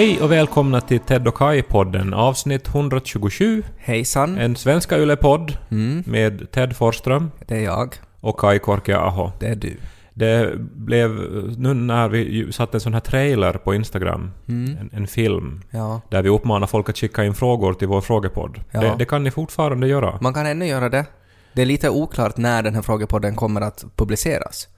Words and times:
Hej 0.00 0.20
och 0.20 0.32
välkomna 0.32 0.80
till 0.80 1.00
Ted 1.00 1.28
och 1.28 1.34
Kai-podden, 1.34 2.14
avsnitt 2.14 2.68
127. 2.68 3.62
Hejsan, 3.78 4.38
En 4.38 4.56
svenska 4.56 4.98
yle-podd 4.98 5.56
mm, 5.70 6.02
med 6.06 6.50
Ted 6.50 6.76
Forsström 6.76 7.30
det 7.46 7.56
är 7.56 7.60
jag, 7.60 7.94
och 8.20 8.40
Kai 8.40 8.58
Korkeaho. 8.58 9.30
det 9.40 9.46
är 9.46 9.54
du. 9.54 9.76
Det 10.14 10.52
blev, 10.58 11.10
nu 11.58 11.74
när 11.74 12.08
vi 12.08 12.18
ju 12.18 12.52
satte 12.52 12.76
en 12.76 12.80
sån 12.80 12.94
här 12.94 13.00
trailer 13.00 13.52
på 13.52 13.74
Instagram, 13.74 14.30
Mm, 14.48 14.76
en, 14.80 14.90
en 14.92 15.06
film, 15.06 15.62
ja. 15.70 16.00
där 16.10 16.22
vi 16.22 16.28
uppmanar 16.28 16.66
folk 16.66 16.88
att 16.88 16.98
skicka 16.98 17.24
in 17.24 17.34
frågor 17.34 17.74
till 17.74 17.88
vår 17.88 18.00
frågepodd. 18.00 18.60
Ja. 18.70 18.80
Det, 18.80 18.94
det 18.98 19.04
kan 19.04 19.24
ni 19.24 19.30
fortfarande 19.30 19.88
göra. 19.88 20.18
Man 20.20 20.34
kan 20.34 20.46
ännu 20.46 20.66
göra 20.66 20.88
det. 20.88 21.06
Det 21.52 21.62
är 21.62 21.66
lite 21.66 21.90
oklart 21.90 22.36
när 22.36 22.62
den 22.62 22.74
här 22.74 22.82
frågepodden 22.82 23.36
kommer 23.36 23.60
att 23.60 23.84
publiceras. 23.96 24.68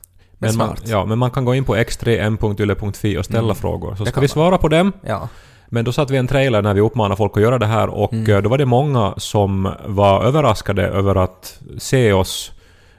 Men, 0.48 0.56
man, 0.56 0.76
ja, 0.84 1.04
men 1.04 1.18
man 1.18 1.30
kan 1.30 1.44
gå 1.44 1.54
in 1.54 1.64
på 1.64 1.76
x3m.yle.fi 1.76 3.18
och 3.18 3.24
ställa 3.24 3.42
Mm. 3.42 3.54
frågor, 3.56 3.94
så 3.94 4.04
Det 4.04 4.10
ska 4.10 4.20
vi 4.20 4.24
man. 4.24 4.28
svara 4.28 4.58
på 4.58 4.68
dem. 4.68 4.92
Ja. 5.06 5.28
Men 5.68 5.84
då 5.84 5.92
satte 5.92 6.12
vi 6.12 6.18
en 6.18 6.26
trailer 6.26 6.62
när 6.62 6.74
vi 6.74 6.80
uppmanade 6.80 7.16
folk 7.16 7.36
att 7.36 7.42
göra 7.42 7.58
det 7.58 7.66
här 7.66 7.88
och 7.88 8.12
Mm. 8.12 8.30
eh, 8.36 8.42
då 8.42 8.48
var 8.48 8.58
det 8.58 8.66
många 8.66 9.14
som 9.16 9.72
var 9.86 10.24
överraskade 10.24 10.82
över 10.86 11.14
att 11.14 11.60
se 11.78 12.12
oss 12.12 12.52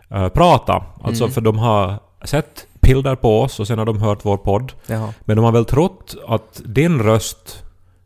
eh, 0.09 0.29
prata. 0.29 0.83
Alltså 1.03 1.23
Mm. 1.23 1.33
för 1.33 1.41
de 1.41 1.57
har 1.59 1.95
sett 2.23 2.67
bilder 2.81 3.15
på 3.15 3.41
oss 3.41 3.59
och 3.59 3.67
sen 3.67 3.77
har 3.79 3.85
de 3.85 3.97
hört 4.01 4.19
vår 4.25 4.37
podd. 4.37 4.73
ja. 4.87 5.13
Men 5.21 5.35
de 5.35 5.45
har 5.45 5.51
väl 5.51 5.65
trott 5.65 6.15
att 6.27 6.61
din 6.65 6.99
röst 6.99 7.63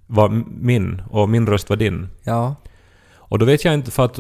var 0.08 0.30
min 0.62 1.02
och 1.12 1.30
min 1.30 1.48
röst 1.48 1.70
var 1.70 1.78
din. 1.78 2.10
Ja. 2.24 2.56
Och 3.16 3.40
då 3.40 3.46
vet 3.46 3.66
jag 3.66 3.74
inte, 3.74 3.92
för 3.92 4.06
att 4.06 4.20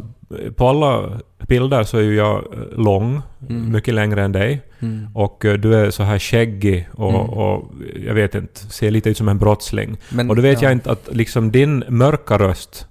på 0.56 0.68
alla 0.68 1.20
bilder 1.48 1.84
så 1.84 1.98
är 1.98 2.02
ju 2.02 2.16
jag 2.16 2.38
eh, 2.38 2.80
lång, 2.84 3.22
Mm. 3.50 3.72
mycket 3.72 3.94
längre 3.94 4.24
än 4.24 4.32
dig. 4.32 4.62
Mm. 4.80 5.08
Och 5.14 5.46
eh, 5.46 5.54
du 5.54 5.76
är 5.76 5.92
så 5.92 6.04
här 6.04 6.20
skäggig 6.20 6.88
och, 6.94 7.10
Mm. 7.10 7.22
och 7.22 7.72
jag 8.06 8.14
vet 8.14 8.36
inte, 8.36 8.60
ser 8.60 8.92
lite 8.92 9.10
ut 9.10 9.18
som 9.18 9.28
en 9.30 9.38
brottsling. 9.38 9.98
Men, 10.10 10.30
Och 10.30 10.36
då 10.36 10.42
vet 10.42 10.62
ja. 10.62 10.68
jag 10.68 10.72
inte 10.72 10.92
att 10.92 11.10
liksom 11.12 11.52
din 11.52 11.84
mörka 11.90 12.38
röst, 12.38 12.88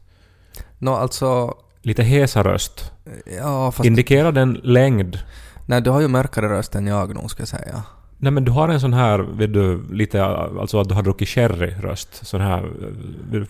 Nå, 0.78 0.94
alltså... 0.94 1.54
lite 1.82 2.02
hesa 2.02 2.42
röst, 2.42 2.92
Ja, 3.38 3.72
indikerar 3.84 4.32
den 4.32 4.60
längd? 4.62 5.18
Nej, 5.66 5.80
du 5.82 5.90
har 5.90 6.00
ju 6.00 6.08
mörkare 6.08 6.48
röst 6.48 6.74
än 6.74 6.86
jag 6.86 7.14
nog, 7.14 7.30
ska 7.30 7.40
jag 7.40 7.48
säga. 7.48 7.82
Nej 8.18 8.32
men 8.32 8.44
du 8.44 8.50
har 8.52 8.68
en 8.68 8.80
sån 8.80 8.92
här, 8.92 9.18
vet 9.18 9.52
du, 9.52 9.82
lite, 9.92 10.24
alltså 10.24 10.80
att 10.80 10.88
du 10.88 10.94
har 10.94 11.02
druckit 11.02 11.28
sherry-röst. 11.28 12.26
Sån 12.26 12.40
här 12.40 12.58
eh, 13.32 13.42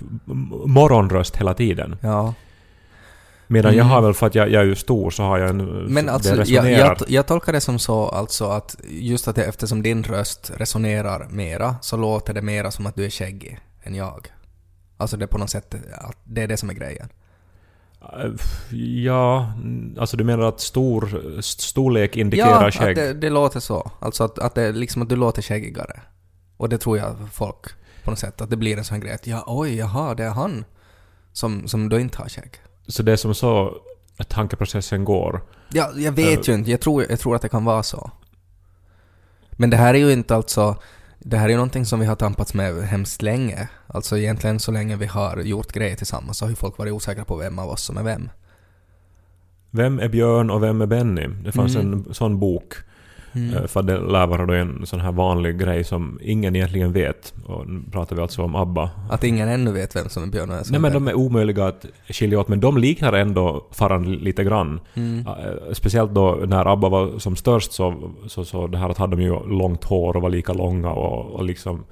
morgonröst 0.66 1.36
hela 1.36 1.54
tiden. 1.54 1.96
Ja. 2.00 2.34
Medan 3.48 3.72
jag 3.76 3.84
Mm. 3.84 3.90
har 3.90 4.02
väl, 4.02 4.14
för 4.14 4.26
att 4.26 4.34
jag, 4.34 4.50
jag 4.50 4.62
är 4.62 4.66
ju 4.66 4.74
stor, 4.74 5.10
så 5.10 5.22
har 5.22 5.38
jag 5.38 5.50
en... 5.50 5.64
Men 5.84 6.06
det 6.06 6.12
alltså, 6.12 6.44
jag, 6.44 6.70
jag, 6.70 6.96
jag 7.08 7.26
tolkar 7.26 7.52
det 7.52 7.60
som 7.60 7.78
så 7.78 8.08
alltså 8.08 8.44
att 8.44 8.76
just 8.88 9.28
att 9.28 9.36
det, 9.36 9.44
eftersom 9.44 9.82
din 9.82 10.04
röst 10.04 10.52
resonerar 10.56 11.28
mera 11.30 11.76
så 11.82 11.96
låter 11.96 12.34
det 12.34 12.42
mera 12.42 12.70
som 12.70 12.86
att 12.86 12.94
du 12.94 13.04
är 13.04 13.10
skäggig 13.10 13.58
än 13.82 13.94
jag. 13.94 14.26
Alltså 14.96 15.16
det 15.16 15.24
är 15.24 15.26
på 15.26 15.38
något 15.38 15.50
sätt, 15.50 15.74
att 15.94 16.16
det 16.24 16.42
är 16.42 16.48
det 16.48 16.56
som 16.56 16.70
är 16.70 16.74
grejen. 16.74 17.08
Ja, 19.04 19.52
alltså 19.98 20.16
du 20.16 20.24
menar 20.24 20.44
att 20.48 20.60
stor, 20.60 21.36
storlek 21.40 22.16
indikerar 22.16 22.64
ja, 22.64 22.70
skägg? 22.70 22.88
att 22.88 23.04
det, 23.04 23.12
det 23.14 23.30
låter 23.30 23.60
så. 23.60 23.90
Alltså 24.00 24.24
att, 24.24 24.38
att 24.38 24.54
det 24.54 24.72
liksom 24.72 25.02
att 25.02 25.08
du 25.08 25.16
låter 25.16 25.42
skäggigare. 25.42 26.00
Och 26.56 26.68
det 26.68 26.78
tror 26.78 26.98
jag 26.98 27.16
folk 27.32 27.66
på 28.04 28.10
något 28.10 28.18
sätt, 28.18 28.40
att 28.40 28.50
det 28.50 28.56
blir 28.56 28.78
en 28.78 28.84
sån 28.84 29.00
grej 29.00 29.12
att 29.12 29.26
ja, 29.26 29.44
oj, 29.46 29.76
jaha, 29.76 30.14
det 30.14 30.24
är 30.24 30.30
han 30.30 30.64
som, 31.32 31.68
som 31.68 31.88
då 31.88 31.98
inte 31.98 32.18
har 32.18 32.28
skägg. 32.28 32.50
Så 32.88 33.02
det 33.02 33.12
är 33.12 33.16
som 33.16 33.34
så 33.34 33.76
att 34.16 34.28
tankeprocessen 34.28 35.04
går. 35.04 35.42
Ja, 35.72 35.90
jag 35.96 36.12
vet 36.12 36.48
ju 36.48 36.54
inte. 36.54 36.70
Jag 36.70 36.80
tror, 36.80 37.06
jag 37.08 37.20
tror 37.20 37.36
att 37.36 37.42
det 37.42 37.48
kan 37.48 37.64
vara 37.64 37.82
så. 37.82 38.10
Men 39.52 39.70
det 39.70 39.76
här 39.76 39.94
är 39.94 39.98
ju 39.98 40.12
inte 40.12 40.34
alltså... 40.36 40.76
Det 41.18 41.36
här 41.36 41.44
är 41.44 41.50
ju 41.50 41.56
någonting 41.56 41.86
som 41.86 42.00
vi 42.00 42.06
har 42.06 42.16
tampats 42.16 42.54
med 42.54 42.82
hemskt 42.82 43.22
länge. 43.22 43.68
Alltså 43.86 44.18
egentligen 44.18 44.60
så 44.60 44.72
länge 44.72 44.96
vi 44.96 45.06
har 45.06 45.36
gjort 45.36 45.72
grejer 45.72 45.96
tillsammans 45.96 46.38
så 46.38 46.44
har 46.44 46.50
ju 46.50 46.56
folk 46.56 46.78
varit 46.78 46.92
osäkra 46.92 47.24
på 47.24 47.36
vem 47.36 47.58
av 47.58 47.68
oss 47.68 47.82
som 47.82 47.96
är 47.96 48.02
vem. 48.02 48.30
Vem 49.70 50.00
är 50.00 50.08
Björn 50.08 50.50
och 50.50 50.62
vem 50.62 50.80
är 50.80 50.86
Benny? 50.86 51.26
Det 51.44 51.52
fanns 51.52 51.76
Mm. 51.76 51.92
en 51.92 52.14
sån 52.14 52.38
bok. 52.38 52.74
Eh, 53.36 53.66
För 53.66 53.82
det 53.82 53.98
lär 54.00 54.26
vara 54.26 54.46
då 54.46 54.52
en 54.52 54.86
sån 54.86 55.00
här 55.00 55.12
vanlig 55.12 55.58
grej 55.58 55.84
som 55.84 56.18
ingen 56.22 56.56
egentligen 56.56 56.92
vet. 56.92 57.34
Och 57.46 57.68
nu 57.68 57.82
pratar 57.92 58.16
vi 58.16 58.22
alltså 58.22 58.42
om 58.42 58.54
ABBA. 58.54 58.90
Att 59.10 59.24
ingen 59.24 59.48
ännu 59.48 59.72
vet 59.72 59.96
vem 59.96 60.08
som 60.08 60.22
är 60.22 60.26
Björn 60.26 60.50
och 60.50 60.56
Nej 60.70 60.80
men 60.80 60.92
de 60.92 61.08
är 61.08 61.14
omöjliga 61.14 61.66
att 61.66 61.86
skilja 62.08 62.40
åt, 62.40 62.48
men 62.48 62.60
de 62.60 62.78
liknar 62.78 63.12
ändå 63.12 63.66
faran 63.72 64.12
lite 64.12 64.44
grann. 64.44 64.80
Mm. 64.94 65.26
Eh, 65.26 65.72
Speciellt 65.72 66.14
då 66.14 66.38
när 66.46 66.72
ABBA 66.72 66.88
var 66.88 67.18
som 67.18 67.36
störst 67.36 67.72
så, 67.72 68.10
så, 68.26 68.44
så 68.44 68.66
det 68.66 68.78
här 68.78 68.88
att 68.88 68.98
hade 68.98 69.16
de 69.16 69.22
ju 69.22 69.48
långt 69.48 69.84
hår 69.84 70.16
och 70.16 70.22
var 70.22 70.30
lika 70.30 70.52
långa 70.52 70.90
och, 70.90 71.34
och 71.34 71.44
liksom 71.44 71.84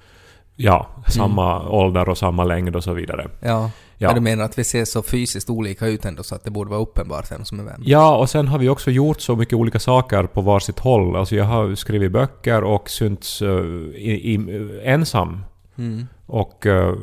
Ja, 0.56 0.86
samma 1.08 1.68
ålder 1.68 2.08
och 2.08 2.18
samma 2.18 2.44
längd 2.44 2.76
och 2.76 2.84
så 2.84 2.92
vidare. 2.92 3.26
Ja. 3.40 3.70
Ja. 3.98 4.08
ja. 4.08 4.14
Du 4.14 4.20
menar 4.20 4.44
att 4.44 4.58
vi 4.58 4.64
ser 4.64 4.84
så 4.84 5.02
fysiskt 5.02 5.50
olika 5.50 5.86
ut 5.86 6.04
ändå 6.04 6.22
så 6.22 6.34
att 6.34 6.44
det 6.44 6.50
borde 6.50 6.70
vara 6.70 6.80
uppenbart 6.80 7.32
vem 7.32 7.44
som 7.44 7.60
är 7.60 7.64
vem? 7.64 7.82
Ja, 7.84 8.16
och 8.16 8.30
sen 8.30 8.48
har 8.48 8.58
vi 8.58 8.68
också 8.68 8.90
gjort 8.90 9.20
så 9.20 9.36
mycket 9.36 9.54
olika 9.54 9.78
saker 9.78 10.24
på 10.26 10.40
varsitt 10.40 10.78
håll. 10.78 11.16
Alltså 11.16 11.36
jag 11.36 11.44
har 11.44 11.74
skrivit 11.74 12.12
böcker 12.12 12.64
och 12.64 12.90
synts 12.90 13.42
eh, 13.42 13.48
i, 13.48 14.34
i, 14.34 14.80
ensam. 14.84 15.44
Mm. 15.76 16.06
Och 16.26 16.66
eh, 16.66 16.94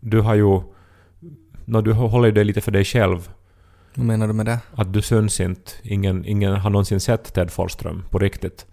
du 0.00 0.20
har 0.20 0.34
ju... 0.34 0.60
När 1.64 1.82
du 1.82 1.92
håller 1.92 2.32
dig 2.32 2.44
lite 2.44 2.60
för 2.60 2.70
dig 2.70 2.84
själv. 2.84 3.30
Vad 3.94 4.06
menar 4.06 4.26
du 4.26 4.32
med 4.32 4.46
det? 4.46 4.58
Att 4.74 4.92
du 4.92 5.02
syns 5.02 5.40
inte. 5.40 5.72
Ingen, 5.82 6.24
ingen 6.24 6.52
har 6.52 6.70
någonsin 6.70 7.00
sett 7.00 7.34
Ted 7.34 7.50
Forsström 7.50 8.04
på 8.10 8.18
riktigt. 8.18 8.66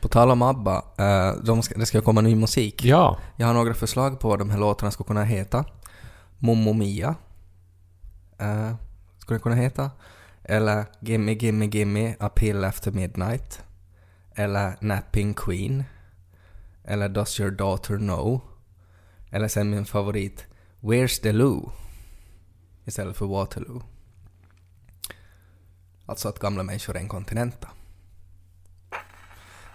På 0.00 0.08
tal 0.08 0.30
om 0.30 0.42
ABBA, 0.42 0.84
eh, 0.98 1.44
de 1.44 1.62
ska, 1.62 1.78
det 1.78 1.86
ska 1.86 2.00
komma 2.00 2.20
ny 2.20 2.34
musik. 2.34 2.84
Ja, 2.84 3.18
Jag 3.36 3.46
har 3.46 3.54
några 3.54 3.74
förslag 3.74 4.20
på 4.20 4.28
vad 4.28 4.38
de 4.38 4.50
här 4.50 4.58
låtarna 4.58 4.90
skulle 4.90 5.06
kunna 5.06 5.24
heta. 5.24 5.64
Mommo 6.44 6.72
Mia. 6.72 7.14
Uh, 8.42 8.74
skulle 9.18 9.38
det 9.38 9.42
kunna 9.42 9.54
heta. 9.54 9.90
Eller 10.42 10.86
Gimme 11.00 11.32
Gimme 11.32 11.66
Gimme 11.66 12.16
A 12.20 12.28
Pill 12.28 12.64
After 12.64 12.90
Midnight. 12.92 13.62
Eller 14.34 14.76
Napping 14.80 15.34
Queen. 15.34 15.84
Eller 16.84 17.08
Does 17.08 17.40
Your 17.40 17.50
Daughter 17.50 17.96
Know. 17.96 18.40
Eller 19.30 19.48
sen 19.48 19.70
min 19.70 19.84
favorit 19.86 20.46
Where's 20.80 21.22
the 21.22 21.32
Lou? 21.32 21.70
Istället 22.84 23.16
för 23.16 23.26
Waterloo. 23.26 23.82
Alltså 26.06 26.28
att 26.28 26.38
gamla 26.38 26.62
människor 26.62 26.96
är 26.96 27.00
inkontinenta. 27.00 27.68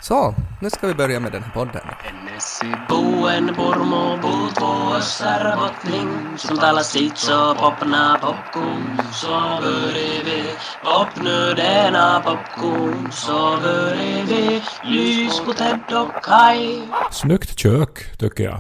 Så, 0.02 0.36
nu 0.62 0.70
ska 0.70 0.88
vi 0.88 0.94
börja 0.94 1.20
med 1.20 1.32
den 1.32 1.44
här 1.44 1.52
podden. 1.52 1.82
Ennesi 2.10 2.66
buen 2.90 3.56
purmo 3.56 4.18
puutvo 4.22 4.96
össärbottning 4.96 6.38
Som 6.38 6.58
talar 6.58 6.82
sitt 6.82 7.18
så 7.18 7.56
popna 7.56 8.18
popcorn 8.22 9.02
Så 9.14 9.28
börjar 9.62 10.24
vi 10.26 10.44
popnödena 10.84 12.22
popcorn 12.26 13.12
Så 13.12 13.58
börjar 13.62 14.26
vi 14.26 14.62
lys 14.84 15.40
på 15.40 15.54
Ted 15.54 15.98
och 15.98 16.24
Kai 16.24 16.82
snyggt 17.12 17.60
kök 17.60 18.18
tycker 18.18 18.44
jag. 18.44 18.60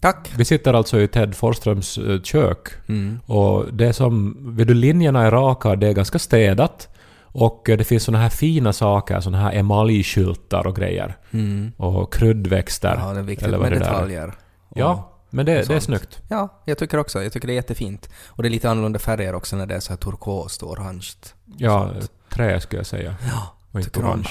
Tack! 0.00 0.32
Vi 0.36 0.44
sitter 0.44 0.74
alltså 0.74 1.00
i 1.00 1.08
Ted 1.08 1.34
Forsströms 1.34 1.98
eh, 1.98 2.22
kök. 2.22 2.68
Mm. 2.88 3.18
Och 3.26 3.72
det 3.72 3.92
som... 3.92 4.36
Vet 4.56 4.68
du, 4.68 4.74
linjerna 4.74 5.22
är 5.22 5.30
raka, 5.30 5.76
det 5.76 5.88
är 5.88 5.92
ganska 5.92 6.18
städat. 6.18 6.95
Och 7.38 7.68
eh, 7.70 7.76
det 7.78 7.84
finns 7.84 8.02
såna 8.04 8.18
här 8.18 8.28
fina 8.28 8.72
saker, 8.72 9.20
såna 9.20 9.38
här 9.38 9.52
emaljskyltar 9.52 10.66
och 10.66 10.76
grejer. 10.76 11.16
Mm. 11.30 11.72
Och 11.76 12.12
kryddväxter. 12.14 12.96
Ja, 13.00 13.12
det 13.12 13.18
är 13.18 13.22
viktigt 13.22 13.46
eller 13.48 13.58
vad 13.58 13.70
med 13.70 13.78
det 13.80 13.84
detaljer. 13.84 14.28
Och- 14.28 14.34
Ja, 14.80 15.12
men 15.30 15.46
det, 15.46 15.52
det 15.52 15.58
är 15.60 15.64
sånt. 15.64 15.82
snyggt. 15.82 16.22
Ja, 16.28 16.62
jag 16.64 16.78
tycker 16.78 16.98
också. 16.98 17.22
Jag 17.22 17.32
tycker 17.32 17.46
det 17.46 17.52
är 17.52 17.54
jättefint. 17.54 18.08
Och 18.26 18.42
det 18.42 18.48
är 18.48 18.50
lite 18.50 18.70
annorlunda 18.70 18.98
färger 18.98 19.34
också 19.34 19.56
när 19.56 19.66
det 19.66 19.74
är 19.74 19.80
så 19.80 19.92
här 19.92 19.96
turkost 19.96 20.62
och 20.62 20.70
orange. 20.70 21.06
Ja, 21.56 21.90
trä 22.30 22.60
skulle 22.60 22.78
jag 22.78 22.86
säga. 22.86 23.14
Ja, 23.28 23.54
Och 23.72 23.80
inte 23.80 24.00
orange. 24.00 24.28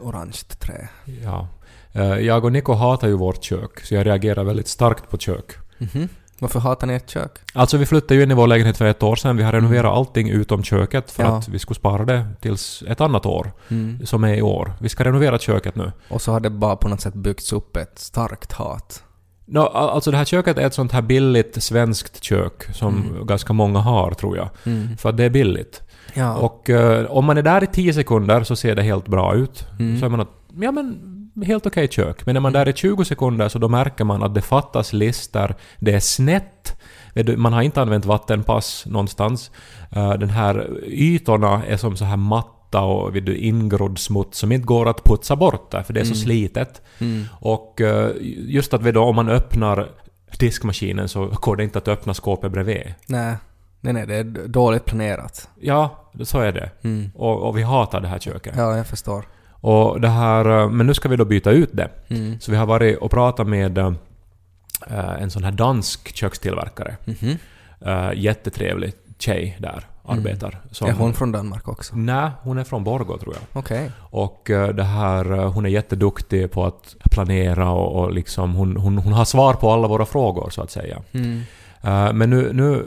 orange 0.00 0.38
trä. 0.58 0.88
Ja. 1.24 1.48
Eh, 1.92 2.02
Jag 2.18 2.44
och 2.44 2.52
Niko 2.52 2.72
hatar 2.72 3.08
ju 3.08 3.14
vårt 3.16 3.44
kök, 3.44 3.80
så 3.84 3.94
jag 3.94 4.06
reagerar 4.06 4.44
väldigt 4.44 4.68
starkt 4.68 5.10
på 5.10 5.18
kök. 5.18 5.52
Mhm. 5.78 6.08
Varför 6.38 6.60
hatar 6.60 6.86
ni 6.86 6.94
ert 6.94 7.10
kök? 7.10 7.30
Alltså 7.54 7.76
vi 7.76 7.86
flyttade 7.86 8.14
ju 8.14 8.22
in 8.22 8.30
i 8.30 8.34
vår 8.34 8.46
lägenhet 8.46 8.76
för 8.76 8.84
ett 8.84 9.02
år 9.02 9.16
sedan. 9.16 9.36
Vi 9.36 9.42
har 9.42 9.52
renoverat 9.52 9.92
allting 9.92 10.28
utom 10.28 10.62
köket 10.62 11.10
för 11.10 11.22
Mm. 11.22 11.32
Ja. 11.32 11.38
att 11.38 11.48
vi 11.48 11.58
skulle 11.58 11.74
spara 11.74 12.04
det 12.04 12.26
tills 12.40 12.82
ett 12.88 13.00
annat 13.00 13.26
år, 13.26 13.52
Mm. 13.68 14.06
som 14.06 14.24
är 14.24 14.34
i 14.34 14.42
år. 14.42 14.72
Vi 14.80 14.88
ska 14.88 15.04
renovera 15.04 15.38
köket 15.38 15.76
nu. 15.76 15.92
Och 16.08 16.22
så 16.22 16.32
har 16.32 16.40
det 16.40 16.50
bara 16.50 16.76
på 16.76 16.88
något 16.88 17.00
sätt 17.00 17.14
byggts 17.14 17.52
upp 17.52 17.76
ett 17.76 17.98
starkt 17.98 18.52
hat. 18.52 19.02
No, 19.48 19.58
al- 19.58 19.88
alltså 19.90 20.10
det 20.10 20.16
här 20.16 20.24
köket 20.24 20.58
är 20.58 20.66
ett 20.66 20.74
sånt 20.74 20.92
här 20.92 21.02
billigt 21.02 21.62
svenskt 21.62 22.22
kök 22.24 22.62
som 22.74 22.94
Mm. 23.12 23.26
ganska 23.26 23.52
många 23.52 23.78
har, 23.78 24.10
tror 24.10 24.36
jag. 24.36 24.48
Mm. 24.64 24.96
För 24.96 25.08
att 25.08 25.16
det 25.16 25.24
är 25.24 25.30
billigt. 25.30 25.82
Ja. 26.14 26.34
Och 26.36 26.70
eh, 26.70 27.06
om 27.10 27.24
man 27.24 27.38
är 27.38 27.42
där 27.42 27.64
i 27.64 27.66
10 27.66 27.92
sekunder 27.94 28.42
så 28.44 28.56
ser 28.56 28.74
det 28.74 28.82
helt 28.82 29.08
bra 29.08 29.34
ut. 29.34 29.66
Mm. 29.78 30.00
Så 30.00 30.06
är 30.06 30.10
man 30.10 30.20
att, 30.20 30.28
ja 30.60 30.72
men, 30.72 30.98
helt 31.42 31.66
okej 31.66 31.88
kök. 31.88 32.26
Men 32.26 32.36
är 32.36 32.40
man 32.40 32.52
där 32.52 32.68
i 32.68 32.72
20 32.72 33.04
sekunder 33.04 33.48
så 33.48 33.58
då 33.58 33.68
märker 33.68 34.04
man 34.04 34.22
att 34.22 34.34
det 34.34 34.42
fattas 34.42 34.92
lister, 34.92 35.54
det 35.78 35.92
är 35.92 36.00
snett. 36.00 36.80
Vet 37.14 37.38
Man 37.38 37.52
har 37.52 37.62
inte 37.62 37.82
använt 37.82 38.04
vattenpass 38.04 38.86
någonstans. 38.86 39.50
Eh, 39.90 40.12
Den 40.12 40.30
här 40.30 40.68
ytorna 40.84 41.62
är 41.66 41.76
som 41.76 41.96
så 41.96 42.04
här 42.04 42.16
matta 42.16 42.80
och 42.80 43.16
vet 43.16 43.26
du, 43.26 43.36
ingrodd 43.36 43.98
smuts 43.98 44.38
som 44.38 44.52
inte 44.52 44.66
går 44.66 44.88
att 44.88 45.04
putsa 45.04 45.36
bort 45.36 45.70
där 45.70 45.82
för 45.82 45.92
det 45.92 46.00
är 46.00 46.04
så 46.04 46.14
slitet. 46.14 46.82
Mm. 46.98 47.24
Och 47.40 47.80
eh, 47.80 48.10
just 48.46 48.74
att 48.74 48.94
då, 48.94 49.02
om 49.02 49.16
man 49.16 49.28
öppnar 49.28 49.88
diskmaskinen 50.38 51.08
så 51.08 51.26
går 51.26 51.56
det 51.56 51.64
inte 51.64 51.78
att 51.78 51.88
öppna 51.88 52.14
skåpet 52.14 52.52
bredvid. 52.52 52.94
Nej, 53.06 53.36
nej, 53.80 53.92
nej, 53.92 54.06
det 54.06 54.14
är 54.14 54.24
dåligt 54.48 54.84
planerat. 54.84 55.48
Ja, 55.60 56.10
så 56.22 56.40
är 56.40 56.52
det. 56.52 56.70
Mm. 56.82 57.10
Och, 57.14 57.48
och 57.48 57.58
vi 57.58 57.62
hatar 57.62 58.00
det 58.00 58.08
här 58.08 58.18
köket. 58.18 58.54
Ja, 58.56 58.76
jag 58.76 58.86
förstår. 58.86 59.24
Och 59.66 60.00
det 60.00 60.08
här, 60.08 60.60
eh, 60.62 60.70
men 60.70 60.86
nu 60.86 60.94
ska 60.94 61.08
vi 61.08 61.16
då 61.16 61.24
byta 61.24 61.50
ut 61.50 61.70
det. 61.72 61.88
Mm. 62.08 62.40
Så 62.40 62.50
vi 62.50 62.56
har 62.56 62.66
varit 62.66 62.98
och 62.98 63.10
pratat 63.10 63.46
med 63.46 63.78
eh, 63.78 63.92
en 65.20 65.30
sån 65.30 65.44
här 65.44 65.52
dansk 65.52 66.16
kökstillverkare. 66.16 66.96
Mhm. 67.04 67.36
Uh, 67.86 68.10
jättetrevlig 68.14 68.92
tjej 69.18 69.56
där, 69.60 69.86
arbetar. 70.04 70.60
Som, 70.70 70.88
Är 70.88 70.92
hon 70.92 71.14
från 71.14 71.32
Danmark 71.32 71.68
också? 71.68 71.96
Nej, 71.96 72.30
hon 72.42 72.58
är 72.58 72.64
från 72.64 72.84
Borgå 72.84 73.18
tror 73.18 73.34
jag. 73.34 73.42
Okej. 73.62 73.90
Och 73.98 74.50
eh, 74.50 74.68
det 74.68 74.84
här, 74.84 75.24
hon 75.24 75.66
är 75.66 75.70
jätteduktig 75.70 76.50
på 76.50 76.64
att 76.64 76.96
planera 77.10 77.70
och, 77.70 78.00
och 78.00 78.12
liksom 78.12 78.54
hon, 78.54 78.76
hon, 78.76 78.98
hon 78.98 79.12
har 79.12 79.24
svar 79.24 79.54
på 79.54 79.70
alla 79.72 79.88
våra 79.88 80.06
frågor 80.06 80.50
så 80.50 80.62
att 80.62 80.70
säga. 80.70 81.02
Mm. 81.12 81.42
Men 82.18 82.30
nu, 82.30 82.52
nu 82.52 82.86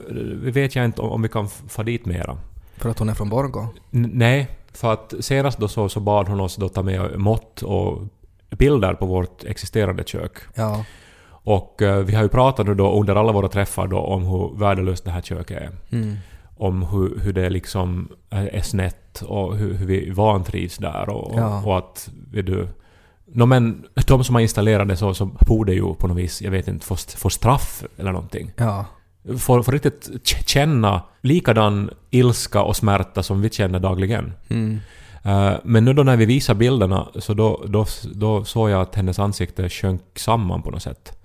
vet 0.52 0.76
jag 0.76 0.86
inte 0.86 1.02
om, 1.02 1.12
om 1.12 1.22
vi 1.22 1.30
kan 1.30 1.50
få 1.50 1.84
dit 1.84 2.06
mera. 2.06 2.38
För 2.78 2.90
att 2.90 3.00
hon 3.00 3.10
är 3.10 3.14
från 3.14 3.30
Borgå? 3.30 3.68
N- 3.92 4.12
nej, 4.14 4.48
för 4.74 4.94
att 4.94 5.14
senast 5.20 5.60
då 5.60 5.68
så, 5.68 5.90
så 5.90 6.00
bad 6.00 6.28
hon 6.28 6.40
oss 6.40 6.56
då 6.56 6.70
ta 6.70 6.84
med 6.84 7.20
mått 7.20 7.62
och 7.62 8.02
bilder 8.50 8.94
på 8.94 9.06
vårt 9.06 9.44
existerande 9.44 10.04
kök. 10.04 10.38
Ja. 10.56 10.86
Och 11.30 11.82
eh, 11.82 11.98
vi 11.98 12.16
har 12.16 12.24
ju 12.24 12.30
pratat 12.30 12.68
nu 12.68 12.76
då 12.76 13.00
under 13.00 13.16
alla 13.16 13.32
våra 13.32 13.48
träffar 13.48 13.88
då 13.88 13.98
om 13.98 14.24
hur 14.24 14.60
värdelöst 14.60 15.06
det 15.06 15.12
här 15.12 15.22
köket 15.22 15.58
är. 15.58 15.72
Mm. 15.92 16.16
Om 16.58 16.84
hur, 16.84 17.20
hur 17.20 17.34
det 17.34 17.50
liksom 17.50 18.10
är 18.30 18.62
snett 18.62 19.22
och 19.22 19.58
hur, 19.58 19.74
hur 19.74 19.86
vi 19.86 20.10
vantrivs 20.10 20.78
där 20.78 21.10
och, 21.10 21.34
Ja. 21.40 21.64
och 21.66 21.78
att... 21.78 22.10
Vet 22.32 22.46
du, 22.46 22.68
no, 23.26 23.46
men 23.46 23.84
de 24.08 24.24
som 24.24 24.36
har 24.36 24.42
installerat 24.42 24.88
det 24.88 24.98
så, 24.98 25.14
så 25.14 25.26
borde 25.26 25.74
ju 25.74 25.94
på 25.94 26.08
något 26.08 26.18
vis, 26.18 26.42
jag 26.42 26.52
vet 26.52 26.68
inte, 26.68 26.86
få, 26.86 26.96
få 26.96 27.30
straff 27.30 27.84
eller 27.98 28.12
någonting. 28.12 28.52
Ja. 28.56 28.86
Få, 29.38 29.64
få 29.64 29.72
riktigt 29.72 30.10
känna 30.46 31.02
likadan 31.22 31.90
ilska 32.10 32.62
och 32.62 32.76
smärta 32.76 33.24
som 33.24 33.42
vi 33.42 33.50
känner 33.50 33.80
dagligen. 33.80 34.34
Mm. 34.50 34.80
Eh, 35.24 35.54
men 35.64 35.86
nu 35.86 35.94
då 35.94 36.04
när 36.04 36.18
vi 36.18 36.26
visar 36.26 36.54
bilderna 36.54 37.08
så 37.16 37.34
då, 37.34 37.64
då, 37.68 37.86
då 38.14 38.46
såg 38.46 38.70
jag 38.70 38.82
att 38.82 38.96
hennes 38.96 39.20
ansikte 39.20 39.70
sjönk 39.70 40.02
samman 40.16 40.62
på 40.62 40.72
något 40.72 40.84
sätt. 40.84 41.16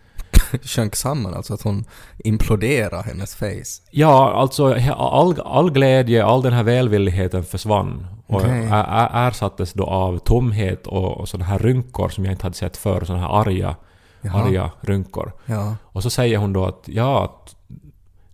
Sjönk 0.62 0.96
samman, 0.96 1.34
alltså 1.34 1.54
att 1.54 1.62
hon 1.62 1.84
imploderade 2.18 3.02
hennes 3.02 3.34
face. 3.34 3.82
Ja, 3.90 4.32
alltså 4.32 4.74
all, 4.96 5.40
all 5.40 5.70
glädje, 5.70 6.24
all 6.24 6.42
den 6.42 6.52
här 6.52 6.62
välvilligheten 6.62 7.44
försvann. 7.44 8.06
Och 8.26 8.42
ä- 8.44 9.08
ersattes 9.12 9.72
då 9.72 9.84
av 9.84 10.18
tomhet 10.18 10.86
och, 10.86 11.20
och 11.20 11.28
sådana 11.28 11.44
här 11.44 11.58
rynkor 11.58 12.08
som 12.08 12.24
jag 12.24 12.32
inte 12.32 12.46
hade 12.46 12.56
sett 12.56 12.76
förr. 12.76 13.04
Sådana 13.04 13.26
här 13.26 13.40
arga, 13.40 13.76
Jaha. 14.24 14.44
arga 14.44 14.70
rynkor. 14.80 15.32
Ja. 15.46 15.76
Och 15.82 16.02
så 16.02 16.10
säger 16.10 16.38
hon 16.38 16.52
då 16.52 16.66
att 16.66 16.82
ja, 16.86 17.24
att 17.24 17.56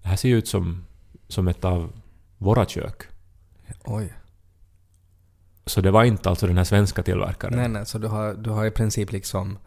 det 0.02 0.08
här 0.08 0.16
ser 0.16 0.28
ju 0.28 0.38
ut 0.38 0.48
som, 0.48 0.84
som 1.28 1.48
ett 1.48 1.64
av 1.64 1.92
våra 2.38 2.66
kök. 2.66 3.02
Oj. 3.84 4.14
Så 5.66 5.80
det 5.80 5.90
var 5.90 6.04
inte 6.04 6.30
alltså 6.30 6.46
den 6.46 6.56
här 6.56 6.64
svenska 6.64 7.02
tillverkaren. 7.02 7.56
Nej, 7.56 7.68
nej, 7.68 7.86
så 7.86 7.98
du 7.98 8.08
har, 8.08 8.34
du 8.34 8.50
har 8.50 8.66
i 8.66 8.70
princip 8.70 9.12
liksom 9.12 9.58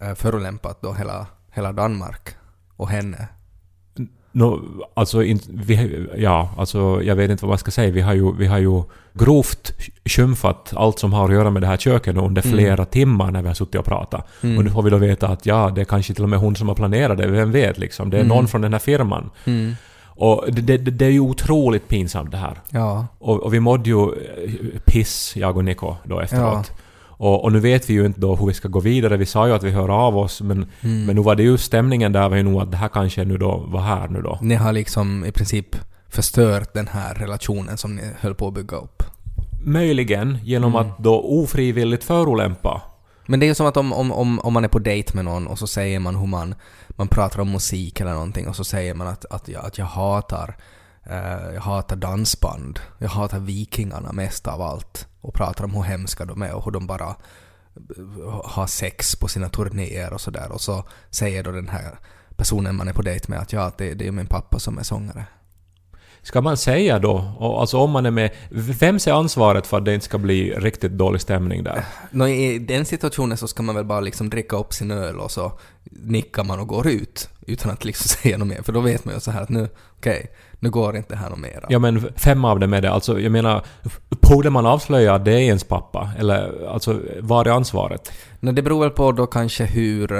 äh, 0.00 0.14
förolämpat 0.14 0.82
då 0.82 0.92
hela, 0.92 1.26
hela 1.50 1.72
Danmark 1.72 2.36
och 2.76 2.88
henne. 2.88 3.28
No, 4.32 4.60
alltså, 4.94 5.22
in, 5.22 5.40
vi, 5.48 6.06
ja, 6.16 6.50
alltså, 6.58 7.02
jag 7.02 7.16
vet 7.16 7.30
inte 7.30 7.44
vad 7.44 7.48
man 7.50 7.58
ska 7.58 7.70
säga. 7.70 7.90
Vi 7.90 8.00
har 8.00 8.14
ju, 8.14 8.36
vi 8.36 8.46
har 8.46 8.58
ju 8.58 8.82
grovt 9.14 9.72
skymfat 10.04 10.72
allt 10.76 10.98
som 10.98 11.12
har 11.12 11.24
att 11.28 11.34
göra 11.34 11.50
med 11.50 11.62
det 11.62 11.66
här 11.68 11.76
köket 11.76 12.16
under 12.16 12.46
Mm. 12.46 12.58
flera 12.58 12.84
timmar 12.84 13.30
när 13.30 13.42
vi 13.42 13.48
har 13.48 13.54
suttit 13.54 13.74
och 13.74 13.84
pratat. 13.84 14.26
Mm. 14.42 14.58
Och 14.58 14.64
nu 14.64 14.70
får 14.70 14.82
vi 14.82 14.90
då 14.90 14.96
veta 14.96 15.28
att 15.28 15.46
ja, 15.46 15.70
det 15.74 15.80
är 15.80 15.84
kanske 15.84 16.14
till 16.14 16.22
och 16.22 16.28
med 16.30 16.38
hon 16.38 16.56
som 16.56 16.68
har 16.68 16.74
planerat 16.74 17.18
det. 17.18 17.26
Vem 17.26 17.52
vet 17.52 17.78
liksom. 17.78 18.10
Det 18.10 18.16
är 18.16 18.20
Mm. 18.20 18.36
någon 18.36 18.48
från 18.48 18.60
den 18.60 18.72
här 18.72 18.80
firman. 18.80 19.30
Mm. 19.44 19.74
Och 20.06 20.44
det, 20.48 20.62
det, 20.62 20.76
det 20.90 21.06
är 21.06 21.10
ju 21.10 21.20
otroligt 21.20 21.88
pinsamt 21.88 22.30
det 22.30 22.36
här. 22.36 22.60
Ja. 22.70 23.06
Och, 23.18 23.40
och 23.42 23.54
vi 23.54 23.60
mådde 23.60 23.90
ju 23.90 24.02
eh, 24.02 24.80
piss, 24.84 25.32
jag 25.36 25.56
och 25.56 25.64
Niko, 25.64 25.94
då 26.04 26.20
efteråt. 26.20 26.72
Och, 27.22 27.44
och 27.44 27.52
nu 27.52 27.60
vet 27.60 27.90
vi 27.90 27.94
ju 27.94 28.06
inte 28.06 28.20
då 28.20 28.36
hur 28.36 28.46
vi 28.46 28.54
ska 28.54 28.68
gå 28.68 28.80
vidare. 28.80 29.16
Vi 29.16 29.26
sa 29.26 29.46
ju 29.46 29.52
att 29.54 29.62
vi 29.62 29.70
hör 29.70 29.88
av 29.88 30.16
oss, 30.18 30.40
men, 30.40 30.66
Mm. 30.80 31.04
men 31.06 31.16
nu 31.16 31.22
var 31.22 31.34
det 31.36 31.42
ju 31.42 31.58
stämningen 31.58 32.12
där 32.12 32.28
var 32.28 32.36
ju 32.36 32.42
nog 32.42 32.62
att 32.62 32.70
det 32.70 32.76
här 32.76 32.88
kanske 32.88 33.24
nu 33.24 33.38
då 33.38 33.56
var 33.68 33.80
här 33.80 34.08
nu 34.08 34.22
då. 34.22 34.38
Ni 34.42 34.54
har 34.54 34.72
liksom 34.72 35.24
i 35.24 35.32
princip 35.32 35.76
förstört 36.08 36.74
den 36.74 36.86
här 36.88 37.14
relationen 37.14 37.76
som 37.76 37.96
ni 37.96 38.02
höll 38.20 38.34
på 38.34 38.48
att 38.48 38.54
bygga 38.54 38.76
upp. 38.76 39.02
Möjligen 39.64 40.38
genom 40.44 40.76
Mm. 40.76 40.90
att 40.90 40.98
då 40.98 41.20
ofrivilligt 41.20 42.04
förolämpa. 42.04 42.82
Men 43.26 43.40
det 43.40 43.46
är 43.46 43.48
ju 43.48 43.54
som 43.54 43.66
att 43.66 43.76
om, 43.76 43.92
om, 43.92 44.12
om, 44.12 44.38
om 44.40 44.52
man 44.52 44.64
är 44.64 44.68
på 44.68 44.78
dejt 44.78 45.14
med 45.16 45.24
någon 45.24 45.46
och 45.46 45.58
så 45.58 45.66
säger 45.66 45.98
man 46.00 46.16
hur 46.16 46.26
man, 46.26 46.54
man 46.88 47.08
pratar 47.08 47.40
om 47.40 47.52
musik 47.52 48.00
eller 48.00 48.12
någonting 48.12 48.48
och 48.48 48.56
så 48.56 48.64
säger 48.64 48.94
man 48.94 49.06
att, 49.06 49.24
att, 49.30 49.48
jag, 49.48 49.64
att 49.64 49.78
jag 49.78 49.86
hatar 49.86 50.56
eh, 51.10 51.54
jag 51.54 51.60
hatar 51.60 51.96
dansband, 51.96 52.80
jag 52.98 53.08
hatar 53.08 53.38
vikingarna 53.38 54.12
mest 54.12 54.48
av 54.48 54.62
allt 54.62 55.08
och 55.22 55.34
pratar 55.34 55.64
om 55.64 55.74
hur 55.74 55.82
hemska 55.82 56.24
de 56.24 56.42
är 56.42 56.52
och 56.52 56.64
hur 56.64 56.70
de 56.70 56.86
bara 56.86 57.08
eh, 57.08 58.44
har 58.44 58.66
sex 58.66 59.16
på 59.16 59.28
sina 59.28 59.48
turnéer 59.48 60.12
och 60.12 60.20
sådär 60.20 60.52
och 60.52 60.60
så 60.60 60.84
säger 61.10 61.42
då 61.42 61.50
den 61.50 61.68
här 61.68 61.98
personen 62.36 62.76
man 62.76 62.88
är 62.88 62.92
på 62.92 63.02
dejt 63.02 63.26
med 63.28 63.38
att 63.38 63.52
ja, 63.52 63.72
det, 63.78 63.94
det 63.94 64.06
är 64.06 64.12
min 64.12 64.26
pappa 64.26 64.58
som 64.58 64.78
är 64.78 64.82
sångare. 64.82 65.26
Ska 66.24 66.40
man 66.40 66.56
säga 66.56 66.98
då, 66.98 67.34
och 67.38 67.60
alltså 67.60 67.78
om 67.78 67.90
man 67.90 68.06
är 68.06 68.10
med, 68.10 68.30
vem 68.50 68.98
ser 68.98 69.12
ansvaret 69.12 69.66
för 69.66 69.78
att 69.78 69.84
det 69.84 69.94
inte 69.94 70.06
ska 70.06 70.18
bli 70.18 70.50
riktigt 70.50 70.92
dålig 70.92 71.20
stämning 71.20 71.64
där? 71.64 71.84
Nå, 72.10 72.28
I 72.28 72.58
den 72.58 72.84
situationen 72.84 73.36
så 73.36 73.48
ska 73.48 73.62
man 73.62 73.74
väl 73.74 73.84
bara 73.84 74.00
liksom 74.00 74.30
dricka 74.30 74.56
upp 74.56 74.72
sin 74.72 74.90
öl 74.90 75.18
och 75.18 75.30
så 75.30 75.52
nickar 75.84 76.44
man 76.44 76.60
och 76.60 76.68
går 76.68 76.88
ut 76.88 77.28
utan 77.46 77.70
att 77.70 77.84
liksom 77.84 78.08
säga 78.22 78.38
något 78.38 78.48
mer. 78.48 78.62
För 78.62 78.72
då 78.72 78.80
vet 78.80 79.04
man 79.04 79.14
ju 79.14 79.20
så 79.20 79.30
här 79.30 79.42
att 79.42 79.48
nu, 79.48 79.68
okej, 79.96 80.30
nu 80.62 80.70
går 80.70 80.96
inte 80.96 81.16
här 81.16 81.30
något 81.30 81.38
mera. 81.38 81.66
Ja 81.68 81.78
men 81.78 82.12
fem 82.16 82.44
av 82.44 82.60
dem 82.60 82.72
är 82.74 82.80
det. 82.82 82.90
Alltså 82.90 83.20
jag 83.20 83.32
menar, 83.32 83.62
borde 84.10 84.50
man 84.50 84.66
avslöja 84.66 85.14
att 85.14 85.24
det 85.24 85.32
är 85.32 85.38
ens 85.38 85.64
pappa? 85.64 86.10
Eller 86.18 86.66
alltså, 86.68 87.00
var 87.20 87.44
är 87.44 87.50
ansvaret? 87.50 88.12
Nå, 88.40 88.52
det 88.52 88.62
beror 88.62 88.80
väl 88.80 88.90
på 88.90 89.12
då 89.12 89.26
kanske 89.26 89.64
hur, 89.64 90.12
eh, 90.12 90.18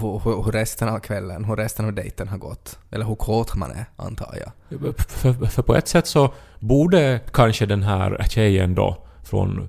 hur, 0.00 0.20
hur- 0.24 0.42
hur 0.44 0.52
resten 0.52 0.88
av 0.88 0.98
kvällen, 0.98 1.44
hur 1.44 1.56
resten 1.56 1.84
av 1.86 1.92
dejten 1.92 2.28
har 2.28 2.38
gått. 2.38 2.78
Eller 2.90 3.04
hur 3.06 3.14
kåt 3.14 3.54
man 3.56 3.70
är, 3.70 3.84
antar 3.96 4.34
jag. 4.40 4.80
För, 5.08 5.32
för 5.46 5.62
på 5.62 5.74
ett 5.74 5.88
sätt 5.88 6.06
så 6.06 6.30
borde 6.58 7.20
kanske 7.32 7.66
den 7.66 7.82
här 7.82 8.26
tjejen 8.28 8.74
då 8.74 8.96
från 9.24 9.68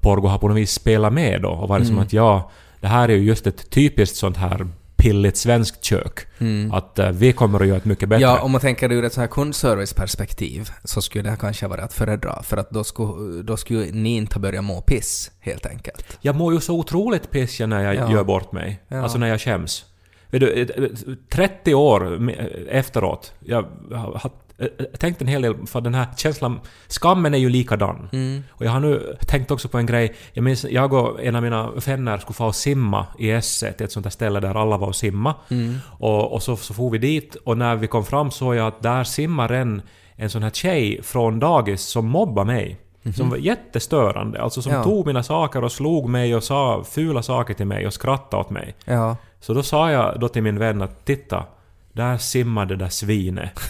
Porgo 0.00 0.26
ha 0.28 0.38
på 0.38 0.48
något 0.48 0.56
vis 0.56 0.72
spelat 0.72 1.12
med 1.12 1.42
då 1.42 1.48
och 1.50 1.68
varit 1.68 1.86
som 1.86 1.94
Mm. 1.96 2.06
att 2.06 2.12
ja, 2.12 2.50
det 2.80 2.86
här 2.88 3.08
är 3.08 3.12
ju 3.16 3.24
just 3.24 3.46
ett 3.46 3.70
typiskt 3.70 4.16
sånt 4.16 4.36
här 4.36 4.66
pilligt 4.96 5.36
svenskt 5.36 5.84
kök. 5.84 6.26
Mm. 6.38 6.72
Att 6.72 6.98
eh, 6.98 7.10
vi 7.10 7.32
kommer 7.32 7.60
att 7.60 7.66
göra 7.66 7.76
ett 7.76 7.84
mycket 7.84 8.08
bättre. 8.08 8.22
Ja, 8.22 8.40
om 8.42 8.52
man 8.52 8.60
tänker 8.60 8.92
ur 8.92 9.04
ett 9.04 9.12
så 9.12 9.20
här 9.20 9.28
kundserviceperspektiv 9.28 10.70
så 10.84 11.02
skulle 11.02 11.24
det 11.24 11.30
här 11.30 11.36
kanske 11.36 11.66
varit 11.66 11.84
att 11.84 11.92
föredra. 11.92 12.42
För 12.42 12.56
att 12.56 12.70
då 12.70 12.84
skulle, 12.84 13.42
då 13.42 13.56
skulle 13.56 13.86
ni 13.92 14.16
inte 14.16 14.34
ha 14.34 14.40
börjat 14.40 14.64
må 14.64 14.80
piss, 14.80 15.30
helt 15.40 15.66
enkelt. 15.66 16.18
Jag 16.20 16.36
mår 16.36 16.54
ju 16.54 16.60
så 16.60 16.78
otroligt 16.78 17.30
piss 17.30 17.60
när 17.60 17.82
jag 17.82 17.94
Ja. 17.94 18.12
gör 18.12 18.24
bort 18.24 18.52
mig. 18.52 18.82
Ja. 18.88 19.02
Alltså 19.02 19.18
när 19.18 19.26
jag 19.26 19.40
skäms. 19.40 19.84
Vet 20.30 20.40
du, 20.40 20.52
eh, 20.52 20.84
eh, 20.84 20.90
30 21.30 21.74
år 21.74 22.30
efteråt, 22.68 23.32
jag 23.44 23.64
har 23.94 24.30
har, 24.58 24.70
eh, 24.78 24.84
tänkt 24.98 25.20
en 25.22 25.28
hel 25.28 25.42
del, 25.42 25.66
för 25.66 25.80
den 25.80 25.94
här 25.94 26.06
känslan, 26.16 26.60
skammen 26.88 27.34
är 27.34 27.38
ju 27.38 27.48
likadan. 27.48 28.08
Mm. 28.12 28.42
Och 28.50 28.64
jag 28.64 28.70
har 28.70 28.80
nu 28.80 29.16
tänkt 29.26 29.50
också 29.50 29.68
på 29.68 29.78
en 29.78 29.86
grej. 29.86 30.14
Jag 30.32 30.42
minns, 30.42 30.64
jag 30.64 30.92
och 30.92 31.22
en 31.24 31.36
av 31.36 31.42
mina 31.42 31.70
vänner 31.70 32.18
skulle 32.18 32.34
få 32.34 32.46
och 32.46 32.54
simma 32.54 33.06
i 33.18 33.30
Esse 33.30 33.72
till 33.72 33.84
ett 33.84 33.92
sånt 33.92 34.04
där 34.04 34.10
ställe 34.10 34.40
där 34.40 34.54
alla 34.54 34.76
var 34.76 34.88
och 34.88 34.96
simma. 34.96 35.34
Mm. 35.50 35.78
Och, 35.98 36.32
och 36.32 36.42
så, 36.42 36.56
så 36.56 36.74
for 36.74 36.90
vi 36.90 36.98
dit 36.98 37.34
och 37.34 37.58
när 37.58 37.76
vi 37.76 37.86
kom 37.86 38.04
fram 38.04 38.30
såg 38.30 38.54
jag 38.54 38.66
att 38.66 38.82
där 38.82 39.04
simmar 39.04 39.52
en, 39.52 39.82
en 40.16 40.30
sån 40.30 40.42
här 40.42 40.50
tjej 40.50 41.02
från 41.02 41.38
dagis 41.38 41.82
som 41.82 42.06
mobbar 42.06 42.44
mig. 42.44 42.80
Som 43.16 43.30
var 43.30 43.36
jättestörande. 43.36 44.42
Alltså 44.42 44.62
som 44.62 44.72
Ja. 44.72 44.84
tog 44.84 45.06
mina 45.06 45.22
saker 45.22 45.64
och 45.64 45.72
slog 45.72 46.08
mig 46.08 46.34
och 46.34 46.42
sa 46.42 46.84
fula 46.84 47.22
saker 47.22 47.54
till 47.54 47.66
mig 47.66 47.86
och 47.86 47.92
skrattade 47.92 48.40
åt 48.40 48.50
mig. 48.50 48.74
Ja. 48.84 49.16
Så 49.40 49.54
då 49.54 49.62
sa 49.62 49.90
jag 49.90 50.20
då 50.20 50.28
till 50.28 50.42
min 50.42 50.58
vän 50.58 50.82
att 50.82 51.04
titta, 51.04 51.44
där 51.92 52.18
simmar 52.18 52.66
det 52.66 52.76
där 52.76 52.88
svinet. 52.88 53.60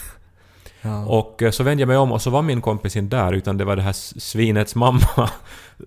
Ja. 0.87 1.05
Och 1.07 1.43
eh, 1.43 1.51
så 1.51 1.63
vände 1.63 1.81
jag 1.83 1.89
mig 1.89 1.97
om 1.97 2.13
och 2.13 2.23
så 2.23 2.31
var 2.31 2.43
min 2.43 2.61
kompis 2.61 2.97
inte 2.97 3.17
där 3.17 3.33
utan 3.33 3.57
det 3.59 3.65
var 3.65 3.77
det 3.77 3.83
här 3.83 3.93
svinets 4.21 4.75
mamma 4.75 5.01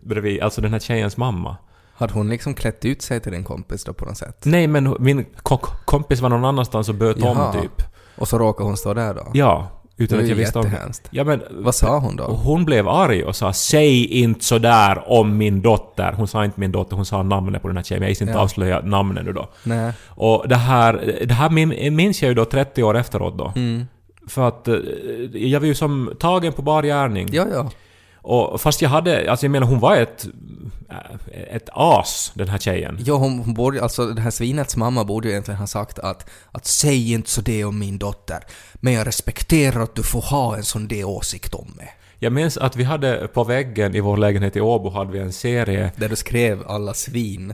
bredvid, 0.02 0.42
alltså 0.42 0.62
den 0.62 0.72
här 0.74 0.80
tjejens 0.80 1.18
mamma. 1.18 1.58
Hade 1.94 2.14
hon 2.14 2.30
liksom 2.30 2.54
klätt 2.54 2.86
ut 2.86 3.02
sig 3.02 3.20
till 3.20 3.32
din 3.32 3.44
kompis 3.44 3.84
då 3.84 3.94
på 3.94 4.06
något 4.06 4.18
sätt? 4.18 4.42
Nej 4.46 4.68
men 4.68 4.96
min 5.00 5.26
ko- 5.44 5.58
kompis 5.86 6.22
var 6.22 6.30
någon 6.30 6.46
annanstans 6.46 6.90
och 6.90 6.96
böt 6.96 7.18
Jaha. 7.20 7.48
om 7.54 7.62
typ. 7.62 7.84
Och 8.18 8.28
så 8.28 8.38
råkade 8.38 8.68
hon 8.70 8.78
stå 8.78 8.94
där 8.94 9.14
då? 9.14 9.28
Ja, 9.34 9.68
utan 9.98 10.18
det 10.18 10.24
att 10.24 10.30
jag 10.30 10.36
visste 10.36 10.60
om. 10.60 10.72
Ja 11.10 11.24
men... 11.24 11.42
Vad 11.52 11.76
sa 11.76 12.00
hon 12.00 12.16
då? 12.16 12.24
hon 12.24 12.66
blev 12.66 12.88
arg 12.90 13.24
och 13.24 13.36
sa 13.36 13.54
”Säg 13.54 14.06
inte 14.06 14.46
sådär 14.46 15.04
om 15.08 15.38
min 15.38 15.62
dotter”. 15.62 16.14
Hon 16.18 16.28
sa 16.28 16.46
inte 16.46 16.60
min 16.60 16.72
dotter, 16.72 16.96
hon 16.96 17.06
sa 17.06 17.24
namnet 17.24 17.62
på 17.62 17.68
den 17.68 17.78
här 17.78 17.84
tjejen. 17.84 18.02
Jag 18.04 18.10
gissar 18.10 18.26
inte 18.26 18.38
Ja. 18.38 18.44
avslöja 18.44 18.82
namnet 18.82 19.26
nu 19.26 19.34
då. 19.34 19.50
Nej. 19.64 19.94
Och 20.08 20.46
det 20.48 20.56
här, 20.56 21.16
det 21.28 21.34
här 21.34 21.50
min- 21.50 21.96
minns 21.96 22.22
jag 22.22 22.30
ju 22.30 22.36
då 22.36 22.46
30 22.46 22.84
år 22.84 22.98
efteråt 22.98 23.38
då. 23.38 23.54
Mm. 23.56 23.88
För 24.30 24.48
att 24.48 24.68
eh, 24.68 24.76
jag 25.34 25.60
var 25.60 25.68
ju 25.68 25.76
som 25.76 26.14
tagen 26.20 26.54
på 26.54 26.62
bar 26.62 26.84
gärning. 26.84 27.30
Ja, 27.32 27.46
ja. 27.54 27.72
Och 28.22 28.62
fast 28.62 28.82
jag 28.82 28.90
hade, 28.90 29.32
alltså 29.32 29.46
jag 29.46 29.52
menar 29.52 29.68
hon 29.68 29.80
var 29.80 29.96
ett 29.96 30.28
äh, 30.90 31.56
ett 31.56 31.70
as, 31.74 32.32
den 32.36 32.48
här 32.48 32.58
tjejen. 32.58 33.00
Ja, 33.06 33.16
hon, 33.16 33.40
hon 33.40 33.54
borde, 33.54 33.84
alltså 33.84 34.06
det 34.06 34.22
här 34.22 34.32
svinets 34.32 34.76
mamma 34.76 35.04
borde 35.04 35.28
ju 35.28 35.32
egentligen 35.32 35.60
ha 35.60 35.68
sagt 35.68 36.00
att, 36.00 36.30
att 36.52 36.66
säg 36.66 37.12
inte 37.14 37.30
så 37.30 37.42
det 37.42 37.66
om 37.66 37.80
min 37.80 37.98
dotter, 37.98 38.40
men 38.76 38.94
jag 38.94 39.08
respekterar 39.08 39.82
att 39.84 39.96
du 39.96 40.04
får 40.04 40.22
ha 40.22 40.58
en 40.58 40.64
sån 40.64 40.88
där 40.88 41.04
åsikt 41.04 41.54
om 41.54 41.74
mig. 41.78 41.90
Jag 42.20 42.34
minns 42.34 42.58
att 42.58 42.76
vi 42.76 42.84
hade 42.84 43.28
på 43.34 43.44
väggen 43.44 43.96
i 43.96 44.00
vår 44.00 44.18
lägenhet 44.18 44.56
i 44.56 44.62
Åbo 44.62 44.90
hade 44.90 45.12
vi 45.12 45.20
en 45.20 45.34
serie 45.34 45.92
Där 45.96 46.10
du 46.10 46.16
skrev 46.16 46.64
alla 46.68 46.94
svin. 46.94 47.54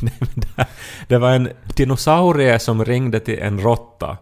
Det- 0.00 0.66
Det 1.08 1.18
var 1.18 1.30
en 1.30 1.48
dinosaurie 1.76 2.58
som 2.58 2.84
ringde 2.84 3.20
till 3.20 3.38
en 3.38 3.60
råtta. 3.60 4.16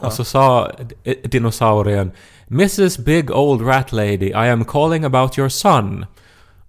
Och 0.00 0.12
så 0.12 0.24
sa 0.24 0.70
d- 1.04 1.14
dinosaurien 1.24 2.12
“Mrs 2.48 2.98
Big 2.98 3.30
Old 3.30 3.66
Rat 3.66 3.92
Lady, 3.92 4.26
I 4.28 4.34
am 4.50 4.64
calling 4.64 5.04
about 5.04 5.38
your 5.38 5.48
son”. 5.48 6.06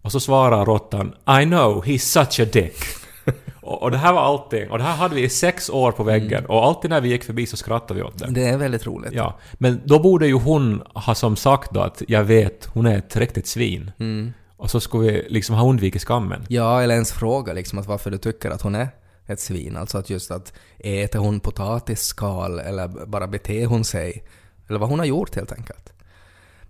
Och 0.02 0.12
så 0.12 0.20
svarar 0.20 0.66
råttan 0.66 1.14
“I 1.42 1.46
know, 1.46 1.84
he's 1.86 1.98
such 1.98 2.40
a 2.40 2.50
dick”. 2.54 2.78
och, 3.62 3.84
och 3.84 3.92
det 3.92 3.98
här 3.98 4.14
var 4.14 4.22
allting. 4.22 4.70
Och 4.70 4.78
det 4.78 4.84
här 4.84 4.96
hade 4.96 5.16
vi 5.16 5.24
i 5.24 5.30
sex 5.30 5.70
år 5.70 5.92
på 5.92 6.04
väggen. 6.04 6.46
Och 6.46 6.66
alltid 6.66 6.90
när 6.90 7.02
vi 7.02 7.10
gick 7.10 7.24
förbi 7.24 7.46
så 7.46 7.58
skrattade 7.58 7.94
vi 7.94 8.04
åt 8.04 8.18
det. 8.20 8.28
Det 8.30 8.44
är 8.44 8.58
väldigt 8.58 8.86
roligt. 8.86 9.14
Ja, 9.14 9.38
men 9.54 9.82
då 9.86 10.00
borde 10.00 10.28
ju 10.28 10.34
hon 10.34 10.84
ha 10.94 11.16
som 11.16 11.36
sagt 11.36 11.72
då 11.72 11.80
att 11.80 12.02
jag 12.08 12.24
vet, 12.24 12.66
hon 12.74 12.86
är 12.86 12.98
ett 12.98 13.16
riktigt 13.16 13.48
svin. 13.48 13.92
Mm. 14.00 14.34
Och 14.58 14.72
så 14.72 14.80
skulle 14.80 15.12
vi 15.12 15.26
liksom 15.30 15.56
ha 15.56 15.70
undvikit 15.70 16.02
skammen. 16.02 16.46
Ja, 16.48 16.82
eller 16.82 16.94
ens 16.94 17.12
fråga 17.12 17.54
liksom 17.54 17.80
att 17.80 17.86
varför 17.86 18.12
du 18.12 18.18
tycker 18.18 18.50
att 18.50 18.62
hon 18.62 18.76
är 18.76 18.88
ett 19.26 19.40
svin. 19.40 19.78
Alltså 19.78 19.98
att 19.98 20.10
just 20.10 20.32
att 20.32 20.54
äter 20.78 21.20
hon 21.20 21.40
potatisskal 21.40 22.60
eller 22.60 23.06
bara 23.06 23.28
beter 23.28 23.66
hon 23.66 23.84
sig? 23.84 24.24
Eller 24.68 24.80
vad 24.80 24.90
hon 24.90 25.00
har 25.00 25.06
gjort 25.06 25.36
helt 25.36 25.52
enkelt. 25.52 25.94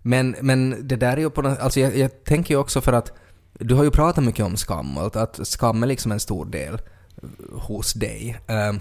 Men, 0.01 0.35
men 0.41 0.87
det 0.87 0.95
där 0.95 1.17
är 1.17 1.21
ju 1.21 1.29
på 1.29 1.41
något, 1.41 1.59
alltså 1.59 1.79
jag, 1.79 1.97
jag 1.97 2.23
tänker 2.23 2.53
ju 2.53 2.59
också 2.59 2.81
för 2.81 2.93
att 2.93 3.13
du 3.53 3.75
har 3.75 3.83
ju 3.83 3.91
pratat 3.91 4.23
mycket 4.23 4.45
om 4.45 4.57
skam 4.57 4.97
och 4.97 5.15
att, 5.15 5.47
skam 5.47 5.83
är 5.83 5.87
liksom 5.87 6.11
en 6.11 6.19
stor 6.19 6.45
del 6.45 6.81
hos 7.51 7.93
dig. 7.93 8.39
Ehm, 8.47 8.79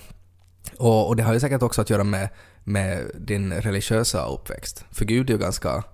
och, 0.79 1.09
och 1.09 1.17
det 1.17 1.23
har 1.23 1.35
ju 1.35 1.41
säkert 1.41 1.63
också 1.63 1.81
att 1.81 1.91
göra 1.91 2.05
med, 2.05 2.29
med 2.65 3.11
din 3.15 3.53
religiösa 3.53 4.27
uppväxt. 4.27 4.85
För 4.91 5.05
Gud 5.05 5.31
är 5.31 5.35
ju 5.35 5.41
ganska, 5.41 5.85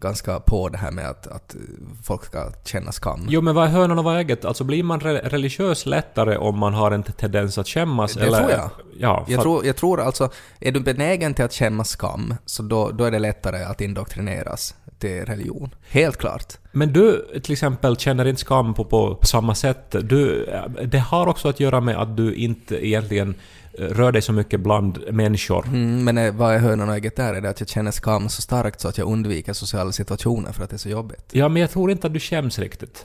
ganska 0.00 0.40
på 0.40 0.68
det 0.68 0.78
här 0.78 0.90
med 0.90 1.08
att, 1.08 1.26
att 1.26 1.56
folk 2.02 2.24
ska 2.24 2.52
känna 2.64 2.92
skam. 2.92 3.26
Jo, 3.28 3.40
men 3.40 3.54
vad 3.54 3.64
är 3.64 3.68
hönan 3.68 3.98
och 3.98 4.04
vad 4.04 4.14
är 4.14 4.18
ägget? 4.18 4.44
Alltså 4.44 4.64
blir 4.64 4.82
man 4.82 5.00
re- 5.00 5.28
religiös 5.28 5.86
lättare 5.86 6.36
om 6.36 6.58
man 6.58 6.74
har 6.74 6.90
en 6.90 7.02
tendens 7.02 7.58
att 7.58 7.68
skämmas? 7.68 8.14
Det 8.14 8.26
eller? 8.26 8.38
tror 8.38 8.50
jag. 8.50 8.70
Ja, 8.98 9.24
Jag 9.28 9.42
tror, 9.42 9.66
jag 9.66 9.76
tror 9.76 10.00
alltså, 10.00 10.30
är 10.60 10.72
du 10.72 10.80
benägen 10.80 11.34
till 11.34 11.44
att 11.44 11.52
känna 11.52 11.84
skam, 11.84 12.34
så 12.46 12.62
då, 12.62 12.90
då 12.90 13.04
är 13.04 13.10
det 13.10 13.18
lättare 13.18 13.64
att 13.64 13.80
indoktrineras 13.80 14.74
till 14.98 15.24
religion. 15.26 15.74
Helt 15.88 16.16
klart. 16.16 16.52
Men 16.72 16.92
du 16.92 17.26
till 17.42 17.52
exempel 17.52 17.96
känner 17.96 18.24
inte 18.24 18.40
skam 18.40 18.74
på, 18.74 18.84
på 18.84 19.18
samma 19.26 19.54
sätt. 19.54 19.94
Du, 20.02 20.50
det 20.84 20.98
har 20.98 21.26
också 21.26 21.48
att 21.48 21.60
göra 21.60 21.80
med 21.80 21.96
att 22.02 22.16
du 22.16 22.34
inte 22.34 22.86
egentligen 22.86 23.28
eh, 23.30 23.34
rör 23.78 24.12
dig 24.12 24.22
så 24.22 24.32
mycket 24.32 24.60
bland 24.60 24.98
människor. 25.12 25.66
Mm, 25.66 26.04
men 26.04 26.36
vad 26.36 26.54
är 26.54 26.58
hönan 26.58 26.88
och 26.88 26.94
ägget 26.94 27.16
där? 27.16 27.34
Är 27.34 27.40
det 27.40 27.50
att 27.50 27.60
jag 27.60 27.68
känner 27.68 27.90
skam 27.90 28.28
så 28.28 28.42
starkt 28.42 28.80
så 28.80 28.88
att 28.88 28.98
jag 28.98 29.08
undviker 29.08 29.52
sociala 29.52 29.92
situationer 29.92 30.52
för 30.52 30.64
att 30.64 30.70
det 30.70 30.76
är 30.76 30.78
så 30.78 30.88
jobbigt? 30.88 31.24
Ja, 31.32 31.48
men 31.48 31.60
jag 31.62 31.70
tror 31.70 31.90
inte 31.90 32.06
att 32.06 32.12
du 32.12 32.20
skäms 32.20 32.58
riktigt. 32.58 32.96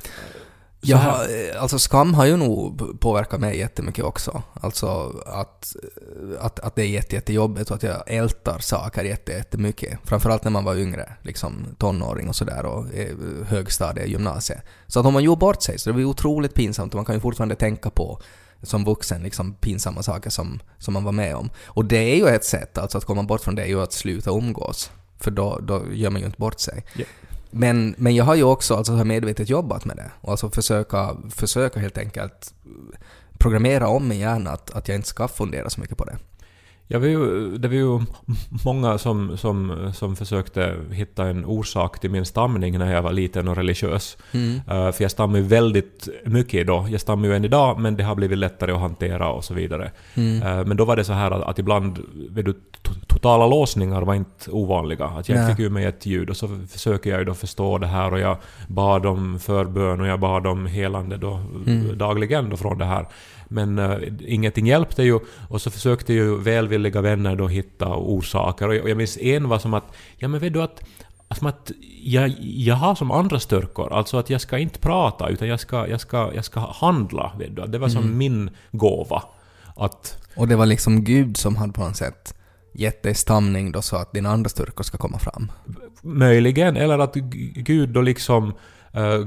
Så 0.82 0.90
Jag 0.92 0.98
här- 0.98 1.12
har, 1.12 1.24
eh, 1.24 1.62
alltså 1.62 1.80
skam 1.80 2.14
har 2.14 2.26
ju 2.26 2.38
nog 2.38 2.82
påverkat 3.02 3.40
mig 3.40 3.58
jättemycket 3.58 4.06
också. 4.06 4.42
Alltså 4.54 5.14
att, 5.26 5.76
eh, 5.84 6.46
att, 6.46 6.60
att 6.60 6.76
det 6.76 6.82
är 6.82 6.88
jätte, 6.88 7.16
jättejobbigt 7.16 7.70
och 7.70 7.76
att 7.76 7.84
jag 7.84 8.04
ältar 8.08 8.60
saker 8.60 9.04
jätte, 9.04 9.32
jättemycket. 9.32 10.00
Framförallt 10.04 10.44
när 10.44 10.52
man 10.52 10.64
var 10.64 10.76
yngre, 10.76 11.14
liksom 11.22 11.66
tonåring 11.78 12.30
och 12.30 12.36
sådär 12.36 12.66
och 12.66 12.94
eh, 12.96 13.16
högstadie, 13.48 14.06
gymnasiet. 14.06 14.62
Så 14.88 15.00
att 15.00 15.06
om 15.06 15.14
man 15.14 15.24
gjorde 15.24 15.40
bort 15.40 15.64
sig 15.64 15.80
så 15.80 15.90
det 15.90 15.94
blir 15.94 16.06
otroligt 16.06 16.54
pinsamt 16.54 16.94
och 16.94 16.98
man 16.98 17.06
kan 17.06 17.16
ju 17.16 17.22
fortfarande 17.22 17.56
tänka 17.56 17.90
på 17.90 18.22
som 18.64 18.86
vuxen 18.86 19.24
liksom 19.24 19.54
pinsamma 19.54 20.04
saker 20.04 20.30
som, 20.30 20.60
som 20.78 20.94
man 20.94 21.04
var 21.04 21.12
med 21.12 21.36
om. 21.36 21.50
Och 21.66 21.86
det 21.86 21.98
är 21.98 22.16
ju 22.16 22.28
ett 22.28 22.46
sätt, 22.46 22.78
alltså 22.78 22.98
att 22.98 23.06
komma 23.06 23.24
bort 23.24 23.42
från 23.42 23.56
det 23.56 23.62
är 23.62 23.68
ju 23.68 23.82
att 23.82 23.94
sluta 23.94 24.32
umgås. 24.32 24.92
För 25.18 25.32
då, 25.32 25.60
då 25.62 25.84
gör 25.94 26.10
man 26.10 26.22
ju 26.22 26.26
inte 26.26 26.40
bort 26.40 26.60
sig. 26.60 26.86
Ja. 26.96 27.06
Men, 27.52 27.96
men 27.98 28.16
jag 28.16 28.26
har 28.26 28.36
ju 28.36 28.44
också 28.44 28.76
alltså, 28.76 28.94
har 28.94 29.06
medvetet 29.06 29.50
jobbat 29.50 29.86
med 29.86 29.98
det. 29.98 30.12
Och 30.22 30.32
alltså 30.32 30.50
försöka, 30.50 31.18
försöka 31.30 31.80
helt 31.80 31.98
enkelt 31.98 32.54
programmera 33.38 33.88
om 33.88 34.08
min 34.08 34.20
hjärna 34.20 34.52
att, 34.52 34.72
att 34.72 34.88
jag 34.88 34.96
inte 34.96 35.08
ska 35.08 35.28
fundera 35.28 35.70
så 35.70 35.82
mycket 35.82 35.98
på 35.98 36.06
det. 36.06 36.18
Var 36.98 37.08
ju, 37.08 37.58
det 37.58 37.68
var 37.68 37.76
ju 37.76 38.00
många 38.66 38.98
som, 38.98 39.38
som, 39.38 39.92
som 39.94 40.16
försökte 40.16 40.76
hitta 40.92 41.26
en 41.28 41.46
orsak 41.46 42.00
till 42.00 42.10
min 42.12 42.26
stamning 42.26 42.78
när 42.80 42.94
jag 42.94 43.02
var 43.02 43.12
liten 43.12 43.48
och 43.48 43.56
religiös. 43.56 44.18
Eh, 44.68 44.92
för 44.92 45.02
jag 45.04 45.12
stammar 45.12 45.38
ju 45.38 45.44
väldigt 45.44 46.08
mycket 46.26 46.54
idag. 46.54 46.90
Jag 46.90 47.02
stammar 47.02 47.28
ju 47.28 47.36
än 47.36 47.46
idag, 47.46 47.80
men 47.80 47.96
det 47.98 48.04
har 48.04 48.16
blivit 48.16 48.38
lättare 48.38 48.72
att 48.72 48.80
hantera 48.80 49.30
och 49.32 49.44
så 49.44 49.54
vidare. 49.54 49.92
Eh, 50.16 50.66
men 50.66 50.78
då 50.78 50.86
var 50.86 50.96
det 50.96 51.04
så 51.04 51.14
här 51.14 51.32
att, 51.32 51.44
att 51.44 51.60
ibland, 51.60 52.00
vet 52.30 52.46
du, 52.46 52.52
to- 52.84 53.06
totala 53.08 53.48
låsningar 53.48 54.02
var 54.02 54.14
inte 54.14 54.52
ovanliga. 54.52 55.06
Att 55.06 55.30
jag 55.30 55.38
Nej. 55.38 55.56
fick 55.56 55.66
ur 55.66 55.70
mig 55.70 55.86
ett 55.86 56.06
ljud 56.06 56.30
och 56.30 56.38
så 56.38 56.48
försöker 56.72 57.10
jag 57.10 57.20
ju 57.20 57.26
då 57.26 57.34
förstå 57.34 57.78
det 57.78 57.88
här 57.88 58.14
och 58.14 58.20
jag 58.20 58.38
bad 58.68 59.06
om 59.06 59.40
förbön 59.40 60.02
och 60.02 60.08
jag 60.08 60.20
bad 60.20 60.48
om 60.48 60.66
helande 60.66 61.18
då, 61.18 61.40
dagligen 61.96 62.50
då 62.50 62.58
från 62.58 62.78
det 62.78 62.86
här. 62.86 63.08
Men 63.52 63.80
uh, 63.80 63.98
ingenting 64.26 64.68
hjälpte 64.68 65.04
ju 65.04 65.20
och 65.50 65.62
så 65.62 65.72
försökte 65.72 66.14
ju 66.14 66.38
välvilliga 66.38 67.02
vänner 67.02 67.36
då 67.36 67.48
hitta 67.48 67.96
orsaker 67.96 68.68
och 68.68 68.76
jag, 68.76 68.84
och 68.84 68.90
jag 68.90 68.98
minns 68.98 69.18
en 69.18 69.50
var 69.50 69.60
som 69.60 69.74
att, 69.74 69.96
ja 70.18 70.28
men 70.28 70.40
vet 70.40 70.54
du 70.54 70.62
att 70.62 70.84
Som 71.32 71.48
att 71.48 71.72
jag, 72.04 72.36
jag 72.40 72.76
har 72.76 72.96
som 72.96 73.12
andra 73.12 73.40
styrkor, 73.40 73.94
alltså 73.94 74.18
att 74.18 74.30
jag 74.30 74.42
ska 74.42 74.58
inte 74.58 74.80
prata 74.80 75.30
utan 75.30 75.48
jag 75.48 75.60
ska, 75.60 75.88
jag 75.88 76.02
ska, 76.02 76.32
jag 76.36 76.46
ska 76.46 76.60
handla. 76.60 77.32
Vet 77.40 77.56
du. 77.56 77.62
Det 77.68 77.78
var 77.78 77.90
som 77.90 78.18
min 78.18 78.50
gåva. 78.72 79.24
Att 79.76 80.18
Och 80.36 80.48
det 80.48 80.56
var 80.56 80.66
liksom 80.66 81.04
Gud 81.04 81.38
som 81.38 81.56
hade 81.56 81.74
på 81.74 81.84
något 81.84 81.96
sätt 81.96 82.34
gett 82.74 83.04
dig 83.04 83.16
stamning 83.16 83.72
då 83.72 83.82
så 83.82 83.96
att 83.96 84.14
dina 84.14 84.30
andra 84.30 84.50
styrkor 84.50 84.84
ska 84.84 84.98
komma 84.98 85.20
fram. 85.20 85.52
möjligen, 86.02 86.78
eller 86.78 87.00
att 87.00 87.16
Gud 87.56 87.90
då 87.90 88.02
liksom 88.02 88.54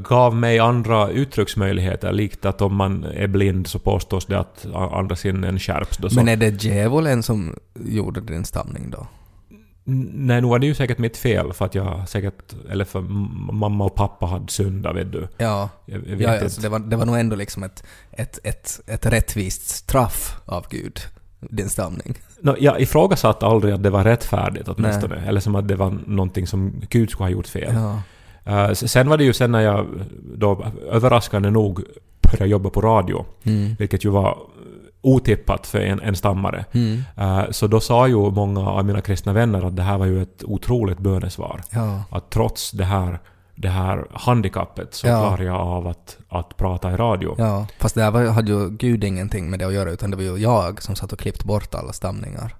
gav 0.09 0.37
mig 0.37 0.59
andra 0.59 1.09
uttrycksmöjligheter, 1.09 2.13
likt 2.13 2.45
att 2.45 2.63
om 2.63 2.77
man 2.77 3.05
är 3.05 3.27
blind 3.27 3.67
så 3.67 3.79
påstås 3.79 4.27
det 4.27 4.39
att 4.39 4.67
andra 4.75 5.17
sinnen 5.17 5.59
skärps. 5.59 5.97
Då, 5.97 6.11
så. 6.11 6.17
Men 6.17 6.29
är 6.29 6.37
det 6.37 6.63
djävulen 6.65 7.23
som 7.23 7.57
gjorde 7.75 8.21
din 8.21 8.45
stamning 8.45 8.91
då? 8.91 9.07
Nej, 9.85 10.41
nu 10.41 10.49
var 10.49 10.59
det 10.59 10.67
ju 10.67 10.75
säkert 10.75 10.99
mitt 10.99 11.17
fel 11.17 11.53
för 11.53 11.65
att 11.65 11.75
jag 11.75 12.09
säkert, 12.09 12.55
eller 12.71 12.85
för 12.85 13.01
mamma 13.53 13.85
och 13.85 13.95
pappa 13.95 14.27
hade 14.27 14.49
syndat, 14.49 14.97
vet 14.97 15.13
du. 15.13 15.29
Ja, 15.39 15.69
Jag, 15.87 16.01
jag 16.07 16.17
vet 16.17 16.29
ja 16.29 16.41
alltså 16.41 16.61
det, 16.61 16.69
var, 16.69 16.79
det 16.79 16.97
var 16.97 17.07
nog 17.07 17.19
ändå 17.19 17.37
liksom 17.37 17.63
ett, 17.63 17.85
ett, 18.13 18.39
ett, 18.45 18.81
ett 18.87 19.07
rättvist 19.07 19.69
straff 19.69 20.37
av 20.45 20.67
Gud, 20.71 21.01
din 21.41 21.69
stamning. 21.69 22.15
Nå, 22.41 22.57
jag 22.61 22.81
ifrågasatte 22.81 23.47
aldrig 23.47 23.75
att 23.75 23.83
det 23.83 23.91
var 23.91 24.05
rättfärdigt 24.05 24.69
åtminstone, 24.69 25.17
eller 25.27 25.41
som 25.41 25.55
att 25.55 25.69
det 25.69 25.77
var 25.77 25.99
någonting 26.07 26.47
som 26.47 26.83
Gud 26.89 27.11
skulle 27.11 27.25
ha 27.25 27.31
gjort 27.31 27.49
fel. 27.49 27.75
Ja. 27.75 28.03
Eh, 28.45 28.73
sen 28.73 29.09
var 29.09 29.17
det 29.17 29.25
ju 29.25 29.33
sen 29.33 29.53
när 29.53 29.61
jag 29.61 29.87
då 30.37 30.65
överraskande 30.91 31.51
nog 31.51 31.83
började 32.23 32.47
jobba 32.51 32.71
på 32.71 32.81
radio, 32.81 33.25
Mm. 33.45 33.75
vilket 33.79 34.05
ju 34.05 34.09
var 34.11 34.39
otippat 35.01 35.67
för 35.67 35.79
en, 35.81 36.01
en 36.01 36.17
stammare. 36.17 36.65
Mm. 36.73 37.03
Eh, 37.17 37.51
Så 37.51 37.67
då 37.67 37.81
sa 37.81 38.07
ju 38.09 38.17
många 38.31 38.61
av 38.71 38.85
mina 38.85 39.01
kristna 39.01 39.33
vänner 39.33 39.63
att 39.67 39.77
det 39.77 39.83
här 39.83 39.99
var 39.99 40.07
ju 40.07 40.23
ett 40.23 40.45
otroligt 40.45 40.99
bönesvar. 40.99 41.61
Ja. 41.71 42.03
Att 42.11 42.31
trots 42.31 42.71
det 42.71 42.85
här, 42.85 43.19
det 43.55 43.69
här 43.69 44.07
handikappet 44.13 44.95
så 44.95 45.07
Ja. 45.07 45.21
klarar 45.21 45.43
jag 45.45 45.57
av 45.61 45.87
att, 45.87 46.19
att 46.29 46.57
prata 46.57 46.93
i 46.93 46.97
radio. 46.97 47.35
ja, 47.39 47.67
fast 47.79 47.95
det 47.95 48.03
här 48.03 48.11
var, 48.11 48.25
hade 48.27 48.53
ju 48.53 48.71
Gud 48.71 49.05
ingenting 49.05 49.51
med 49.51 49.59
det 49.59 49.67
att 49.67 49.75
göra 49.75 49.91
utan 49.91 50.11
det 50.11 50.17
var 50.17 50.25
ju 50.25 50.37
jag 50.37 50.83
som 50.83 50.95
satt 50.95 51.13
och 51.13 51.19
klippt 51.19 51.45
bort 51.45 51.75
alla 51.75 51.93
stamningar. 51.93 52.55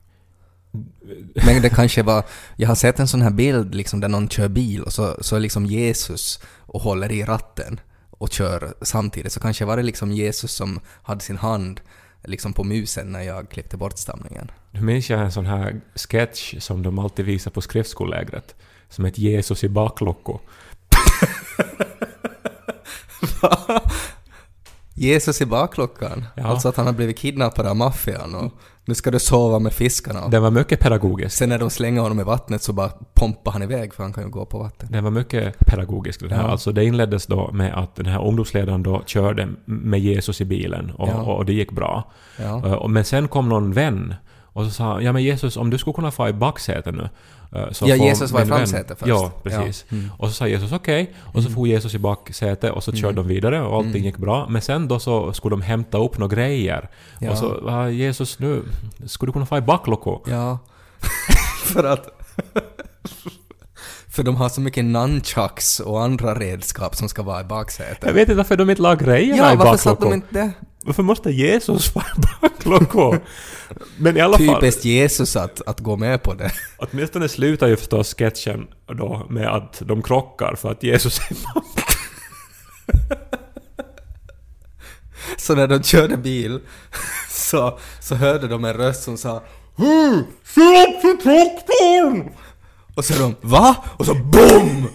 Men 1.35 1.63
det 1.63 1.71
kanske 1.71 2.03
var, 2.03 2.25
jag 2.57 2.69
har 2.69 2.75
sett 2.75 3.01
en 3.01 3.09
sån 3.09 3.23
här 3.23 3.31
bild 3.31 3.75
liksom 3.75 4.01
där 4.01 4.09
någon 4.09 4.29
kör 4.29 4.49
bil 4.49 4.83
och 4.83 4.93
så, 4.93 5.17
så 5.21 5.37
är 5.37 5.41
liksom 5.41 5.67
Jesus 5.67 6.41
och 6.59 6.83
håller 6.83 7.13
i 7.13 7.25
ratten 7.25 7.81
och 8.11 8.33
kör 8.33 8.75
samtidigt. 8.83 9.33
Så 9.33 9.41
kanske 9.41 9.65
var 9.65 9.77
det 9.77 9.83
liksom 9.83 10.13
Jesus 10.13 10.53
som 10.53 10.81
hade 11.03 11.21
sin 11.21 11.37
hand 11.37 11.81
liksom 12.25 12.53
på 12.53 12.65
musen 12.65 13.13
när 13.13 13.23
jag 13.23 13.51
klippte 13.51 13.77
bort 13.77 13.99
stamningen. 13.99 14.51
Nu 14.71 14.81
minns 14.81 15.11
jag 15.11 15.21
en 15.21 15.33
sån 15.33 15.47
här 15.47 15.81
sketch 15.95 16.55
som 16.59 16.83
de 16.83 16.99
alltid 16.99 17.25
visar 17.25 17.51
på 17.51 17.61
skriftskolägret. 17.61 18.55
Som 18.89 19.05
heter 19.05 19.21
Jesus 19.21 19.65
i 19.65 19.69
baklucko. 19.69 20.39
Jesus 24.95 25.41
i 25.41 25.47
bakluckan? 25.47 26.25
Ja. 26.35 26.47
Alltså 26.47 26.69
att 26.69 26.77
han 26.77 26.87
har 26.87 26.93
blivit 26.93 27.19
kidnappad 27.19 27.67
av 27.67 27.77
maffian 27.77 28.35
och 28.35 28.53
nu 28.85 28.95
ska 28.95 29.11
du 29.11 29.19
sova 29.19 29.59
med 29.59 29.73
fiskarna. 29.73 30.29
Den 30.29 30.43
var 30.43 30.51
mycket 30.51 30.81
pedagogisk. 30.81 31.37
Sen 31.37 31.49
när 31.49 31.59
de 31.59 31.71
slänger 31.71 32.01
honom 32.01 32.21
i 32.21 32.23
vattnet 32.25 32.63
så 32.63 32.73
bara 32.73 32.89
pompar 33.15 33.53
han 33.53 33.63
iväg 33.63 33.95
för 33.95 34.03
han 34.03 34.13
kan 34.13 34.25
ju 34.25 34.31
gå 34.31 34.45
på 34.47 34.59
vatten. 34.59 34.89
Den 34.93 35.05
var 35.05 35.11
mycket 35.11 35.59
pedagogisk 35.67 36.21
den 36.21 36.31
här. 36.31 36.43
Ja. 36.43 36.49
Alltså 36.49 36.73
det 36.73 36.85
inleddes 36.85 37.27
då 37.27 37.51
med 37.53 37.79
att 37.79 37.95
den 37.97 38.07
här 38.07 38.27
ungdomsledaren 38.27 38.83
då 38.83 39.03
körde 39.07 39.49
med 39.65 40.01
Jesus 40.01 40.41
i 40.41 40.45
bilen 40.45 40.91
och, 40.91 41.09
Ja. 41.09 41.15
och 41.23 41.45
det 41.45 41.53
gick 41.53 41.73
bra. 41.73 42.13
Ja. 42.41 42.67
Eh, 42.67 42.89
Men 42.89 43.05
sen 43.05 43.29
kom 43.29 43.49
någon 43.49 43.73
vän 43.73 44.15
Och 44.53 44.65
så 44.65 44.71
sa 44.71 44.85
han, 44.93 45.05
ja 45.05 45.13
men 45.13 45.23
Jesus, 45.23 45.57
om 45.57 45.71
du 45.71 45.79
skulle 45.79 45.95
kunna 45.95 46.11
få 46.11 46.29
i 46.29 46.33
baksätet 46.33 46.95
nu. 46.95 47.09
eh, 47.57 47.71
Så 47.73 47.89
Ja, 47.89 47.97
Jesus 47.97 48.31
var 48.33 48.43
i 48.43 48.47
framsätet 48.47 48.99
först. 48.99 49.09
Ja, 49.09 49.33
precis. 49.43 49.85
Ja. 49.89 49.97
Mm. 49.97 50.11
Och 50.19 50.29
så 50.29 50.35
sa 50.35 50.47
Jesus 50.49 50.73
okej, 50.73 51.15
och 51.35 51.43
så 51.43 51.51
får 51.51 51.69
Jesus 51.69 51.95
i 51.95 51.99
baksätet 51.99 52.73
och 52.73 52.85
så 52.85 52.93
körde 52.93 53.15
de 53.17 53.27
vidare 53.29 53.63
och 53.63 53.75
allting 53.77 53.91
Mm. 53.91 54.05
gick 54.05 54.17
bra. 54.17 54.47
Men 54.49 54.63
sen 54.63 54.89
då 54.89 54.99
så 54.99 55.33
skulle 55.33 55.53
de 55.53 55.63
hämta 55.63 55.99
upp 55.99 56.19
några 56.19 56.35
grejer. 56.37 56.91
Ja. 57.19 57.31
Och 57.31 57.39
så, 57.39 57.69
ah, 57.69 57.89
Jesus 57.89 58.39
nu, 58.39 58.63
skulle 59.07 59.29
du 59.29 59.33
kunna 59.33 59.47
få 59.47 59.57
i 59.59 59.61
baklucko? 59.61 60.21
Ja. 60.31 60.59
för 61.65 61.85
att... 61.85 62.07
för 64.09 64.23
de 64.23 64.37
har 64.37 64.49
så 64.49 64.61
mycket 64.61 64.85
nunchucks 64.85 65.81
och 65.81 66.03
andra 66.03 66.35
redskap 66.35 66.97
som 66.97 67.09
ska 67.09 67.23
vara 67.23 67.41
i 67.41 67.45
baksätet. 67.45 67.99
Jag 68.07 68.13
vet 68.13 68.23
inte 68.23 68.35
varför 68.35 68.57
de 68.57 68.71
inte 68.71 68.83
la 68.83 68.95
grejerna 68.95 69.37
Ja, 69.43 69.53
i 69.53 69.57
varför 69.57 69.77
satt 69.77 70.01
de 70.01 70.13
inte 70.13 70.27
det? 70.31 70.51
Varför 70.85 71.03
måste 71.03 71.31
Jesus 71.31 71.93
få 71.93 72.01
i 72.01 72.21
baklucko? 72.41 73.17
Men 73.97 74.17
i 74.17 74.21
alla 74.21 74.39
fall, 74.39 74.61
Typiskt 74.61 74.85
Jesus 74.85 75.37
att, 75.37 75.63
att 75.67 75.81
gå 75.81 75.97
med 75.97 76.23
på 76.23 76.35
det. 76.35 76.53
åtminstone 76.79 77.29
slutar 77.29 77.67
ju 77.67 77.77
förstås 77.77 78.15
sketchen 78.15 78.67
då 78.87 79.27
med 79.31 79.49
att 79.49 79.83
de 79.85 80.03
krockar 80.03 80.55
för 80.55 80.71
att 80.71 80.83
Jesus 80.83 81.19
är 81.19 81.37
Så 85.39 85.55
när 85.55 85.67
de 85.67 85.83
körde 85.83 86.17
bil 86.17 86.61
så, 87.29 87.79
så 88.01 88.15
hörde 88.15 88.49
de 88.49 88.65
en 88.65 88.75
röst 88.75 89.03
som 89.03 89.19
sa 89.19 89.43
Hur? 89.77 90.25
Se 90.45 90.61
upp 90.61 91.01
för 91.01 91.23
traktorn! 91.23 92.33
Och 92.95 93.05
så 93.05 93.15
de 93.15 93.37
VA? 93.41 93.77
Och 93.97 94.07
så 94.07 94.15
BOOM! 94.15 94.89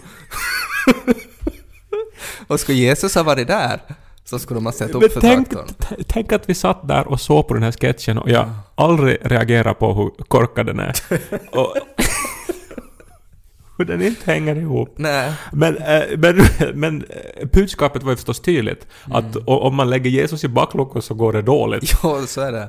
och 2.46 2.60
skulle 2.60 2.78
Jesus 2.78 3.14
ha 3.14 3.22
varit 3.22 3.46
där 3.46 3.80
så 4.30 4.38
skulle 4.38 4.60
ha 4.60 4.72
sett 4.72 4.94
upp 4.94 5.12
för 5.12 5.20
tänk, 5.20 5.48
tänk 6.06 6.32
att 6.32 6.48
vi 6.48 6.54
satt 6.54 6.88
där 6.88 7.08
och 7.08 7.20
såg 7.20 7.48
på 7.48 7.54
den 7.54 7.62
här 7.62 7.72
sketchen 7.72 8.18
och 8.18 8.30
jag 8.30 8.50
aldrig 8.74 9.18
reagerar 9.22 9.74
på 9.74 9.94
hur 9.94 10.10
korkad 10.24 10.66
den 10.66 10.80
är. 10.80 10.94
och 11.52 11.74
hur 13.78 13.84
den 13.84 14.02
inte 14.02 14.30
hänger 14.32 14.56
ihop. 14.56 14.94
Nej. 14.96 15.32
Men, 15.52 15.76
eh, 15.76 16.02
men, 16.16 16.42
men 16.74 17.04
eh, 17.36 17.46
budskapet 17.52 18.02
var 18.02 18.10
ju 18.12 18.16
förstås 18.16 18.40
tydligt. 18.40 18.86
Att 19.04 19.24
Mm. 19.36 19.44
o- 19.46 19.58
om 19.60 19.74
man 19.74 19.90
lägger 19.90 20.10
Jesus 20.10 20.44
i 20.44 20.48
bakluckan 20.48 21.02
så 21.02 21.14
går 21.14 21.32
det 21.32 21.42
dåligt. 21.42 21.92
Jo, 22.02 22.26
så 22.26 22.40
är 22.40 22.52
det. 22.52 22.68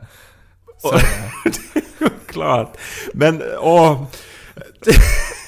Så 0.78 0.92
är 0.94 1.01
det. 1.44 2.10
Klart. 2.28 2.78
Men, 3.13 3.44
åh... 3.62 4.04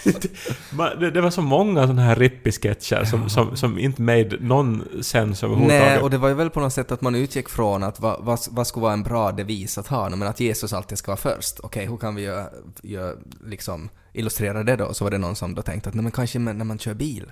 Det, 1.00 1.12
det 1.12 1.22
var 1.22 1.30
så 1.30 1.42
många 1.42 1.82
sådana 1.82 2.02
här 2.02 2.16
rippi-sketcher 2.16 3.04
som, 3.04 3.30
som, 3.30 3.58
som 3.58 3.80
inte 3.80 4.02
made 4.02 4.38
någon 4.40 4.84
sens 5.02 5.44
överhuvudtaget. 5.44 5.86
Nej, 5.86 6.00
och 6.00 6.10
det 6.10 6.18
var 6.18 6.30
ju 6.30 6.34
väl 6.34 6.50
på 6.50 6.60
något 6.60 6.74
sätt 6.74 6.92
att 6.92 7.02
man 7.02 7.16
utgick 7.16 7.50
från 7.50 7.84
att 7.84 8.00
vad, 8.00 8.26
vad, 8.26 8.40
vad 8.50 8.68
skulle 8.68 8.82
vara 8.82 8.94
en 8.94 9.04
bra 9.04 9.32
devis 9.32 9.78
att 9.78 9.88
ha? 9.88 10.10
Men 10.10 10.28
att 10.28 10.40
Jesus 10.40 10.74
alltid 10.74 10.98
ska 10.98 11.12
vara 11.12 11.18
först. 11.18 11.60
Okej, 11.64 11.86
hur 11.86 11.98
kan 11.98 12.16
vi 12.16 12.22
göra, 12.22 12.46
göra, 12.84 13.16
liksom 13.46 13.90
illustrera 14.14 14.64
det 14.64 14.76
då? 14.76 14.94
Så 14.94 15.04
var 15.04 15.12
det 15.12 15.18
någon 15.18 15.36
som 15.36 15.56
då 15.56 15.62
tänkte 15.62 15.90
att 15.90 15.96
nej, 15.96 16.04
men 16.04 16.12
kanske 16.12 16.40
när 16.40 16.66
man 16.66 16.80
kör 16.80 16.94
bil. 16.94 17.32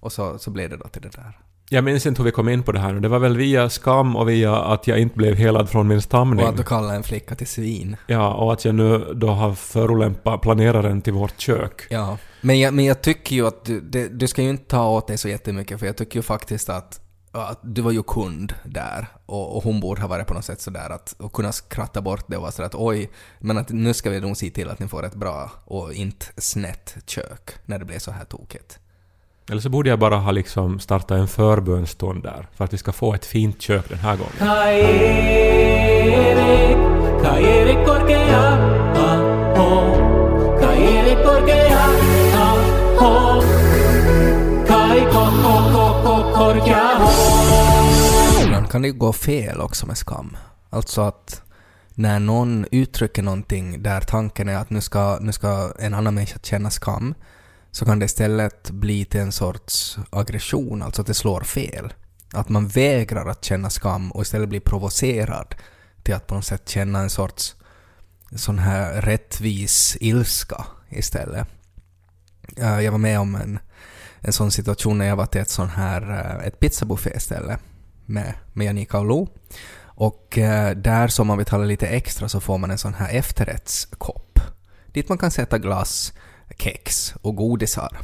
Och 0.00 0.12
så, 0.12 0.38
så 0.38 0.50
blev 0.50 0.70
det 0.70 0.76
då 0.76 0.88
till 0.88 1.02
det 1.02 1.16
där. 1.16 1.38
Jag 1.70 1.84
minns 1.84 2.06
inte 2.06 2.18
hur 2.22 2.24
vi 2.24 2.32
kom 2.32 2.48
in 2.48 2.62
på 2.62 2.72
det 2.72 2.78
här 2.78 2.92
nu. 2.92 3.00
Det 3.00 3.08
var 3.08 3.18
väl 3.18 3.36
via 3.36 3.70
skam 3.70 4.16
och 4.16 4.28
via 4.28 4.56
att 4.56 4.86
jag 4.86 4.98
inte 4.98 5.16
blev 5.16 5.34
helad 5.34 5.68
från 5.68 5.88
min 5.88 6.02
stamning. 6.02 6.44
Och 6.44 6.50
att 6.50 6.56
du 6.56 6.62
kallar 6.62 6.94
en 6.94 7.02
flicka 7.02 7.34
till 7.34 7.46
svin. 7.46 7.96
Ja, 8.06 8.34
och 8.34 8.52
att 8.52 8.64
jag 8.64 8.74
nu 8.74 9.12
då 9.14 9.28
har 9.28 9.54
förolämpat 9.54 10.40
planeraren 10.40 11.02
till 11.02 11.12
vårt 11.12 11.40
kök. 11.40 11.86
Ja. 11.90 12.18
Men 12.40 12.60
jag, 12.60 12.74
men 12.74 12.84
jag 12.84 13.02
tycker 13.02 13.36
ju 13.36 13.46
att 13.46 13.64
du, 13.64 13.80
det, 13.80 14.08
du 14.08 14.28
ska 14.28 14.42
ju 14.42 14.50
inte 14.50 14.64
ta 14.64 14.88
åt 14.88 15.06
dig 15.06 15.18
så 15.18 15.28
jättemycket 15.28 15.78
för 15.78 15.86
jag 15.86 15.96
tycker 15.96 16.16
ju 16.16 16.22
faktiskt 16.22 16.68
att, 16.68 17.00
att 17.32 17.60
du 17.62 17.82
var 17.82 17.92
ju 17.92 18.02
kund 18.02 18.54
där 18.64 19.06
och, 19.26 19.56
och 19.56 19.64
hon 19.64 19.80
borde 19.80 20.00
ha 20.00 20.08
varit 20.08 20.26
på 20.26 20.34
något 20.34 20.44
sätt 20.44 20.60
sådär 20.60 20.90
att 20.90 21.14
och 21.18 21.32
kunna 21.32 21.52
skratta 21.52 22.00
bort 22.00 22.24
det 22.28 22.36
och 22.36 22.42
vara 22.42 22.52
sådär 22.52 22.66
att 22.66 22.74
oj, 22.74 23.10
men 23.38 23.58
att 23.58 23.68
nu 23.68 23.94
ska 23.94 24.10
vi 24.10 24.20
nog 24.20 24.36
se 24.36 24.50
till 24.50 24.70
att 24.70 24.78
ni 24.78 24.88
får 24.88 25.04
ett 25.06 25.14
bra 25.14 25.50
och 25.64 25.92
inte 25.92 26.26
snett 26.36 26.96
kök 27.06 27.50
när 27.64 27.78
det 27.78 27.84
blir 27.84 27.98
så 27.98 28.10
här 28.10 28.24
tokigt. 28.24 28.78
Eller 29.50 29.60
så 29.60 29.68
borde 29.68 29.90
jag 29.90 29.98
bara 29.98 30.16
ha 30.16 30.30
liksom 30.30 30.80
startat 30.80 31.10
en 31.10 31.28
förbönstund 31.28 32.22
där, 32.22 32.48
för 32.54 32.64
att 32.64 32.72
vi 32.72 32.78
ska 32.78 32.92
få 32.92 33.14
ett 33.14 33.24
fint 33.24 33.62
kök 33.62 33.88
den 33.88 33.98
här 33.98 34.16
gången. 34.16 34.32
Ibland 48.44 48.70
kan 48.70 48.82
det 48.82 48.88
ju 48.88 48.94
gå 48.94 49.12
fel 49.12 49.60
också 49.60 49.86
med 49.86 49.98
skam. 49.98 50.36
Alltså 50.70 51.00
att 51.00 51.42
när 51.94 52.20
någon 52.20 52.66
uttrycker 52.70 53.22
någonting 53.22 53.82
där 53.82 54.00
tanken 54.00 54.48
är 54.48 54.56
att 54.56 54.70
nu 54.70 54.80
ska, 54.80 55.18
nu 55.20 55.32
ska 55.32 55.72
en 55.78 55.94
annan 55.94 56.14
människa 56.14 56.38
känna 56.42 56.70
skam, 56.70 57.14
så 57.70 57.84
kan 57.84 57.98
det 57.98 58.04
istället 58.04 58.70
bli 58.70 59.04
till 59.04 59.20
en 59.20 59.32
sorts 59.32 59.98
aggression, 60.10 60.82
alltså 60.82 61.00
att 61.00 61.06
det 61.06 61.14
slår 61.14 61.40
fel. 61.40 61.92
Att 62.32 62.48
man 62.48 62.68
vägrar 62.68 63.26
att 63.26 63.44
känna 63.44 63.70
skam 63.70 64.12
och 64.12 64.22
istället 64.22 64.48
blir 64.48 64.60
provocerad 64.60 65.54
till 66.02 66.14
att 66.14 66.26
på 66.26 66.34
något 66.34 66.44
sätt 66.44 66.68
känna 66.68 67.00
en 67.00 67.10
sorts 67.10 67.56
sån 68.36 68.58
här 68.58 69.02
rättvis 69.02 69.96
ilska 70.00 70.66
istället. 70.88 71.48
Eh, 72.56 72.80
jag 72.80 72.92
var 72.92 72.98
med 72.98 73.20
om 73.20 73.34
en, 73.34 73.58
en 74.20 74.32
sån 74.32 74.50
situation 74.50 74.98
när 74.98 75.06
jag 75.06 75.16
var 75.16 75.26
till 75.26 75.40
ett 75.40 75.50
sån 75.50 75.68
här 75.68 76.10
eh, 76.10 76.46
ett 76.46 76.60
pizzabufféställe 76.60 77.58
med, 78.06 78.34
med 78.52 78.66
Janika 78.66 78.98
och 78.98 79.06
Lo. 79.06 79.28
Och 79.80 80.38
eh, 80.38 80.76
där 80.76 81.08
som 81.08 81.26
man 81.26 81.38
betalar 81.38 81.66
lite 81.66 81.86
extra 81.86 82.28
så 82.28 82.40
får 82.40 82.58
man 82.58 82.70
en 82.70 82.78
sån 82.78 82.94
här 82.94 83.14
efterrättskopp. 83.14 84.40
Dit 84.92 85.08
man 85.08 85.18
kan 85.18 85.30
sätta 85.30 85.58
glass, 85.58 86.12
kex 86.56 87.14
och 87.22 87.36
godisar. 87.36 87.98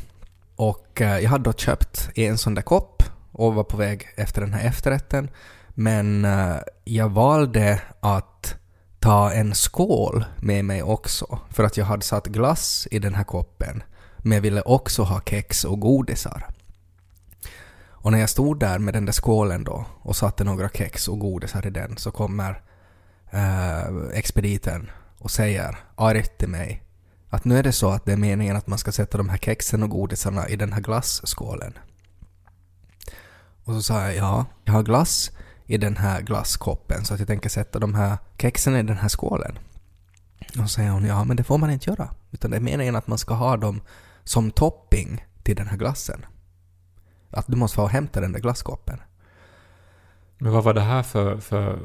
Och 0.57 1.01
eh, 1.01 1.19
jag 1.19 1.31
hade 1.31 1.45
då 1.45 1.53
köpt 1.53 2.11
en 2.15 2.39
sån 2.39 2.55
där 2.55 2.63
kopp 2.63 3.03
och 3.33 3.55
var 3.55 3.65
på 3.65 3.77
väg 3.77 4.09
efter 4.17 4.41
den 4.41 4.53
här 4.53 4.69
efterrätten. 4.69 5.31
Men 5.69 6.25
eh, 6.25 6.57
jag 6.85 7.09
valde 7.09 7.81
att 8.01 8.55
ta 9.01 9.33
en 9.33 9.55
skål 9.55 10.25
med 10.41 10.65
mig 10.65 10.83
också 10.83 11.39
för 11.51 11.65
att 11.65 11.77
jag 11.77 11.85
hade 11.85 12.03
satt 12.03 12.27
glass 12.27 12.89
i 12.91 12.99
den 12.99 13.15
här 13.15 13.25
koppen 13.25 13.83
men 14.19 14.33
jag 14.33 14.43
ville 14.43 14.63
också 14.63 15.03
ha 15.03 15.21
kex 15.21 15.65
och 15.65 15.81
godisar. 15.81 16.47
Och 18.05 18.13
när 18.13 18.19
jag 18.19 18.31
stod 18.31 18.61
där 18.61 18.79
med 18.79 18.95
den 18.95 19.05
där 19.05 19.13
skålen 19.13 19.65
då 19.65 19.85
och 20.03 20.17
satte 20.17 20.45
några 20.45 20.69
kex 20.69 21.09
och 21.09 21.19
godisar 21.19 21.67
i 21.67 21.71
den 21.71 21.97
så 21.97 22.11
kommer 22.11 22.63
eh, 23.31 24.09
expediten 24.13 24.91
och 25.19 25.31
säger 25.31 25.79
argt 25.95 26.39
till 26.39 26.49
mig 26.49 26.83
att 27.35 27.45
nu 27.45 27.59
är 27.59 27.63
det 27.63 27.73
så 27.73 27.91
att 27.91 28.05
det 28.05 28.13
är 28.13 28.17
meningen 28.17 28.57
att 28.57 28.67
man 28.67 28.79
ska 28.79 28.93
sätta 28.93 29.19
de 29.19 29.29
här 29.29 29.39
kexen 29.39 29.83
och 29.83 29.91
godisarna 29.91 30.49
i 30.49 30.57
den 30.57 30.73
här 30.73 30.81
glasskålen. 30.81 31.73
Och 33.65 33.75
så 33.75 33.83
sa 33.83 34.03
jag 34.03 34.17
ja, 34.17 34.47
jag 34.65 34.73
har 34.73 34.83
glass 34.83 35.31
i 35.67 35.77
den 35.77 35.97
här 35.97 36.21
glasskoppen 36.21 37.05
så 37.05 37.15
att 37.15 37.21
jag 37.21 37.29
tänker 37.29 37.49
sätta 37.49 37.79
de 37.79 37.95
här 37.95 38.19
kexen 38.39 38.77
i 38.77 38.83
den 38.83 38.97
här 38.97 39.09
skålen. 39.09 39.59
Och 40.49 40.55
så 40.55 40.69
säger 40.69 40.91
hon 40.91 41.05
ja 41.05 41.25
men 41.25 41.37
det 41.37 41.45
får 41.45 41.59
man 41.59 41.71
inte 41.71 41.91
göra 41.91 42.11
utan 42.31 42.51
det 42.51 42.57
är 42.57 42.61
meningen 42.61 42.97
att 42.97 43.07
man 43.07 43.19
ska 43.19 43.35
ha 43.35 43.57
dem 43.57 43.81
som 44.25 44.51
topping 44.51 45.25
till 45.43 45.57
den 45.57 45.67
här 45.67 45.77
glassen. 45.77 46.27
Att 47.31 47.47
du 47.47 47.57
måste 47.57 47.77
få 47.77 47.87
hämta 47.87 48.21
den 48.21 48.33
där 48.33 48.41
glasskoppen. 48.41 49.01
Men 50.39 50.53
vad 50.53 50.65
var 50.65 50.75
det 50.75 50.81
här 50.81 51.03
för, 51.03 51.39
för 51.39 51.79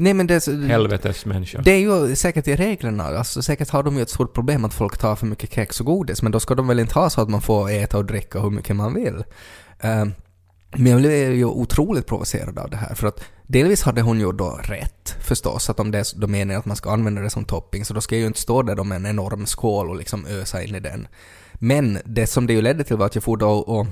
Nej 0.00 0.14
men 0.14 0.26
det, 0.26 0.46
helvetes 0.46 1.26
människa? 1.26 1.60
det 1.60 1.70
är 1.70 1.78
ju 1.78 2.16
säkert 2.16 2.48
i 2.48 2.56
reglerna, 2.56 3.04
alltså 3.04 3.42
säkert 3.42 3.70
har 3.70 3.82
de 3.82 3.96
ju 3.96 4.02
ett 4.02 4.10
stort 4.10 4.34
problem 4.34 4.64
att 4.64 4.74
folk 4.74 4.98
tar 4.98 5.16
för 5.16 5.26
mycket 5.26 5.52
kex 5.52 5.80
och 5.80 5.86
godis, 5.86 6.22
men 6.22 6.32
då 6.32 6.40
ska 6.40 6.54
de 6.54 6.66
väl 6.66 6.80
inte 6.80 6.94
ha 6.94 7.10
så 7.10 7.20
att 7.20 7.28
man 7.28 7.42
får 7.42 7.70
äta 7.70 7.98
och 7.98 8.04
dricka 8.04 8.40
hur 8.40 8.50
mycket 8.50 8.76
man 8.76 8.94
vill. 8.94 9.24
Eh, 9.80 10.04
men 10.76 10.86
jag 10.86 11.00
blev 11.00 11.34
ju 11.34 11.44
otroligt 11.44 12.06
provocerad 12.06 12.58
av 12.58 12.70
det 12.70 12.76
här, 12.76 12.94
för 12.94 13.06
att 13.06 13.24
delvis 13.46 13.82
hade 13.82 14.02
hon 14.02 14.20
ju 14.20 14.32
då 14.32 14.60
rätt 14.62 15.16
förstås, 15.20 15.70
att 15.70 15.80
om 15.80 15.90
det 15.90 15.98
är 15.98 16.20
då 16.20 16.26
meningen 16.26 16.58
att 16.58 16.66
man 16.66 16.76
ska 16.76 16.90
använda 16.90 17.22
det 17.22 17.30
som 17.30 17.44
topping, 17.44 17.84
så 17.84 17.94
då 17.94 18.00
ska 18.00 18.14
jag 18.14 18.20
ju 18.20 18.26
inte 18.26 18.40
stå 18.40 18.62
där 18.62 18.84
med 18.84 18.96
en 18.96 19.06
enorm 19.06 19.46
skål 19.46 19.90
och 19.90 19.96
liksom 19.96 20.26
ösa 20.26 20.62
in 20.62 20.74
i 20.74 20.80
den. 20.80 21.08
Men 21.54 21.98
det 22.04 22.26
som 22.26 22.46
det 22.46 22.52
ju 22.52 22.62
ledde 22.62 22.84
till 22.84 22.96
var 22.96 23.06
att 23.06 23.14
jag 23.14 23.24
får 23.24 23.36
då 23.36 23.50
och 23.50 23.86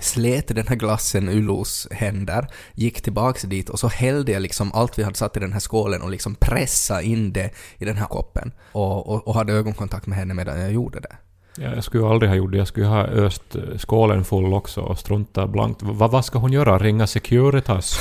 slet 0.00 0.48
den 0.48 0.66
här 0.66 0.76
glassen 0.76 1.28
ur 1.28 1.42
Los 1.42 1.88
händer, 1.90 2.46
gick 2.74 3.02
tillbaks 3.02 3.42
dit 3.42 3.68
och 3.68 3.78
så 3.78 3.88
hällde 3.88 4.32
jag 4.32 4.42
liksom 4.42 4.72
allt 4.72 4.98
vi 4.98 5.02
hade 5.02 5.16
satt 5.16 5.36
i 5.36 5.40
den 5.40 5.52
här 5.52 5.60
skålen 5.60 6.02
och 6.02 6.10
liksom 6.10 6.34
pressa 6.34 7.02
in 7.02 7.32
det 7.32 7.50
i 7.78 7.84
den 7.84 7.96
här 7.96 8.06
koppen. 8.06 8.52
Och, 8.72 9.08
och, 9.14 9.28
och 9.28 9.34
hade 9.34 9.52
ögonkontakt 9.52 10.06
med 10.06 10.18
henne 10.18 10.34
medan 10.34 10.60
jag 10.60 10.72
gjorde 10.72 11.00
det. 11.00 11.16
Ja, 11.56 11.74
jag 11.74 11.84
skulle 11.84 12.02
ju 12.02 12.08
aldrig 12.10 12.30
ha 12.30 12.36
gjort 12.36 12.52
det. 12.52 12.58
Jag 12.58 12.68
skulle 12.68 12.86
ha 12.86 13.02
öst 13.04 13.54
eh, 13.56 13.78
skålen 13.78 14.24
full 14.24 14.52
också 14.54 14.80
och 14.80 14.98
strunta 14.98 15.46
blankt. 15.46 15.82
Va, 15.82 16.08
vad 16.08 16.24
ska 16.24 16.38
hon 16.38 16.52
göra? 16.52 16.78
Ringa 16.78 17.06
Securitas? 17.06 18.00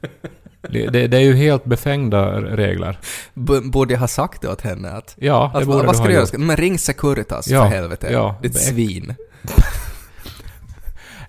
det, 0.70 0.86
det, 0.86 1.06
det 1.06 1.16
är 1.16 1.20
ju 1.20 1.34
helt 1.34 1.64
befängda 1.64 2.40
regler. 2.40 2.98
B- 3.34 3.60
borde 3.64 3.92
jag 3.94 4.00
ha 4.00 4.08
sagt 4.08 4.42
det 4.42 4.48
åt 4.48 4.60
henne 4.60 4.90
att... 4.90 5.14
Ja, 5.18 5.50
det 5.54 5.58
att 5.60 5.66
borde 5.66 5.76
vad, 5.76 5.86
vad 5.86 5.94
du 5.94 5.96
ska 5.96 6.02
ha 6.02 6.08
du 6.08 6.14
göra? 6.14 6.22
gjort. 6.22 6.36
Men 6.38 6.56
ring 6.56 6.78
Securitas 6.78 7.48
Ja, 7.48 7.62
för 7.62 7.76
helvete. 7.76 8.08
ja. 8.12 8.36
Ditt 8.42 8.56
svin. 8.60 9.14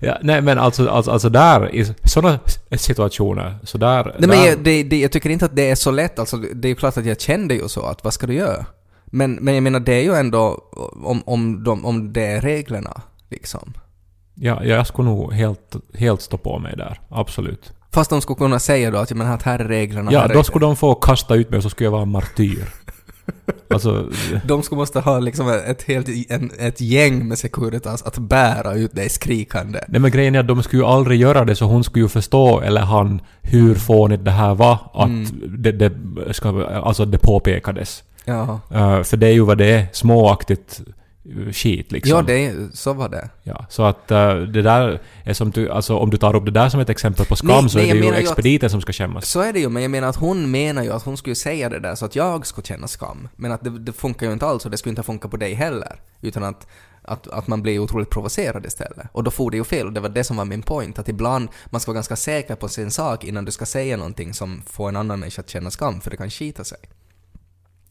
Ja, 0.04 0.18
nej 0.22 0.42
men 0.42 0.58
alltså, 0.58 0.88
alltså, 0.88 1.10
alltså 1.10 1.28
där, 1.28 1.74
i 1.74 1.94
såna 2.04 2.38
situationer. 2.70 3.58
Så 3.62 3.78
där... 3.78 4.04
Nej, 4.04 4.14
men 4.18 4.30
där 4.30 4.46
jag, 4.46 4.58
det, 4.58 4.82
det, 4.82 5.00
jag 5.00 5.12
tycker 5.12 5.30
inte 5.30 5.44
att 5.44 5.56
det 5.56 5.70
är 5.70 5.74
så 5.74 5.90
lätt. 5.90 6.18
Alltså, 6.18 6.36
det 6.36 6.68
är 6.68 6.70
ju 6.70 6.74
klart 6.74 6.96
att 6.96 7.06
jag 7.06 7.20
kände 7.20 7.54
ju 7.54 7.68
så 7.68 7.82
att 7.82 8.04
vad 8.04 8.14
ska 8.14 8.26
du 8.26 8.34
göra? 8.34 8.66
Men, 9.04 9.32
men 9.32 9.54
jag 9.54 9.62
menar 9.62 9.80
det 9.80 9.94
är 9.94 10.02
ju 10.02 10.14
ändå 10.14 10.64
om, 11.04 11.22
om, 11.26 11.64
de, 11.64 11.84
om 11.84 12.12
det 12.12 12.26
är 12.26 12.40
reglerna 12.40 13.02
liksom. 13.30 13.72
ja, 14.34 14.64
jag 14.64 14.86
skulle 14.86 15.08
nog 15.08 15.32
helt, 15.32 15.76
helt 15.94 16.22
stå 16.22 16.38
på 16.38 16.58
mig 16.58 16.76
där. 16.76 17.00
Absolut. 17.08 17.72
Fast 17.92 18.10
de 18.10 18.20
skulle 18.20 18.36
kunna 18.36 18.58
säga 18.58 18.90
då 18.90 18.98
att, 18.98 19.12
att 19.12 19.42
här 19.42 19.58
är 19.58 19.64
reglerna. 19.64 20.12
Ja, 20.12 20.20
här 20.20 20.28
är 20.28 20.34
då 20.34 20.42
skulle 20.42 20.66
de 20.66 20.76
få 20.76 20.94
kasta 20.94 21.34
ut 21.34 21.50
mig 21.50 21.56
och 21.56 21.62
så 21.62 21.70
skulle 21.70 21.86
jag 21.86 21.92
vara 21.92 22.02
en 22.02 22.10
martyr. 22.10 22.64
Alltså, 23.68 24.08
De 24.44 24.62
skulle 24.62 24.78
måste 24.78 25.00
ha 25.00 25.18
liksom 25.18 25.48
ett, 25.48 25.82
helt, 25.82 26.08
en, 26.28 26.50
ett 26.58 26.80
gäng 26.80 27.28
med 27.28 27.38
Securitas 27.38 28.02
att 28.02 28.18
bära 28.18 28.74
ut 28.74 28.94
dig 28.94 29.08
skrikande. 29.08 29.80
nej 29.88 30.00
men 30.00 30.10
grejen 30.10 30.34
är 30.34 30.40
att 30.40 30.48
de 30.48 30.62
skulle 30.62 30.82
ju 30.82 30.88
aldrig 30.88 31.20
göra 31.20 31.44
det 31.44 31.56
så 31.56 31.64
hon 31.64 31.84
skulle 31.84 32.04
ju 32.04 32.08
förstå, 32.08 32.60
eller 32.60 32.80
han, 32.80 33.20
hur 33.42 33.74
fånigt 33.74 34.24
det 34.24 34.30
här 34.30 34.54
var. 34.54 34.78
Att 34.94 35.08
Mm. 35.08 35.26
det, 35.62 35.72
det, 35.72 35.92
ska, 36.30 36.66
alltså 36.66 37.04
det 37.04 37.18
påpekades. 37.18 38.02
Ja. 38.24 38.60
Uh, 38.74 39.02
för 39.02 39.16
det 39.16 39.26
är 39.26 39.32
ju 39.32 39.40
vad 39.44 39.58
det 39.58 39.66
är, 39.70 39.86
småaktigt 39.92 40.80
skit 41.52 41.92
liksom. 41.92 42.16
Ja, 42.16 42.22
det, 42.22 42.76
så 42.76 42.92
var 42.92 43.08
det. 43.08 43.28
Ja, 43.42 43.66
så 43.68 43.82
att 43.82 44.10
uh, 44.10 44.34
det 44.42 44.62
där 44.62 45.00
är 45.24 45.32
som 45.32 45.50
du, 45.50 45.70
alltså 45.70 45.96
om 45.96 46.10
du 46.10 46.16
tar 46.16 46.36
upp 46.36 46.44
det 46.44 46.50
där 46.50 46.68
som 46.68 46.80
ett 46.80 46.88
exempel 46.88 47.26
på 47.26 47.36
skam 47.36 47.48
Nej, 47.48 47.70
så 47.70 47.78
nej, 47.78 47.90
är 47.90 47.94
det 47.94 48.00
ju 48.00 48.06
ju 48.06 48.12
att- 48.12 48.18
expediten 48.18 48.70
som 48.70 48.80
ska 48.80 48.92
skämmas. 48.92 49.28
Så 49.28 49.40
är 49.40 49.52
det 49.52 49.60
ju, 49.60 49.68
men 49.68 49.82
jag 49.82 49.90
menar 49.90 50.08
att 50.08 50.16
hon 50.16 50.50
menar 50.50 50.82
ju 50.82 50.92
att 50.92 51.02
hon 51.02 51.16
skulle 51.16 51.34
säga 51.34 51.68
det 51.68 51.78
där 51.78 51.94
så 51.94 52.04
att 52.04 52.16
jag 52.16 52.46
skulle 52.46 52.66
känna 52.66 52.88
skam. 52.88 53.28
Men 53.36 53.52
att 53.52 53.64
det, 53.64 53.78
det 53.78 53.92
funkar 53.92 54.26
ju 54.26 54.32
inte 54.32 54.46
alls 54.46 54.64
och 54.64 54.70
det 54.70 54.76
skulle 54.78 54.90
inte 54.90 55.02
funka 55.02 55.28
på 55.28 55.36
dig 55.36 55.54
heller. 55.54 56.00
Utan 56.20 56.44
att, 56.44 56.66
att, 57.02 57.28
att 57.28 57.46
man 57.46 57.62
blir 57.62 57.78
otroligt 57.78 58.10
provocerad 58.10 58.66
istället. 58.66 59.06
Och 59.12 59.24
då 59.24 59.30
får 59.30 59.50
det 59.50 59.56
ju 59.56 59.64
fel 59.64 59.86
och 59.86 59.92
det 59.92 60.00
var 60.00 60.08
det 60.08 60.24
som 60.24 60.36
var 60.36 60.44
min 60.44 60.62
point. 60.62 60.98
Att 60.98 61.08
ibland 61.08 61.48
man 61.70 61.80
ska 61.80 61.90
vara 61.90 61.96
ganska 61.96 62.16
säker 62.16 62.54
på 62.54 62.68
sin 62.68 62.90
sak 62.90 63.24
innan 63.24 63.44
du 63.44 63.52
ska 63.52 63.66
säga 63.66 63.96
någonting 63.96 64.34
som 64.34 64.62
får 64.66 64.88
en 64.88 64.96
annan 64.96 65.20
människa 65.20 65.42
att 65.42 65.50
känna 65.50 65.70
skam, 65.70 66.00
för 66.00 66.10
det 66.10 66.16
kan 66.16 66.30
skita 66.30 66.64
sig. 66.64 66.78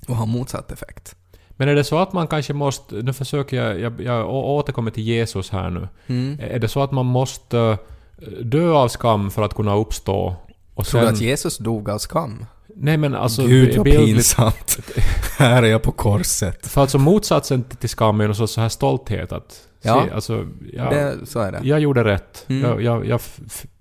Och 0.08 0.16
ha 0.16 0.26
motsatt 0.26 0.72
effekt. 0.72 1.16
Men 1.58 1.70
är 1.70 1.76
det 1.76 1.84
så 1.84 2.00
att 2.00 2.14
man 2.14 2.28
kanske 2.28 2.54
måste, 2.54 2.96
nu 2.96 3.14
försöker 3.14 3.64
jag, 3.64 3.80
jag, 3.80 4.02
jag 4.02 4.30
återkommer 4.30 4.92
till 4.92 5.04
Jesus 5.04 5.50
här 5.50 5.70
nu. 5.70 5.88
Mm. 6.08 6.40
Är 6.42 6.60
det 6.60 6.68
så 6.68 6.84
att 6.84 6.92
man 6.92 7.06
måste 7.06 7.78
eh, 8.18 8.28
dö 8.28 8.72
av 8.72 8.88
skam 8.88 9.32
för 9.32 9.42
att 9.42 9.54
kunna 9.54 9.76
uppstå? 9.76 10.36
Och 10.74 10.86
Tror 10.86 11.02
du 11.02 11.08
sen, 11.08 11.16
att 11.16 11.22
Jesus 11.22 11.58
dog 11.58 11.90
av 11.90 11.98
skam? 11.98 12.46
Nej 12.76 12.98
men 12.98 13.16
alltså... 13.16 13.48
Gud 13.48 13.78
vad 13.78 13.86
pinsamt. 13.86 14.80
Här 15.38 15.64
är 15.64 15.68
jag 15.68 15.82
på 15.82 15.92
korset. 15.92 16.68
För 16.68 16.82
alltså 16.82 16.98
motsatsen 16.98 17.64
till 17.64 17.90
skam 17.90 18.22
är 18.22 18.28
ju 18.28 18.48
så 18.48 18.62
här 18.62 18.70
stolthet 18.70 19.32
att... 19.32 19.68
Ja. 19.84 20.06
Se, 20.06 20.14
alltså, 20.16 20.48
jag, 20.74 20.90
Det, 20.90 21.26
så 21.26 21.40
är 21.40 21.52
det. 21.52 21.60
jag 21.64 21.80
gjorde 21.80 22.04
rätt. 22.04 22.46
Mm. 22.50 22.70
Jag, 22.70 22.84
jag, 22.84 23.06
jag 23.06 23.22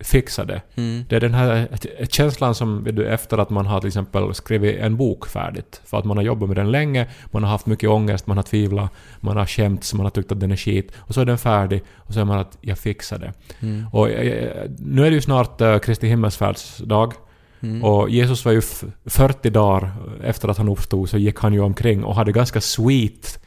fixade. 0.00 0.62
Mm. 0.74 1.05
Det 1.09 1.16
är 1.16 1.20
den 1.20 1.35
här 1.35 1.68
känslan 2.11 2.55
som 2.55 2.87
du, 2.92 3.07
efter 3.07 3.38
att 3.38 3.50
man 3.50 3.66
har 3.66 3.81
till 3.81 3.88
exempel 3.88 4.35
skrivit 4.35 4.76
en 4.79 4.96
bok 4.96 5.26
färdigt. 5.26 5.81
För 5.85 5.98
att 5.98 6.05
man 6.05 6.16
har 6.16 6.24
jobbat 6.24 6.48
med 6.48 6.57
den 6.57 6.70
länge, 6.70 7.09
man 7.31 7.42
har 7.42 7.50
haft 7.50 7.66
mycket 7.66 7.90
ångest, 7.90 8.26
man 8.26 8.37
har 8.37 8.44
tvivlat, 8.44 8.90
man 9.20 9.37
har 9.37 9.46
skämts, 9.46 9.94
man 9.94 10.07
har 10.07 10.11
tyckt 10.11 10.33
att 10.33 10.40
den 10.40 10.53
är 10.53 10.57
skit. 10.57 10.92
Och 10.96 11.14
så 11.14 11.20
är 11.20 11.24
den 11.24 11.38
färdig 11.38 11.83
och 11.96 12.14
så 12.14 12.20
är 12.20 12.24
man 12.24 12.38
att 12.38 12.59
jag 12.61 12.79
fixade. 12.79 13.33
Mm. 13.61 13.87
Och 13.92 14.11
eh, 14.11 14.70
nu 14.79 15.07
är 15.07 15.11
det 15.11 15.14
ju 15.14 15.22
snart 15.22 15.61
uh, 15.61 15.79
Kristi 15.79 16.09
himmelsfärdsdag. 16.09 17.12
Mm. 17.62 17.85
Och 17.85 18.11
Jesus 18.11 18.44
var 18.44 18.53
ju 18.53 18.59
f- 18.59 18.85
40 19.07 19.51
dagar 19.51 19.92
efter 20.23 20.49
att 20.49 20.59
han 20.59 20.68
uppstod 20.68 21.09
så 21.09 21.18
gick 21.18 21.38
han 21.38 21.53
ju 21.53 21.61
omkring 21.61 22.05
och 22.05 22.14
hade 22.14 22.33
ganska 22.33 22.61
sweet 22.61 23.40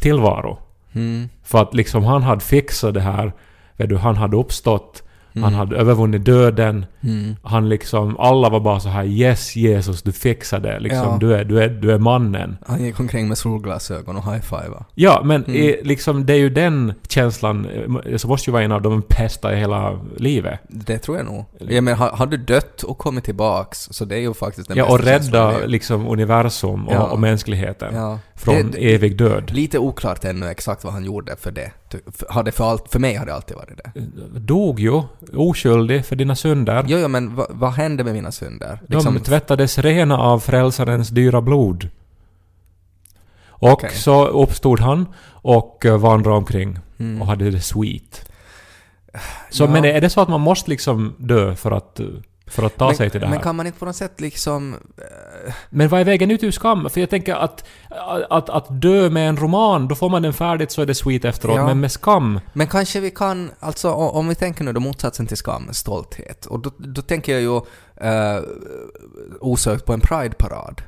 tillvaro. 0.00 0.58
Mm. 0.92 1.28
För 1.42 1.62
att 1.62 1.74
liksom 1.74 2.04
han 2.04 2.22
hade 2.22 2.40
fixat 2.40 2.94
det 2.94 3.00
här. 3.00 3.32
Vet 3.76 3.88
du, 3.88 3.96
han 3.96 4.16
hade 4.16 4.36
uppstått, 4.36 5.02
han 5.34 5.42
Mm. 5.44 5.54
hade 5.54 5.76
övervunnit 5.76 6.24
döden. 6.24 6.86
Mm. 7.00 7.36
Han 7.42 7.68
liksom, 7.68 8.16
alla 8.18 8.48
var 8.48 8.60
bara 8.60 8.80
så 8.80 8.88
här 8.88 9.04
Yes 9.04 9.56
Jesus, 9.56 10.02
du 10.02 10.12
fixade 10.12 10.68
det. 10.72 10.80
Liksom, 10.80 10.98
Ja. 11.10 11.16
du, 11.20 11.34
är, 11.34 11.44
du, 11.44 11.62
är, 11.62 11.68
du 11.68 11.92
är 11.92 11.98
mannen. 11.98 12.56
Han 12.66 12.84
gick 12.84 13.00
omkring 13.00 13.28
med 13.28 13.38
solglasögon 13.38 14.16
och 14.16 14.24
high-fiva. 14.32 14.84
Ja, 14.94 15.20
men 15.24 15.44
Mm. 15.44 15.56
i, 15.56 15.80
liksom, 15.84 16.26
det 16.26 16.32
är 16.32 16.36
ju 16.38 16.50
den 16.50 16.92
känslan, 17.08 17.66
eh, 18.06 18.16
så 18.16 18.28
måste 18.28 18.50
ju 18.50 18.52
vara 18.52 18.62
en 18.62 18.72
av 18.72 18.82
de 18.82 19.02
bästa 19.18 19.54
i 19.54 19.56
hela 19.56 20.00
livet. 20.16 20.60
Det 20.68 20.98
tror 20.98 21.16
jag 21.16 21.26
nog. 21.26 21.44
Jag 21.58 21.84
menar, 21.84 21.98
har, 21.98 22.10
har 22.10 22.26
du 22.26 22.36
dött 22.36 22.82
och 22.82 22.98
kommit 22.98 23.24
tillbaks, 23.24 23.88
så 23.90 24.04
det 24.04 24.14
är 24.16 24.20
ju 24.20 24.34
faktiskt 24.34 24.68
den 24.68 24.76
Ja, 24.76 24.84
bästa 24.84 24.94
och 24.94 25.04
rädda 25.04 25.66
liksom 25.66 26.06
universum 26.08 26.88
och, 26.88 26.94
Ja. 26.94 27.02
och 27.02 27.18
mänskligheten 27.20 27.94
Ja. 27.94 28.18
från 28.34 28.54
Det- 28.54 28.62
det- 28.62 28.94
evig 28.94 29.16
död. 29.18 29.50
Lite 29.54 29.78
oklart 29.78 30.24
ännu 30.24 30.46
exakt 30.46 30.84
vad 30.84 30.92
han 30.92 31.04
gjorde 31.04 31.36
för 31.36 31.50
det. 31.50 31.70
För- 32.14 32.32
Hade 32.32 32.52
för, 32.52 32.64
allt, 32.70 32.92
för 32.92 32.98
mig 32.98 33.14
har 33.14 33.26
det 33.26 33.34
alltid 33.34 33.56
varit 33.56 33.80
det. 33.84 34.00
Dog 34.38 34.80
ju, 34.80 35.02
oskyldig 35.34 36.04
för 36.06 36.16
dina 36.16 36.34
synder. 36.36 36.84
Jo, 36.88 36.98
jo, 36.98 37.08
men 37.08 37.34
vad, 37.36 37.46
vad 37.50 37.72
hände 37.72 38.04
med 38.04 38.12
mina 38.12 38.32
synder? 38.32 38.78
Liksom, 38.88 39.14
De 39.14 39.20
tvättades 39.20 39.78
rena 39.78 40.18
av 40.18 40.40
frälsarens 40.40 41.08
dyra 41.08 41.40
blod. 41.40 41.88
Och 43.48 43.70
Okej. 43.72 43.90
så 43.94 44.26
uppstod 44.26 44.80
han 44.80 45.06
och 45.30 45.86
eh, 45.86 45.98
vandrade 45.98 46.36
omkring 46.36 46.78
Mm. 47.00 47.22
och 47.22 47.26
hade 47.28 47.50
det 47.50 47.60
sweet. 47.60 48.30
Så 49.50 49.62
Ja. 49.64 49.68
men 49.70 49.84
är 49.84 50.00
det 50.00 50.10
så 50.10 50.20
att 50.20 50.28
man 50.28 50.40
måste 50.40 50.70
liksom 50.70 51.14
dö 51.18 51.54
för 51.54 51.70
att, 51.70 52.00
eh, 52.00 52.06
för 52.50 52.62
att 52.62 52.76
ta 52.76 52.86
men, 52.86 52.96
sig 52.96 53.10
till 53.10 53.20
det 53.20 53.26
här? 53.26 53.30
Men 53.30 53.36
Men, 53.36 53.44
kan 53.44 53.56
man 53.56 53.66
inte 53.66 53.78
på 53.78 53.84
något 53.84 53.96
sätt 53.96 54.20
liksom... 54.20 54.74
eh, 55.70 55.88
vad 55.90 56.00
är 56.00 56.04
vägen 56.04 56.30
ut 56.30 56.42
ur 56.42 56.50
skam? 56.50 56.90
För 56.90 57.00
jag 57.00 57.10
tänker 57.10 57.34
att, 57.34 57.64
att, 58.30 58.50
att 58.50 58.80
dö 58.82 59.10
med 59.10 59.28
en 59.28 59.36
roman, 59.36 59.88
då 59.88 59.94
får 59.94 60.08
man 60.08 60.22
den 60.22 60.32
färdigt 60.32 60.70
så 60.70 60.82
är 60.82 60.86
det 60.86 60.94
sweet 60.94 61.24
efteråt. 61.24 61.56
Ja. 61.56 61.66
Men 61.66 61.80
med 61.80 61.92
skam, 61.92 62.40
Men 62.52 62.66
kanske 62.66 63.00
vi 63.00 63.10
kan, 63.10 63.50
alltså 63.60 63.90
om 63.92 64.28
vi 64.28 64.34
tänker 64.34 64.64
nu 64.64 64.72
då 64.72 64.80
motsatsen 64.80 65.26
till 65.26 65.36
skam, 65.36 65.68
stolthet. 65.72 66.46
Och 66.46 66.60
då, 66.60 66.70
då 66.78 67.02
tänker 67.02 67.32
jag 67.32 67.40
ju 67.40 67.56
uh, 67.56 68.42
osökt 69.40 69.84
på 69.84 69.92
en 69.92 70.00
Pride-parad. 70.00 70.82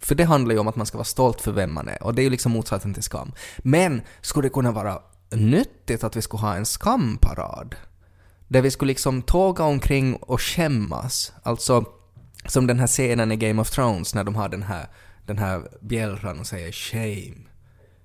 För 0.00 0.14
det 0.14 0.24
handlar 0.24 0.54
ju 0.54 0.58
om 0.60 0.68
att 0.68 0.76
man 0.76 0.86
ska 0.86 0.98
vara 0.98 1.04
stolt 1.04 1.40
för 1.40 1.52
vem 1.52 1.74
man 1.74 1.88
är, 1.88 2.02
och 2.02 2.14
det 2.14 2.22
är 2.22 2.24
ju 2.24 2.30
liksom 2.30 2.52
motsatsen 2.52 2.94
till 2.94 3.02
skam. 3.02 3.32
Men 3.58 4.02
skulle 4.20 4.48
det 4.48 4.52
kunna 4.52 4.72
vara 4.72 4.98
nyttigt 5.30 6.04
att 6.04 6.16
vi 6.16 6.22
skulle 6.22 6.40
ha 6.40 6.54
en 6.54 6.66
skamparad? 6.66 7.74
Där 8.48 8.62
vi 8.62 8.70
skulle 8.70 8.90
liksom 8.90 9.22
tåga 9.22 9.64
omkring 9.64 10.16
och 10.16 10.40
skämmas. 10.40 11.32
Alltså, 11.42 11.84
som 12.46 12.66
den 12.66 12.78
här 12.78 12.86
scenen 12.86 13.32
i 13.32 13.36
Game 13.36 13.62
of 13.62 13.70
Thrones 13.70 14.14
när 14.14 14.24
de 14.24 14.34
har 14.34 14.48
den 14.48 14.62
här, 14.62 14.86
den 15.26 15.38
här 15.38 15.62
bjällran 15.80 16.40
och 16.40 16.46
säger 16.46 16.72
shame, 16.72 17.48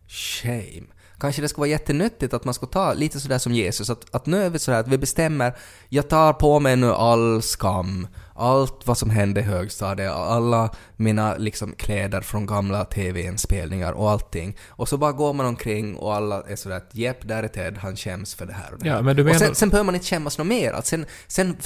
shame. 0.08 0.88
Kanske 1.20 1.42
det 1.42 1.50
skulle 1.50 1.62
vara 1.62 1.70
jättenyttigt 1.70 2.34
att 2.34 2.46
man 2.46 2.54
skulle 2.54 2.72
ta 2.72 2.94
lite 2.94 3.20
sådär 3.20 3.38
som 3.38 3.54
Jesus, 3.54 3.90
att, 3.90 4.16
att 4.16 4.26
nu 4.26 4.44
är 4.44 4.50
vi 4.50 4.60
sådär 4.60 4.80
att 4.80 4.88
vi 4.88 4.98
bestämmer, 4.98 5.58
jag 5.90 6.10
tar 6.10 6.34
på 6.34 6.60
mig 6.60 6.76
nu 6.76 6.92
all 6.92 7.42
skam, 7.42 8.08
allt 8.42 8.88
vad 8.88 8.98
som 8.98 9.10
hände 9.10 9.40
i 9.40 9.44
högstadiet, 9.44 10.12
alla 10.12 10.70
mina 10.96 11.36
liksom 11.38 11.74
kläder 11.78 12.22
från 12.22 12.46
gamla 12.46 12.86
TV-inspelningar 12.86 13.92
och 13.92 14.12
allting. 14.12 14.56
Och 14.70 14.90
så 14.90 14.98
bara 14.98 15.12
går 15.12 15.34
man 15.34 15.46
omkring 15.46 15.96
och 15.96 16.16
alla 16.16 16.42
är 16.48 16.56
sådär 16.56 16.78
att 16.78 16.90
jepp, 16.96 17.28
där 17.28 17.44
är 17.44 17.48
Ted, 17.48 17.78
han 17.78 17.96
skäms 17.96 18.36
för 18.36 18.46
det 18.46 18.54
här 18.54 18.74
och 18.74 18.80
det 18.80 18.88
Ja, 18.88 18.96
här. 18.96 19.02
men 19.02 19.16
du 19.16 19.22
och 19.22 19.26
menar- 19.26 19.40
sen, 19.40 19.56
sen 19.56 19.70
behöver 19.70 19.86
man 19.86 19.96
inte 19.96 20.08
skämmas 20.08 20.38
något 20.38 20.48
mer. 20.48 20.72
Att 20.74 20.86
sen, 20.86 21.06
sen 21.28 21.58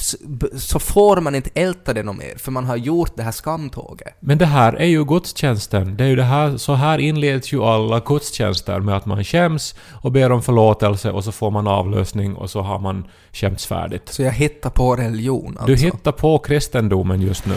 så 0.58 0.80
får 0.80 1.22
man 1.22 1.36
inte 1.36 1.50
älta 1.54 1.94
det 1.94 2.04
något 2.04 2.18
mer, 2.18 2.36
för 2.38 2.52
man 2.52 2.66
har 2.66 2.76
gjort 2.76 3.12
det 3.16 3.24
här 3.24 3.32
skamtåget. 3.32 4.16
Men 4.20 4.38
det 4.38 4.46
här 4.46 4.74
är 4.74 4.86
ju 4.86 5.06
gudstjänsten. 5.06 5.98
Det 5.98 6.04
är 6.04 6.08
ju 6.08 6.16
det 6.16 6.24
här, 6.24 6.58
så 6.58 6.74
här 6.74 6.98
inleds 6.98 7.54
ju 7.54 7.64
alla 7.64 8.00
gudstjänster 8.00 8.80
med 8.80 8.98
att 8.98 9.06
man 9.06 9.24
skäms 9.24 9.76
och 10.04 10.12
ber 10.12 10.32
om 10.32 10.42
förlåtelse 10.42 11.12
och 11.12 11.24
så 11.24 11.32
får 11.32 11.52
man 11.52 11.68
avlösning 11.68 12.36
och 12.36 12.50
så 12.50 12.62
har 12.62 12.80
man 12.80 13.08
skämts 13.34 13.66
färdigt. 13.66 14.10
Så 14.10 14.22
jag 14.22 14.32
hittar 14.32 14.70
på 14.70 14.96
religion 14.96 15.48
alltså. 15.48 15.66
Du 15.66 15.76
hittar 15.76 16.12
på 16.12 16.40
kristendomen 16.66 17.22
just 17.22 17.46
nu. 17.46 17.56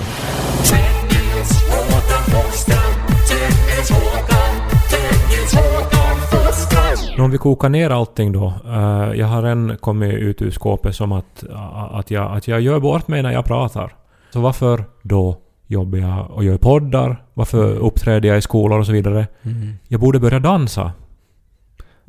Om 7.19 7.31
vi 7.31 7.39
kokar 7.39 7.69
ner 7.69 7.91
allting 7.91 8.33
då. 8.33 8.53
eh, 8.67 9.13
jag 9.19 9.27
har 9.27 9.43
än 9.43 9.77
kommit 9.81 10.15
ut 10.15 10.43
ur 10.43 10.51
skåpet 10.51 10.97
som 10.97 11.13
att, 11.13 11.45
att, 11.93 12.11
jag, 12.11 12.37
att 12.37 12.49
jag 12.49 12.61
gör 12.61 12.81
bort 12.81 13.09
mig 13.09 13.23
när 13.23 13.33
jag 13.33 13.45
pratar. 13.45 13.95
Så 14.33 14.41
varför 14.41 14.85
då 15.03 15.37
jobbar 15.67 15.99
jag 15.99 16.31
och 16.31 16.45
gör 16.45 16.57
poddar? 16.59 17.25
Varför 17.35 17.75
uppträder 17.77 18.29
jag 18.29 18.39
i 18.39 18.43
skolor 18.43 18.79
och 18.79 18.87
så 18.87 18.93
vidare? 18.93 19.27
Mm. 19.43 19.73
Jag 19.89 20.01
borde 20.01 20.21
börja 20.21 20.39
dansa. 20.39 20.93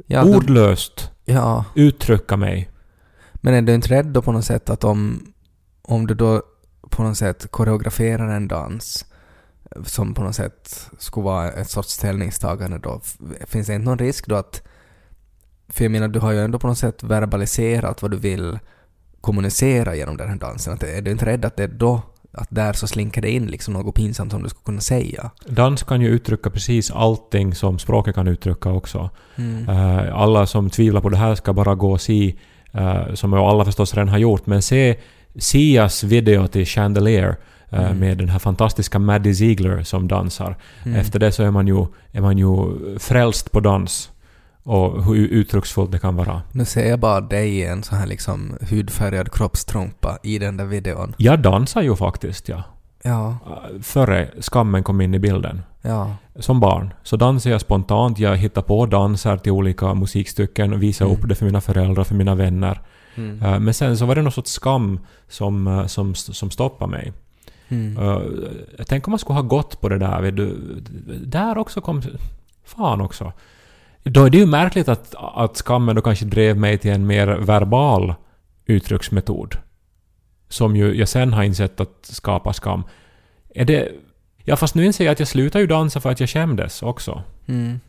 Ja, 0.07 0.23
Ordlöst. 0.23 1.11
ja, 1.25 1.65
Uttrycka 1.75 2.37
mig. 2.37 2.69
men 3.33 3.53
är 3.53 3.61
du 3.61 3.73
inte 3.73 3.87
rädd 3.89 4.05
då 4.05 4.21
på 4.21 4.31
något 4.31 4.45
sätt 4.45 4.69
att 4.69 4.83
om, 4.83 5.23
om 5.81 6.07
du 6.07 6.13
då 6.13 6.41
på 6.89 7.03
något 7.03 7.17
sätt 7.17 7.51
koreograferar 7.51 8.27
en 8.27 8.47
dans 8.47 9.05
som 9.85 10.13
på 10.13 10.23
något 10.23 10.35
sätt 10.35 10.89
skulle 10.97 11.23
vara 11.23 11.51
ett 11.51 11.69
sorts 11.69 11.89
ställningstagande 11.89 12.77
då, 12.77 13.01
finns 13.47 13.67
det 13.67 13.73
inte 13.73 13.85
någon 13.85 13.99
risk 13.99 14.27
då 14.27 14.35
att... 14.35 14.61
För 15.69 15.83
jag 15.83 15.91
menar, 15.91 16.07
du 16.07 16.19
har 16.19 16.31
ju 16.31 16.39
ändå 16.39 16.59
på 16.59 16.67
något 16.67 16.77
sätt 16.77 17.03
verbaliserat 17.03 18.01
vad 18.01 18.11
du 18.11 18.17
vill 18.17 18.59
kommunicera 19.21 19.95
genom 19.95 20.17
den 20.17 20.29
här 20.29 20.35
dansen. 20.35 20.73
Att, 20.73 20.83
är 20.83 21.01
du 21.01 21.11
inte 21.11 21.25
rädd 21.25 21.45
att 21.45 21.57
det 21.57 21.63
är 21.63 21.67
då, 21.67 22.01
att 22.31 22.47
där 22.49 22.73
så 22.73 22.87
slinker 22.87 23.21
det 23.21 23.31
in 23.31 23.47
liksom 23.47 23.73
något 23.73 23.95
pinsamt 23.95 24.31
som 24.31 24.43
du 24.43 24.49
skulle 24.49 24.65
kunna 24.65 24.81
säga? 24.81 25.31
Dans 25.45 25.83
kan 25.83 26.01
ju 26.01 26.07
uttrycka 26.07 26.49
precis 26.49 26.91
allting 26.91 27.55
som 27.55 27.79
språket 27.79 28.15
kan 28.15 28.27
uttrycka 28.27 28.69
också. 28.71 29.09
Mm. 29.35 29.69
Eh, 29.69 30.15
alla 30.15 30.45
som 30.45 30.69
tvivlar 30.69 31.01
på 31.01 31.09
det 31.09 31.17
här 31.17 31.35
ska 31.35 31.53
bara 31.53 31.75
gå 31.75 31.91
och 31.91 32.01
se, 32.01 32.35
eh, 32.73 33.13
som 33.13 33.33
alla 33.33 33.65
förstås 33.65 33.93
redan 33.93 34.09
har 34.09 34.17
gjort, 34.17 34.45
men 34.45 34.61
se, 34.61 34.97
Sias 35.35 36.03
video 36.03 36.47
till 36.47 36.65
Chandelier 36.65 37.35
eh, 37.69 37.79
Mm. 37.85 37.99
med 37.99 38.17
den 38.17 38.29
här 38.29 38.39
fantastiska 38.39 38.99
Maddie 38.99 39.35
Ziegler 39.35 39.83
som 39.83 40.07
dansar. 40.07 40.57
Mm. 40.85 40.99
Efter 40.99 41.19
det 41.19 41.31
så 41.31 41.43
är 41.43 41.51
man, 41.51 41.67
ju, 41.67 41.85
är 42.11 42.21
man 42.21 42.37
ju 42.37 42.47
frälst 42.99 43.51
på 43.51 43.59
dans. 43.59 44.11
Och 44.63 45.03
hur 45.05 45.15
uttrycksfullt 45.15 45.91
det 45.91 45.99
kan 45.99 46.15
vara. 46.15 46.41
Nu 46.51 46.65
ser 46.65 46.89
jag 46.89 46.99
bara 46.99 47.21
dig 47.21 47.49
i 47.57 47.65
en 47.65 47.83
sån 47.83 47.97
här 47.97 48.07
liksom 48.07 48.57
hudfärgad 48.69 49.31
kroppstrumpa 49.31 50.17
i 50.23 50.39
den 50.39 50.57
där 50.57 50.65
videon. 50.65 51.13
Jag 51.17 51.39
dansar 51.39 51.81
ju 51.81 51.95
faktiskt, 51.95 52.49
ja. 52.49 52.63
Ja, 53.03 53.37
Före 53.81 54.29
skammen 54.39 54.83
kom 54.83 55.01
in 55.01 55.13
i 55.13 55.19
bilden. 55.19 55.61
ja. 55.81 56.15
Som 56.39 56.59
barn 56.59 56.93
så 57.03 57.15
dansade 57.17 57.53
jag 57.53 57.61
spontant. 57.61 58.19
Jag 58.19 58.37
hittade 58.37 58.67
på 58.67 58.85
danser 58.85 59.37
till 59.37 59.51
olika 59.51 59.93
musikstycken 59.93 60.73
och 60.73 60.83
visade 60.83 61.09
Mm. 61.11 61.21
upp 61.23 61.29
det 61.29 61.35
för 61.35 61.45
mina 61.45 61.61
föräldrar, 61.61 62.03
för 62.03 62.15
mina 62.15 62.35
vänner. 62.35 62.81
Mm. 63.19 63.43
Eh, 63.43 63.59
Men 63.59 63.73
sen 63.73 63.97
så 63.97 64.05
var 64.05 64.15
det 64.15 64.21
någon 64.21 64.31
sorts 64.31 64.51
skam 64.51 64.99
som, 65.27 65.67
eh, 65.67 65.85
som, 65.85 66.15
som 66.15 66.51
stoppade 66.51 66.91
mig. 66.91 67.13
Mm. 67.69 67.97
Uh, 67.97 68.21
tänk 68.87 69.07
om 69.07 69.11
man 69.11 69.19
skulle 69.19 69.35
ha 69.35 69.41
gått 69.41 69.81
på 69.81 69.89
det 69.89 69.97
där. 69.97 70.21
Vet 70.21 70.35
du, 70.35 70.55
där 71.25 71.57
också 71.57 71.81
kom... 71.81 72.01
Fan 72.63 73.01
också. 73.01 73.33
Då 74.03 74.25
är 74.25 74.29
det 74.29 74.37
ju 74.37 74.45
märkligt 74.45 74.89
att, 74.89 75.15
att 75.15 75.57
skammen 75.57 75.95
då 75.95 76.01
kanske 76.01 76.25
drev 76.25 76.57
mig 76.57 76.77
till 76.77 76.91
en 76.91 77.07
mer 77.07 77.27
verbal 77.27 78.13
uttrycksmetod. 78.65 79.57
Som 80.49 80.75
ju 80.75 80.95
jag 80.95 81.07
sen 81.07 81.33
har 81.33 81.43
insett 81.43 81.79
att 81.79 81.97
skapa 82.01 82.53
skam. 82.53 82.83
Är 83.55 83.65
det... 83.65 83.91
Ja, 84.43 84.55
fast 84.55 84.75
nu 84.75 84.85
inser 84.85 85.05
jag 85.05 85.11
att 85.11 85.19
jag 85.19 85.27
slutade 85.27 85.61
ju 85.61 85.67
dansa 85.67 85.99
för 85.99 86.11
att 86.11 86.19
jag 86.19 86.29
skämdes 86.29 86.83
också. 86.83 87.23
Mm. 87.47 87.79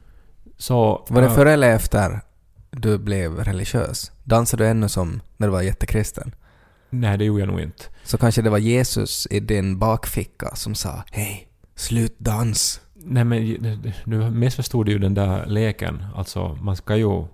Så... 0.59 1.07
Var 1.09 1.21
det 1.21 1.27
eh, 1.29 1.35
före 1.35 1.53
eller 1.53 1.71
efter 1.71 2.21
du 2.71 2.99
blev 2.99 3.37
religiös? 3.45 4.13
Dansade 4.25 4.65
du 4.65 4.69
ännu 4.69 4.89
som 4.89 5.21
när 5.37 5.47
du 5.47 5.53
var 5.53 5.63
jättekristen? 5.63 6.35
Nej, 6.91 7.19
det 7.19 7.25
gjorde 7.25 7.41
jag 7.41 7.49
nog 7.49 7.61
inte. 7.61 7.85
Så 8.05 8.19
kanske 8.19 8.43
det 8.43 8.51
var 8.51 8.59
Jesus 8.59 9.27
i 9.31 9.41
din 9.41 9.79
bakficka 9.79 10.55
som 10.55 10.75
sa 10.75 11.05
Hej, 11.13 11.49
slut 11.75 12.15
dans. 12.19 12.81
Nej 12.95 13.25
men 13.25 13.43
nu 14.05 14.31
missförstod 14.31 14.87
du 14.87 14.93
ju 14.93 14.99
den 14.99 15.15
där 15.15 15.47
leken. 15.47 16.05
Alltså 16.15 16.59
man 16.61 16.77
ska 16.77 16.97
ju 16.97 17.25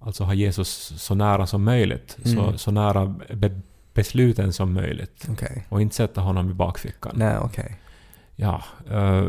alltså 0.00 0.24
ha 0.24 0.34
Jesus 0.34 0.92
så 0.96 1.14
nära 1.14 1.46
som 1.46 1.64
möjligt. 1.64 2.16
Så, 2.24 2.40
Mm. 2.42 2.58
så 2.58 2.70
nära 2.70 3.06
be, 3.34 3.60
besluten 3.94 4.52
som 4.52 4.72
möjligt. 4.72 5.26
Okej. 5.30 5.66
Och 5.68 5.82
inte 5.82 5.96
sätta 5.96 6.20
honom 6.20 6.50
i 6.50 6.54
bakfickan. 6.54 7.12
Nej, 7.16 7.38
okej. 7.38 7.80
Ja. 8.36 8.62
eh, 8.90 9.24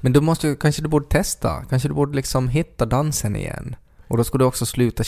Men 0.00 0.12
du 0.12 0.20
måste 0.20 0.48
ju, 0.48 0.56
kanske 0.56 0.82
du 0.82 0.88
borde 0.88 1.06
testa. 1.08 1.64
Kanske 1.70 1.88
du 1.88 1.94
borde 1.94 2.16
liksom 2.16 2.48
hitta 2.48 2.86
dansen 2.86 3.36
igen. 3.36 3.76
Och 4.08 4.16
då 4.16 4.24
skulle 4.24 4.44
du 4.44 4.48
också 4.48 4.66
sluta 4.66 5.04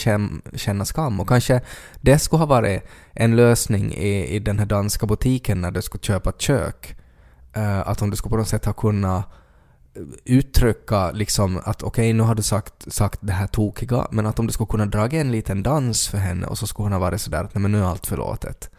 känna, 0.55 0.85
skam. 0.85 1.19
Och 1.19 1.29
kanske 1.29 1.61
det 2.01 2.19
skulle 2.19 2.39
ha 2.39 2.45
varit 2.45 2.83
en 3.13 3.35
lösning 3.35 3.93
i, 3.93 4.35
i 4.35 4.39
den 4.39 4.59
här 4.59 4.65
danska 4.65 5.05
butiken 5.05 5.61
när 5.61 5.71
du 5.71 5.81
skulle 5.81 6.03
köpa 6.03 6.29
ett 6.29 6.41
kök. 6.41 6.95
Eh, 7.53 7.87
att 7.87 8.01
om 8.01 8.09
du 8.09 8.15
skulle 8.15 8.29
på 8.29 8.37
något 8.37 8.47
sätt 8.47 8.65
ha 8.65 8.73
kunnat 8.73 9.25
eh, 9.95 10.01
uttrycka 10.25 11.11
liksom 11.11 11.61
att 11.63 11.83
okej, 11.83 12.13
nu 12.13 12.23
har 12.23 12.35
du 12.35 12.43
sagt, 12.43 12.93
sagt 12.93 13.19
det 13.21 13.33
här 13.33 13.47
tokiga, 13.47 14.07
men 14.11 14.25
att 14.25 14.39
om 14.39 14.47
du 14.47 14.53
skulle 14.53 14.67
kunna 14.67 14.85
dra 14.85 15.07
en 15.07 15.31
liten 15.31 15.63
dans 15.63 16.07
för 16.07 16.17
henne 16.17 16.47
och 16.47 16.57
så 16.57 16.67
skulle 16.67 16.85
hon 16.85 16.93
ha 16.93 16.99
varit 16.99 17.21
sådär 17.21 17.43
att 17.43 17.55
nej 17.55 17.61
men 17.61 17.71
nu 17.71 17.79
är 17.79 17.83
allt 17.83 18.07
förlåtet. 18.07 18.69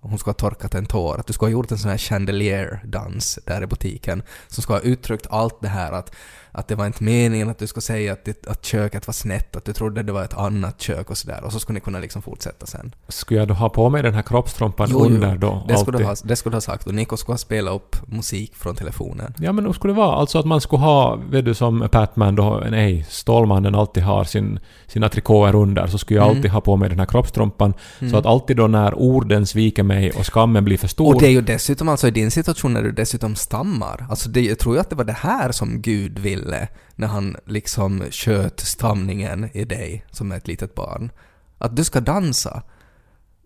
Hon 0.00 0.18
skulle 0.18 0.32
ha 0.32 0.38
torkat 0.38 0.74
en 0.74 0.86
tår. 0.86 1.20
Att 1.20 1.26
du 1.26 1.32
skulle 1.32 1.46
ha 1.46 1.52
gjort 1.52 1.70
en 1.70 1.78
sån 1.78 1.90
här 1.90 1.98
chandelier-dans 1.98 3.38
där 3.46 3.62
i 3.62 3.66
butiken 3.66 4.22
som 4.48 4.62
skulle 4.62 4.78
ha 4.78 4.84
uttryckt 4.84 5.26
allt 5.30 5.60
det 5.60 5.68
här 5.68 5.92
att, 5.92 6.14
att 6.52 6.68
det 6.68 6.74
var 6.74 6.86
inte 6.86 7.04
meningen 7.04 7.50
att 7.50 7.58
du 7.58 7.66
skulle 7.66 7.82
säga 7.82 8.12
att, 8.12 8.24
det, 8.24 8.46
att 8.46 8.64
köket 8.64 9.06
var 9.06 9.12
snett, 9.12 9.56
att 9.56 9.64
du 9.64 9.72
trodde 9.72 10.02
det 10.02 10.12
var 10.12 10.24
ett 10.24 10.34
annat 10.34 10.80
kök 10.80 11.10
och 11.10 11.18
sådär. 11.18 11.44
Och 11.44 11.52
så 11.52 11.58
skulle 11.60 11.74
ni 11.74 11.80
kunna 11.80 11.98
liksom 11.98 12.22
fortsätta 12.22 12.66
sen. 12.66 12.94
skulle 13.08 13.40
jag 13.40 13.48
då 13.48 13.54
ha 13.54 13.68
på 13.68 13.88
mig 13.90 14.02
den 14.02 14.14
här 14.14 14.22
kroppstrumpan 14.22 14.88
Jo, 14.90 15.04
under 15.04 15.36
då? 15.36 15.64
Det 15.68 15.76
skulle, 15.76 16.04
ha, 16.04 16.14
det 16.24 16.36
skulle 16.36 16.52
du 16.52 16.56
ha 16.56 16.60
sagt 16.60 16.86
och 16.86 16.94
Niko 16.94 17.16
skulle 17.16 17.32
ha 17.34 17.38
spelat 17.38 17.74
upp 17.74 17.96
musik 18.06 18.56
från 18.56 18.74
telefonen. 18.76 19.34
Ja 19.38 19.52
men 19.52 19.64
då 19.64 19.72
skulle 19.72 19.92
det 19.94 19.98
vara 19.98 20.16
alltså 20.16 20.38
att 20.38 20.46
man 20.46 20.60
skulle 20.60 20.82
ha, 20.82 21.16
vet 21.30 21.44
du 21.44 21.54
som 21.54 21.88
Batman 21.92 22.34
då, 22.34 22.62
nej, 22.70 23.06
Stålmannen 23.08 23.74
alltid 23.74 24.02
har 24.02 24.24
sin, 24.24 24.58
sina 24.86 25.08
trikåer 25.08 25.54
under, 25.54 25.86
så 25.86 25.98
skulle 25.98 26.18
jag 26.20 26.26
Mm. 26.26 26.36
alltid 26.36 26.50
ha 26.50 26.60
på 26.60 26.76
mig 26.76 26.88
den 26.88 26.98
här 26.98 27.06
kroppstrumpan. 27.06 27.74
Mm. 27.98 28.10
Så 28.10 28.18
att 28.18 28.26
alltid 28.26 28.56
då 28.56 28.66
när 28.66 28.94
orden 28.94 29.46
sviker 29.46 29.82
mig 29.82 30.10
och 30.10 30.26
skammen 30.26 30.64
blir 30.64 30.78
för 30.78 30.88
stor 30.88 31.14
Och 31.14 31.20
det 31.20 31.26
är 31.26 31.30
ju 31.30 31.40
dessutom 31.40 31.88
alltså 31.88 32.08
i 32.08 32.10
din 32.10 32.30
situation 32.30 32.72
när 32.72 32.82
du 32.82 32.92
dessutom 32.92 33.34
stammar. 33.36 34.06
Alltså 34.10 34.28
det, 34.28 34.40
jag 34.40 34.58
tror 34.58 34.74
ju 34.74 34.80
att 34.80 34.90
det 34.90 34.96
var 34.96 35.04
det 35.04 35.16
här 35.20 35.52
som 35.52 35.82
Gud 35.82 36.18
ville 36.42 36.68
när 36.94 37.08
han 37.08 37.36
liksom 37.46 38.02
sköt 38.10 38.60
stamningen 38.60 39.50
i 39.52 39.64
dig 39.64 40.04
som 40.10 40.32
ett 40.32 40.48
litet 40.48 40.74
barn. 40.74 41.10
Att 41.58 41.76
du 41.76 41.84
ska 41.84 42.00
dansa. 42.00 42.62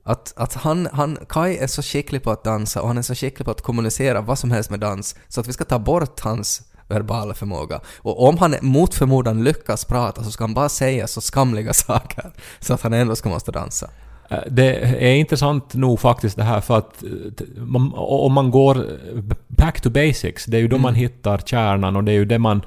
Att, 0.04 0.32
att 0.36 0.54
han, 0.54 0.88
han, 0.92 1.18
Kai 1.28 1.56
är 1.56 1.66
så 1.66 1.82
skicklig 1.82 2.22
på 2.22 2.30
att 2.30 2.44
dansa 2.44 2.82
och 2.82 2.88
han 2.88 2.98
är 2.98 3.02
så 3.02 3.14
skicklig 3.14 3.44
på 3.44 3.50
att 3.50 3.62
kommunicera 3.62 4.20
vad 4.20 4.38
som 4.38 4.50
helst 4.50 4.70
med 4.70 4.80
dans 4.80 5.16
så 5.28 5.40
att 5.40 5.48
vi 5.48 5.52
ska 5.52 5.64
ta 5.64 5.78
bort 5.78 6.20
hans 6.20 6.62
verbala 6.88 7.34
förmåga. 7.34 7.80
Och 7.98 8.28
om 8.28 8.38
han 8.38 8.54
mot 8.60 8.94
förmodan 8.94 9.44
lyckas 9.44 9.84
prata 9.84 10.24
så 10.24 10.30
ska 10.30 10.44
han 10.44 10.54
bara 10.54 10.68
säga 10.68 11.06
så 11.06 11.20
skamliga 11.20 11.72
saker 11.86 12.32
så 12.60 12.74
att 12.74 12.82
han 12.82 12.92
ändå 12.92 13.16
ska 13.16 13.28
måste 13.28 13.52
dansa. 13.52 13.90
Eh, 14.30 14.38
Det 14.50 14.76
är 15.10 15.14
intressant 15.14 15.74
nog 15.74 16.00
faktiskt 16.00 16.36
det 16.36 16.42
här 16.42 16.60
för 16.60 16.78
att 16.78 17.02
eh, 17.02 17.62
man- 17.62 17.92
om 17.96 18.32
man 18.32 18.50
går 18.50 18.76
eh, 18.76 19.22
back 19.48 19.80
to 19.80 19.90
basics, 19.90 20.44
det 20.44 20.56
är 20.56 20.60
ju 20.60 20.68
då 20.68 20.76
Mm. 20.76 20.82
man 20.82 20.94
hittar 20.94 21.38
kärnan 21.38 21.96
och 21.96 22.04
det 22.04 22.12
är 22.12 22.16
ju 22.16 22.24
det 22.24 22.38
man, 22.38 22.62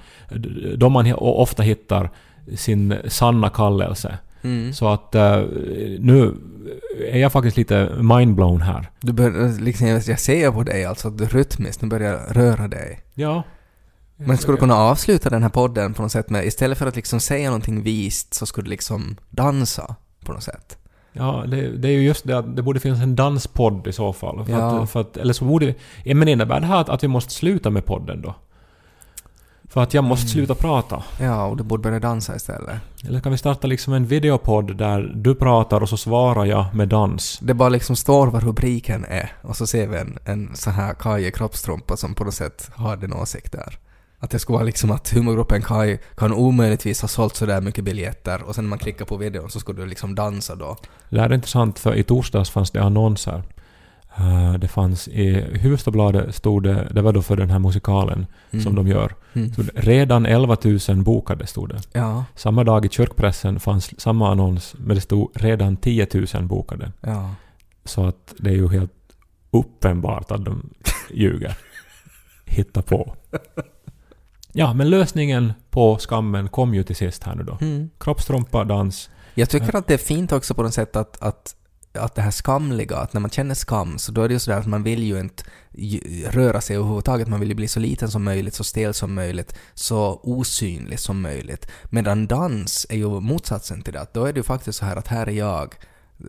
då 0.78 0.90
man 0.90 1.14
ofta 1.18 1.64
hittar 1.64 2.10
sin 2.56 2.96
sanna 3.08 3.50
kallelse. 3.50 4.18
Mm. 4.42 4.74
Så 4.74 4.88
att 4.88 5.14
nu 6.00 6.36
är 7.12 7.20
jag 7.20 7.32
faktiskt 7.32 7.58
lite 7.58 7.90
mindblown 8.02 8.62
här. 8.62 8.90
Du 9.02 9.14
börjar, 9.14 9.62
liksom, 9.62 9.88
jag 9.88 10.20
ser 10.20 10.52
på 10.52 10.64
dig 10.64 10.86
alltså 10.86 11.08
att 11.08 11.18
du 11.18 11.26
rytmiskt 11.26 11.82
nu 11.82 11.88
börjar 11.88 12.20
röra 12.30 12.68
dig. 12.68 13.00
Ja. 13.14 13.44
Men 14.16 14.38
skulle 14.38 14.56
du 14.58 14.60
kunna 14.60 14.76
avsluta 14.76 15.30
den 15.30 15.44
här 15.44 15.50
podden 15.50 15.94
på 15.94 16.02
något 16.02 16.12
sätt 16.12 16.30
med, 16.30 16.46
istället 16.46 16.78
för 16.78 16.88
att 16.88 16.96
liksom 16.96 17.20
säga 17.20 17.50
någonting 17.50 17.82
vist 17.84 18.34
så 18.34 18.46
skulle 18.46 18.66
du 18.66 18.70
liksom 18.70 19.18
dansa 19.30 19.96
på 20.26 20.34
något 20.34 20.44
sätt? 20.44 20.78
Ja, 21.14 21.44
det, 21.48 21.70
det 21.78 21.88
är 21.88 21.92
ju 21.92 22.02
just 22.02 22.28
det 22.28 22.38
att 22.38 22.56
det 22.56 22.62
borde 22.62 22.80
finnas 22.80 23.00
en 23.02 23.16
danspodd 23.16 23.88
i 23.88 23.94
så 23.94 24.14
fall. 24.14 24.46
För 24.46 24.52
Ja. 24.52 24.82
att, 24.84 24.90
för 24.90 25.02
att, 25.02 25.18
eller 25.18 25.34
så 25.34 25.46
borde... 25.46 25.74
Men 26.06 26.28
innebär 26.28 26.60
det 26.60 26.66
här 26.66 26.82
att, 26.82 26.90
att 26.90 27.04
vi 27.04 27.08
måste 27.08 27.34
sluta 27.34 27.70
med 27.70 27.86
podden 27.86 28.22
då? 28.22 28.36
För 29.70 29.84
att 29.84 29.94
jag 29.94 30.04
måste 30.04 30.24
Mm. 30.24 30.30
sluta 30.34 30.56
prata. 30.56 31.04
Ja, 31.20 31.46
och 31.46 31.58
du 31.58 31.64
borde 31.64 31.84
börja 31.84 32.00
dansa 32.00 32.36
istället. 32.36 32.78
Eller 33.08 33.20
kan 33.20 33.32
vi 33.32 33.38
starta 33.38 33.68
liksom 33.68 33.94
en 33.94 34.06
videopodd 34.06 34.78
där 34.78 35.12
du 35.16 35.36
pratar 35.36 35.82
och 35.82 35.90
så 35.90 35.98
svarar 35.98 36.46
jag 36.46 36.66
med 36.76 36.88
dans? 36.88 37.40
Det 37.42 37.54
bara 37.54 37.70
liksom 37.70 37.96
står 37.96 38.28
vad 38.28 38.44
rubriken 38.44 39.06
är 39.06 39.32
och 39.42 39.58
så 39.58 39.68
ser 39.68 39.88
vi 39.88 39.98
en, 39.98 40.18
en 40.26 40.56
så 40.56 40.70
här 40.70 40.94
Kaj 40.94 41.26
i 41.28 41.32
kroppstrumpa 41.32 41.98
som 41.98 42.14
på 42.16 42.24
något 42.24 42.34
sätt 42.34 42.70
har 42.76 42.98
din 42.98 43.14
åsikt 43.14 43.52
där. 43.52 43.78
Att 44.22 44.30
det 44.32 44.40
skulle 44.40 44.54
vara 44.56 44.66
liksom 44.66 44.92
att 44.92 45.10
humorgruppen 45.10 45.62
Kaj 45.62 46.00
kan 46.18 46.34
omöjligtvis 46.34 47.02
ha 47.02 47.08
sålt 47.08 47.36
sådär 47.36 47.62
mycket 47.62 47.84
biljetter 47.84 48.44
och 48.44 48.56
sen 48.56 48.64
när 48.64 48.70
man 48.70 48.80
klickar 48.80 49.06
på 49.06 49.18
videon 49.18 49.50
så 49.50 49.60
skulle 49.60 49.82
du 49.82 49.88
liksom 49.88 50.16
dansa 50.16 50.56
då. 50.56 50.78
Det 51.10 51.22
här 51.22 51.30
är 51.30 51.34
intressant 51.34 51.80
för 51.80 51.96
i 51.96 52.04
torsdags 52.04 52.50
fanns 52.50 52.72
det 52.72 52.84
annonser. 52.84 53.44
Eh, 54.18 54.54
det 54.54 54.68
fanns 54.68 55.08
i 55.08 55.34
Hufvudstadsbladet 55.34 56.36
stod 56.36 56.64
det, 56.64 56.88
det 56.92 57.02
var 57.02 57.14
då 57.14 57.22
för 57.22 57.36
den 57.36 57.50
här 57.50 57.60
musikalen 57.60 58.26
Mm. 58.52 58.64
som 58.64 58.76
de 58.76 58.88
gör. 58.88 59.16
Mm. 59.34 59.54
Så 59.54 59.64
redan 59.76 60.26
11 60.26 60.58
000 60.90 61.04
bokade 61.04 61.48
stod 61.48 61.70
det. 61.70 61.82
Ja, 61.94 62.26
Samma 62.36 62.64
dag 62.64 62.86
i 62.86 62.90
kyrkpressen 62.90 63.60
fanns 63.60 64.02
samma 64.02 64.32
annons 64.32 64.76
men 64.78 64.96
det 64.96 65.02
stod 65.02 65.32
redan 65.36 65.78
10 65.78 66.08
000 66.34 66.44
bokade. 66.44 66.92
ja. 67.02 67.36
Så 67.86 68.06
att 68.06 68.34
det 68.38 68.50
är 68.50 68.54
ju 68.56 68.68
helt 68.68 68.92
uppenbart 69.52 70.32
att 70.32 70.46
de 70.46 70.70
ljuger. 71.14 71.58
Hitta 72.46 72.82
på. 72.82 73.16
Ja, 74.54 74.74
men 74.74 74.90
lösningen 74.90 75.54
på 75.70 75.98
skammen 75.98 76.50
kom 76.50 76.74
ju 76.74 76.84
till 76.84 76.96
sist 76.96 77.24
här 77.24 77.36
nu 77.36 77.44
då. 77.44 77.58
Mm. 77.62 77.90
Kroppstrumpa, 78.00 78.64
dans. 78.64 79.10
Jag 79.34 79.50
tycker 79.50 79.76
att 79.76 79.88
det 79.88 79.94
är 79.94 79.98
fint 79.98 80.32
också 80.32 80.54
på 80.54 80.64
något 80.64 80.74
sätt 80.74 80.96
att, 80.96 81.22
att, 81.22 81.56
att 81.94 82.16
det 82.16 82.22
här 82.22 82.32
skamliga, 82.32 82.98
att 82.98 83.14
när 83.14 83.22
man 83.22 83.32
känner 83.32 83.56
skam 83.56 83.98
så 83.98 84.12
då 84.12 84.22
är 84.22 84.28
det 84.28 84.34
ju 84.34 84.40
sådär 84.40 84.58
att 84.58 84.68
man 84.68 84.84
vill 84.84 85.04
ju 85.04 85.20
inte 85.20 85.44
röra 86.30 86.62
sig 86.62 86.76
överhuvudtaget, 86.76 87.28
man 87.28 87.40
vill 87.40 87.50
ju 87.50 87.56
bli 87.56 87.68
så 87.68 87.80
liten 87.80 88.12
som 88.12 88.24
möjligt, 88.24 88.54
så 88.54 88.64
stel 88.64 88.94
som 88.94 89.14
möjligt, 89.14 89.56
så 89.74 90.20
osynlig 90.24 91.00
som 91.00 91.22
möjligt. 91.22 91.68
Medan 91.90 92.28
dans 92.28 92.86
är 92.90 92.98
ju 92.98 93.20
motsatsen 93.20 93.82
till 93.82 93.94
det, 93.94 94.02
att 94.02 94.14
då 94.14 94.26
är 94.26 94.34
det 94.34 94.40
ju 94.40 94.44
faktiskt 94.44 94.80
så 94.80 94.86
här 94.86 94.96
att 94.96 95.08
här 95.08 95.28
är 95.28 95.32
jag, 95.32 95.76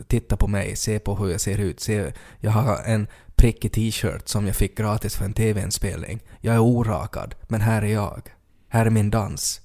titta 0.06 0.36
på 0.36 0.46
mig, 0.46 0.76
se 0.76 0.98
på 0.98 1.14
hur 1.14 1.30
jag 1.30 1.40
ser 1.40 1.58
ut, 1.58 1.80
se, 1.80 2.12
jag 2.40 2.50
har 2.50 2.82
en 2.86 3.06
prickig 3.36 3.72
t-shirt 3.72 4.28
som 4.28 4.46
jag 4.46 4.56
fick 4.56 4.78
gratis 4.78 5.16
för 5.16 5.24
en 5.24 5.32
TV-inspelning. 5.32 6.20
Jag 6.40 6.54
är 6.54 6.58
orakad, 6.58 7.34
men 7.48 7.60
här 7.60 7.82
är 7.82 7.92
jag. 7.92 8.22
Här 8.68 8.86
är 8.86 8.90
min 8.90 9.10
dans. 9.10 9.60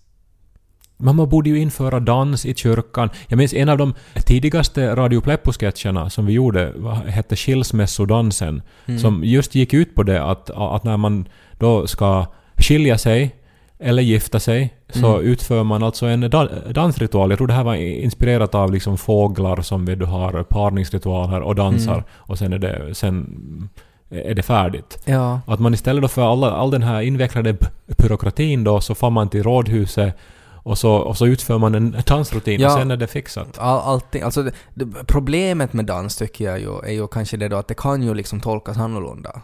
Man 0.97 1.29
borde 1.29 1.49
ju 1.49 1.59
införa 1.59 1.99
dans 1.99 2.45
i 2.45 2.55
kyrkan. 2.55 3.09
Jag 3.27 3.37
minns 3.37 3.53
en 3.53 3.69
av 3.69 3.77
de 3.77 3.93
tidigaste 4.25 4.95
Radio 4.95 5.21
Pleppo-sketcherna 5.21 6.09
som 6.09 6.25
vi 6.25 6.33
gjorde 6.33 6.73
hette 7.07 7.35
Skilsmässodansen. 7.35 8.61
Mm. 8.85 8.99
Som 8.99 9.23
just 9.23 9.55
gick 9.55 9.73
ut 9.73 9.95
på 9.95 10.03
det 10.03 10.23
att, 10.23 10.49
att 10.49 10.83
när 10.83 10.97
man 10.97 11.27
då 11.51 11.87
ska 11.87 12.25
skilja 12.57 12.97
sig 12.97 13.35
eller 13.79 14.03
gifta 14.03 14.39
sig 14.39 14.73
så 14.89 15.13
Mm. 15.15 15.27
utför 15.27 15.63
man 15.63 15.83
alltså 15.83 16.05
en 16.05 16.29
da 16.29 16.45
dansritual. 16.71 17.29
Jag 17.29 17.37
tror 17.39 17.47
det 17.47 17.53
här 17.53 17.63
var 17.63 17.75
inspirerat 17.75 18.55
av 18.55 18.71
liksom 18.73 18.97
fåglar 18.97 19.61
som 19.61 19.85
du 19.85 20.05
har 20.05 20.43
parningsritualer 20.43 21.41
och 21.41 21.55
dansar 21.55 21.93
Mm. 21.93 22.03
och 22.11 22.37
sen 22.37 22.53
är 22.53 22.59
det, 22.59 22.95
sen 22.95 23.69
är 24.09 24.33
det 24.35 24.43
färdigt. 24.43 24.99
Ja. 25.05 25.39
Att 25.47 25.59
man 25.59 25.73
istället 25.73 26.11
för 26.11 26.31
alla, 26.31 26.51
all 26.51 26.71
den 26.71 26.83
här 26.83 27.01
invecklade 27.01 27.55
byråkratin 27.97 28.63
då 28.63 28.81
så 28.81 28.95
får 28.95 29.09
man 29.09 29.29
till 29.29 29.43
rådhuset 29.43 30.17
och 30.63 30.77
så, 30.77 30.93
och 30.95 31.17
så 31.17 31.25
utför 31.27 31.57
man 31.57 31.75
en 31.75 31.95
dansrutin 32.07 32.59
Ja. 32.61 32.67
och 32.67 32.79
sen 32.79 32.91
är 32.91 32.97
det 32.97 33.07
fixat. 33.07 33.57
All, 33.59 33.79
allting, 33.79 34.21
alltså 34.21 34.43
det, 34.43 34.51
det, 34.73 34.85
problemet 35.07 35.73
med 35.73 35.85
dans 35.85 36.15
tycker 36.17 36.45
jag 36.45 36.59
ju 36.59 36.79
är 36.79 36.91
ju 36.93 37.07
kanske 37.07 37.37
det 37.37 37.47
då 37.47 37.57
att 37.57 37.67
det 37.67 37.73
kan 37.73 38.03
ju 38.03 38.13
liksom 38.13 38.41
tolkas 38.41 38.77
annorlunda. 38.77 39.41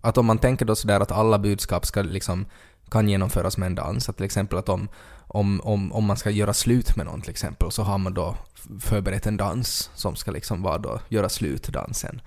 Att 0.00 0.18
om 0.18 0.26
man 0.26 0.38
tänker 0.38 0.64
då 0.66 0.74
sådär 0.74 1.00
att 1.00 1.12
alla 1.12 1.38
budskap 1.38 1.86
ska 1.86 2.02
liksom 2.02 2.46
kan 2.94 3.08
genomföras 3.08 3.58
med 3.58 3.66
en 3.66 3.74
dans. 3.74 4.08
Att 4.08 4.16
till 4.16 4.24
exempel 4.24 4.58
att 4.58 4.68
om, 4.68 4.88
om, 5.28 5.60
om, 5.64 5.92
om 5.92 6.04
man 6.04 6.16
ska 6.16 6.30
göra 6.30 6.54
slut 6.54 6.96
med 6.96 7.06
någon 7.06 7.20
till 7.20 7.30
exempel 7.30 7.70
så 7.70 7.82
har 7.82 7.98
man 7.98 8.14
då 8.14 8.36
förberett 8.80 9.26
en 9.26 9.36
dans 9.36 9.90
som 9.94 10.16
ska 10.16 10.30
liksom 10.30 10.62
vara 10.62 10.78
då 10.78 11.00
göra 11.08 11.28
slut-dansen. 11.28 12.20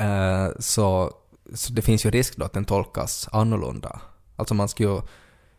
Uh, 0.00 0.06
eh, 0.06 0.48
så, 0.58 1.12
så 1.54 1.72
det 1.72 1.82
finns 1.82 2.06
ju 2.06 2.10
risk 2.10 2.36
då 2.36 2.44
att 2.44 2.52
den 2.52 2.64
tolkas 2.64 3.28
annorlunda. 3.32 4.00
Alltså 4.36 4.54
man 4.54 4.68
ska 4.68 4.82
ju... 4.82 5.00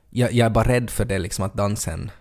Jag, 0.10 0.32
jag 0.34 0.46
är 0.46 0.50
bara 0.50 0.68
rädd 0.68 0.89
för 0.89 1.06
det 1.06 1.20
liksom 1.20 1.46
att 1.46 1.54
dansen 1.54 2.12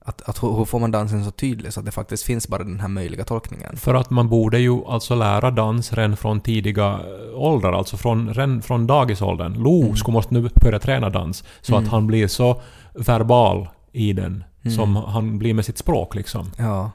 att, 0.00 0.22
att 0.28 0.42
hur, 0.42 0.56
hur 0.56 0.64
får 0.64 0.78
man 0.78 0.90
dansen 0.90 1.24
så 1.24 1.30
tydlig 1.30 1.72
så 1.72 1.80
att 1.80 1.86
det 1.86 1.92
faktiskt 1.92 2.24
finns 2.24 2.48
bara 2.48 2.64
den 2.64 2.80
här 2.80 2.88
möjliga 2.88 3.24
tolkningen? 3.24 3.76
För 3.76 3.94
att 3.94 4.10
man 4.10 4.28
borde 4.28 4.58
ju 4.58 4.84
alltså 4.84 5.14
lära 5.14 5.50
dans 5.50 5.92
redan 5.92 6.16
från 6.16 6.40
tidiga 6.40 7.00
åldrar, 7.34 7.72
alltså 7.72 7.96
från, 7.96 8.34
redan 8.34 8.62
från 8.62 8.86
dagisåldern. 8.86 9.54
Lo 9.54 9.82
Mm. 9.82 9.96
skulle 9.96 10.12
måste 10.12 10.34
nu 10.34 10.50
börja 10.62 10.78
träna 10.78 11.10
dans 11.10 11.44
så 11.60 11.72
Mm. 11.74 11.84
att 11.84 11.90
han 11.90 12.06
blir 12.06 12.28
så 12.28 12.60
verbal 12.94 13.68
i 13.92 14.12
den 14.12 14.44
Mm. 14.62 14.76
som 14.76 14.96
han 14.96 15.38
blir 15.38 15.54
med 15.54 15.64
sitt 15.64 15.78
språk 15.78 16.14
liksom. 16.14 16.50
Ja. 16.58 16.90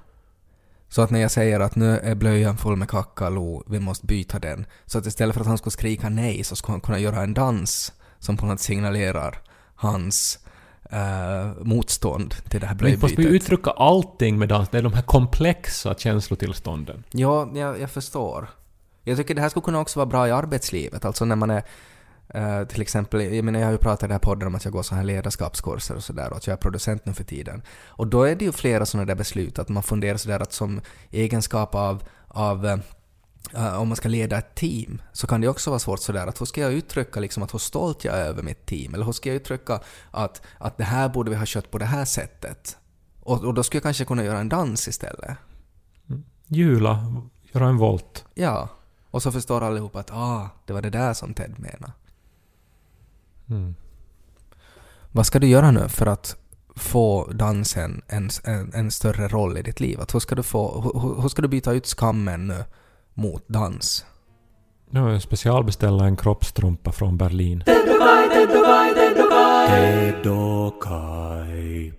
Så 0.90 1.02
att 1.02 1.10
när 1.10 1.20
jag 1.20 1.32
säger 1.32 1.60
att 1.60 1.76
nu 1.76 1.98
är 1.98 2.16
blöjan 2.16 2.58
full 2.58 2.76
med 2.76 2.90
kacka, 2.90 3.30
Lo, 3.30 3.64
vi 3.68 3.80
måste 3.80 4.06
byta 4.06 4.40
den. 4.40 4.66
Så 4.86 4.98
att 4.98 5.06
istället 5.06 5.34
för 5.34 5.42
att 5.42 5.48
han 5.48 5.58
skulle 5.58 5.72
skrika 5.72 6.10
nej 6.10 6.44
så 6.44 6.56
skulle 6.56 6.74
han 6.74 6.82
kunna 6.82 7.00
göra 7.00 7.22
en 7.24 7.34
dans 7.34 7.94
som 8.20 8.38
på 8.38 8.46
något 8.46 8.60
signalerar 8.60 9.42
hans 9.76 10.40
eh, 10.94 11.48
motstånd 11.62 12.36
till 12.50 12.60
det 12.60 12.68
här 12.68 12.78
Men 12.82 12.92
måste 12.92 13.08
vi 13.08 13.16
blöjbytet. 13.16 13.44
uttrycka 13.44 13.72
allting 13.72 14.40
med 14.40 14.50
dans, 14.50 14.70
det 14.70 14.78
är 14.78 14.82
de 14.82 14.94
här 14.94 15.02
komplexa 15.02 15.96
känslotillstånden. 15.96 17.04
Ja, 17.12 17.50
jag, 17.56 17.80
jag 17.80 17.92
förstår. 17.92 18.50
Jag 19.04 19.18
tycker 19.18 19.36
det 19.36 19.42
här 19.42 19.50
skulle 19.50 19.64
kunna 19.64 19.80
också 19.80 20.00
vara 20.00 20.06
bra 20.06 20.28
i 20.28 20.32
arbetslivet, 20.32 21.06
alltså 21.06 21.26
när 21.26 21.36
man 21.36 21.50
är 21.50 21.64
eh, 22.30 22.64
till 22.68 22.82
exempel, 22.82 23.22
jag 23.36 23.46
menar 23.46 23.60
jag 23.60 23.68
har 23.68 23.72
ju 23.72 23.78
pratat 23.78 24.04
i 24.04 24.06
den 24.08 24.12
här 24.12 24.20
podden 24.20 24.48
om 24.48 24.56
att 24.56 24.66
jag 24.66 24.74
går 24.74 24.84
så 24.84 24.96
här 24.96 25.04
ledarskapskurser 25.04 25.96
och 25.96 26.04
sådär 26.04 26.30
och 26.32 26.38
att 26.38 26.48
jag 26.48 26.54
är 26.54 26.58
producent 26.58 27.06
nu 27.06 27.14
för 27.14 27.24
tiden. 27.24 27.62
Och 27.88 28.08
då 28.08 28.24
är 28.24 28.36
det 28.36 28.46
ju 28.46 28.52
flera 28.52 28.86
sådana 28.86 29.06
där 29.06 29.16
beslut 29.16 29.60
att 29.60 29.70
man 29.70 29.84
funderar 29.84 30.18
sådär 30.18 30.40
att 30.40 30.54
som 30.54 30.82
egenskap 31.12 31.76
av, 31.76 32.04
av 32.28 32.80
eh, 33.54 33.82
om 33.82 33.88
man 33.88 33.96
ska 33.96 34.10
leda 34.10 34.38
ett 34.38 34.56
team 34.56 35.02
så 35.14 35.28
kan 35.28 35.42
det 35.42 35.48
också 35.48 35.70
vara 35.70 35.80
svårt 35.80 36.00
sådär 36.00 36.28
att 36.28 36.42
hur 36.42 36.46
ska 36.46 36.62
jag 36.62 36.74
uttrycka 36.74 37.20
liksom 37.20 37.44
att 37.44 37.54
hur 37.54 37.60
stolt 37.60 38.06
jag 38.06 38.16
är 38.16 38.26
över 38.26 38.44
mitt 38.44 38.66
team 38.66 38.94
eller 38.94 39.06
hur 39.06 39.12
ska 39.12 39.30
jag 39.30 39.36
uttrycka 39.36 39.80
att, 40.12 40.42
att 40.58 40.78
det 40.78 40.84
här 40.84 41.10
borde 41.10 41.30
vi 41.30 41.36
ha 41.38 41.46
kött 41.46 41.72
på 41.72 41.78
det 41.78 41.86
här 41.86 42.06
sättet. 42.06 42.78
Och, 43.20 43.44
och 43.44 43.54
då 43.54 43.64
skulle 43.64 43.78
jag 43.78 43.84
kanske 43.84 44.06
kunna 44.06 44.24
göra 44.24 44.40
en 44.40 44.50
dans 44.50 44.88
istället. 44.88 45.38
Jula, 46.48 47.22
göra 47.42 47.68
en 47.68 47.78
volt. 47.78 48.26
Ja. 48.34 48.70
Och 49.12 49.24
så 49.24 49.32
förstår 49.32 49.64
allihopa 49.64 50.00
att 50.00 50.12
ah, 50.12 50.50
det 50.66 50.74
var 50.74 50.82
det 50.82 50.90
där 50.90 51.14
som 51.14 51.34
Ted 51.34 51.60
menade. 51.60 51.94
Mm. 53.50 53.76
Vad 55.12 55.26
ska 55.26 55.40
du 55.40 55.48
göra 55.48 55.72
nu 55.72 55.90
för 55.90 56.06
att 56.06 56.36
få 56.76 57.32
dansen 57.32 58.02
en, 58.08 58.30
en, 58.44 58.74
en 58.74 58.92
större 58.92 59.28
roll 59.28 59.58
i 59.58 59.62
ditt 59.62 59.80
liv? 59.80 60.02
Att 60.02 60.14
hur, 60.14 60.20
ska 60.20 60.36
du 60.36 60.44
få, 60.44 60.82
hur, 60.82 61.22
hur 61.22 61.30
ska 61.30 61.42
du 61.42 61.48
byta 61.48 61.72
ut 61.72 61.88
skammen 61.88 62.48
nu 62.48 62.64
mot 63.14 63.44
dans? 63.48 64.06
Nu 64.90 65.00
jag 65.00 65.22
specialbeställa 65.22 66.06
en 66.06 66.18
kroppstrumpa 66.18 66.92
från 66.92 67.18
Berlin. 67.18 67.64
Tedokai, 67.66 68.30
tedokai, 68.30 68.94
tedokai. 68.94 69.68
Tedokai. 70.22 71.94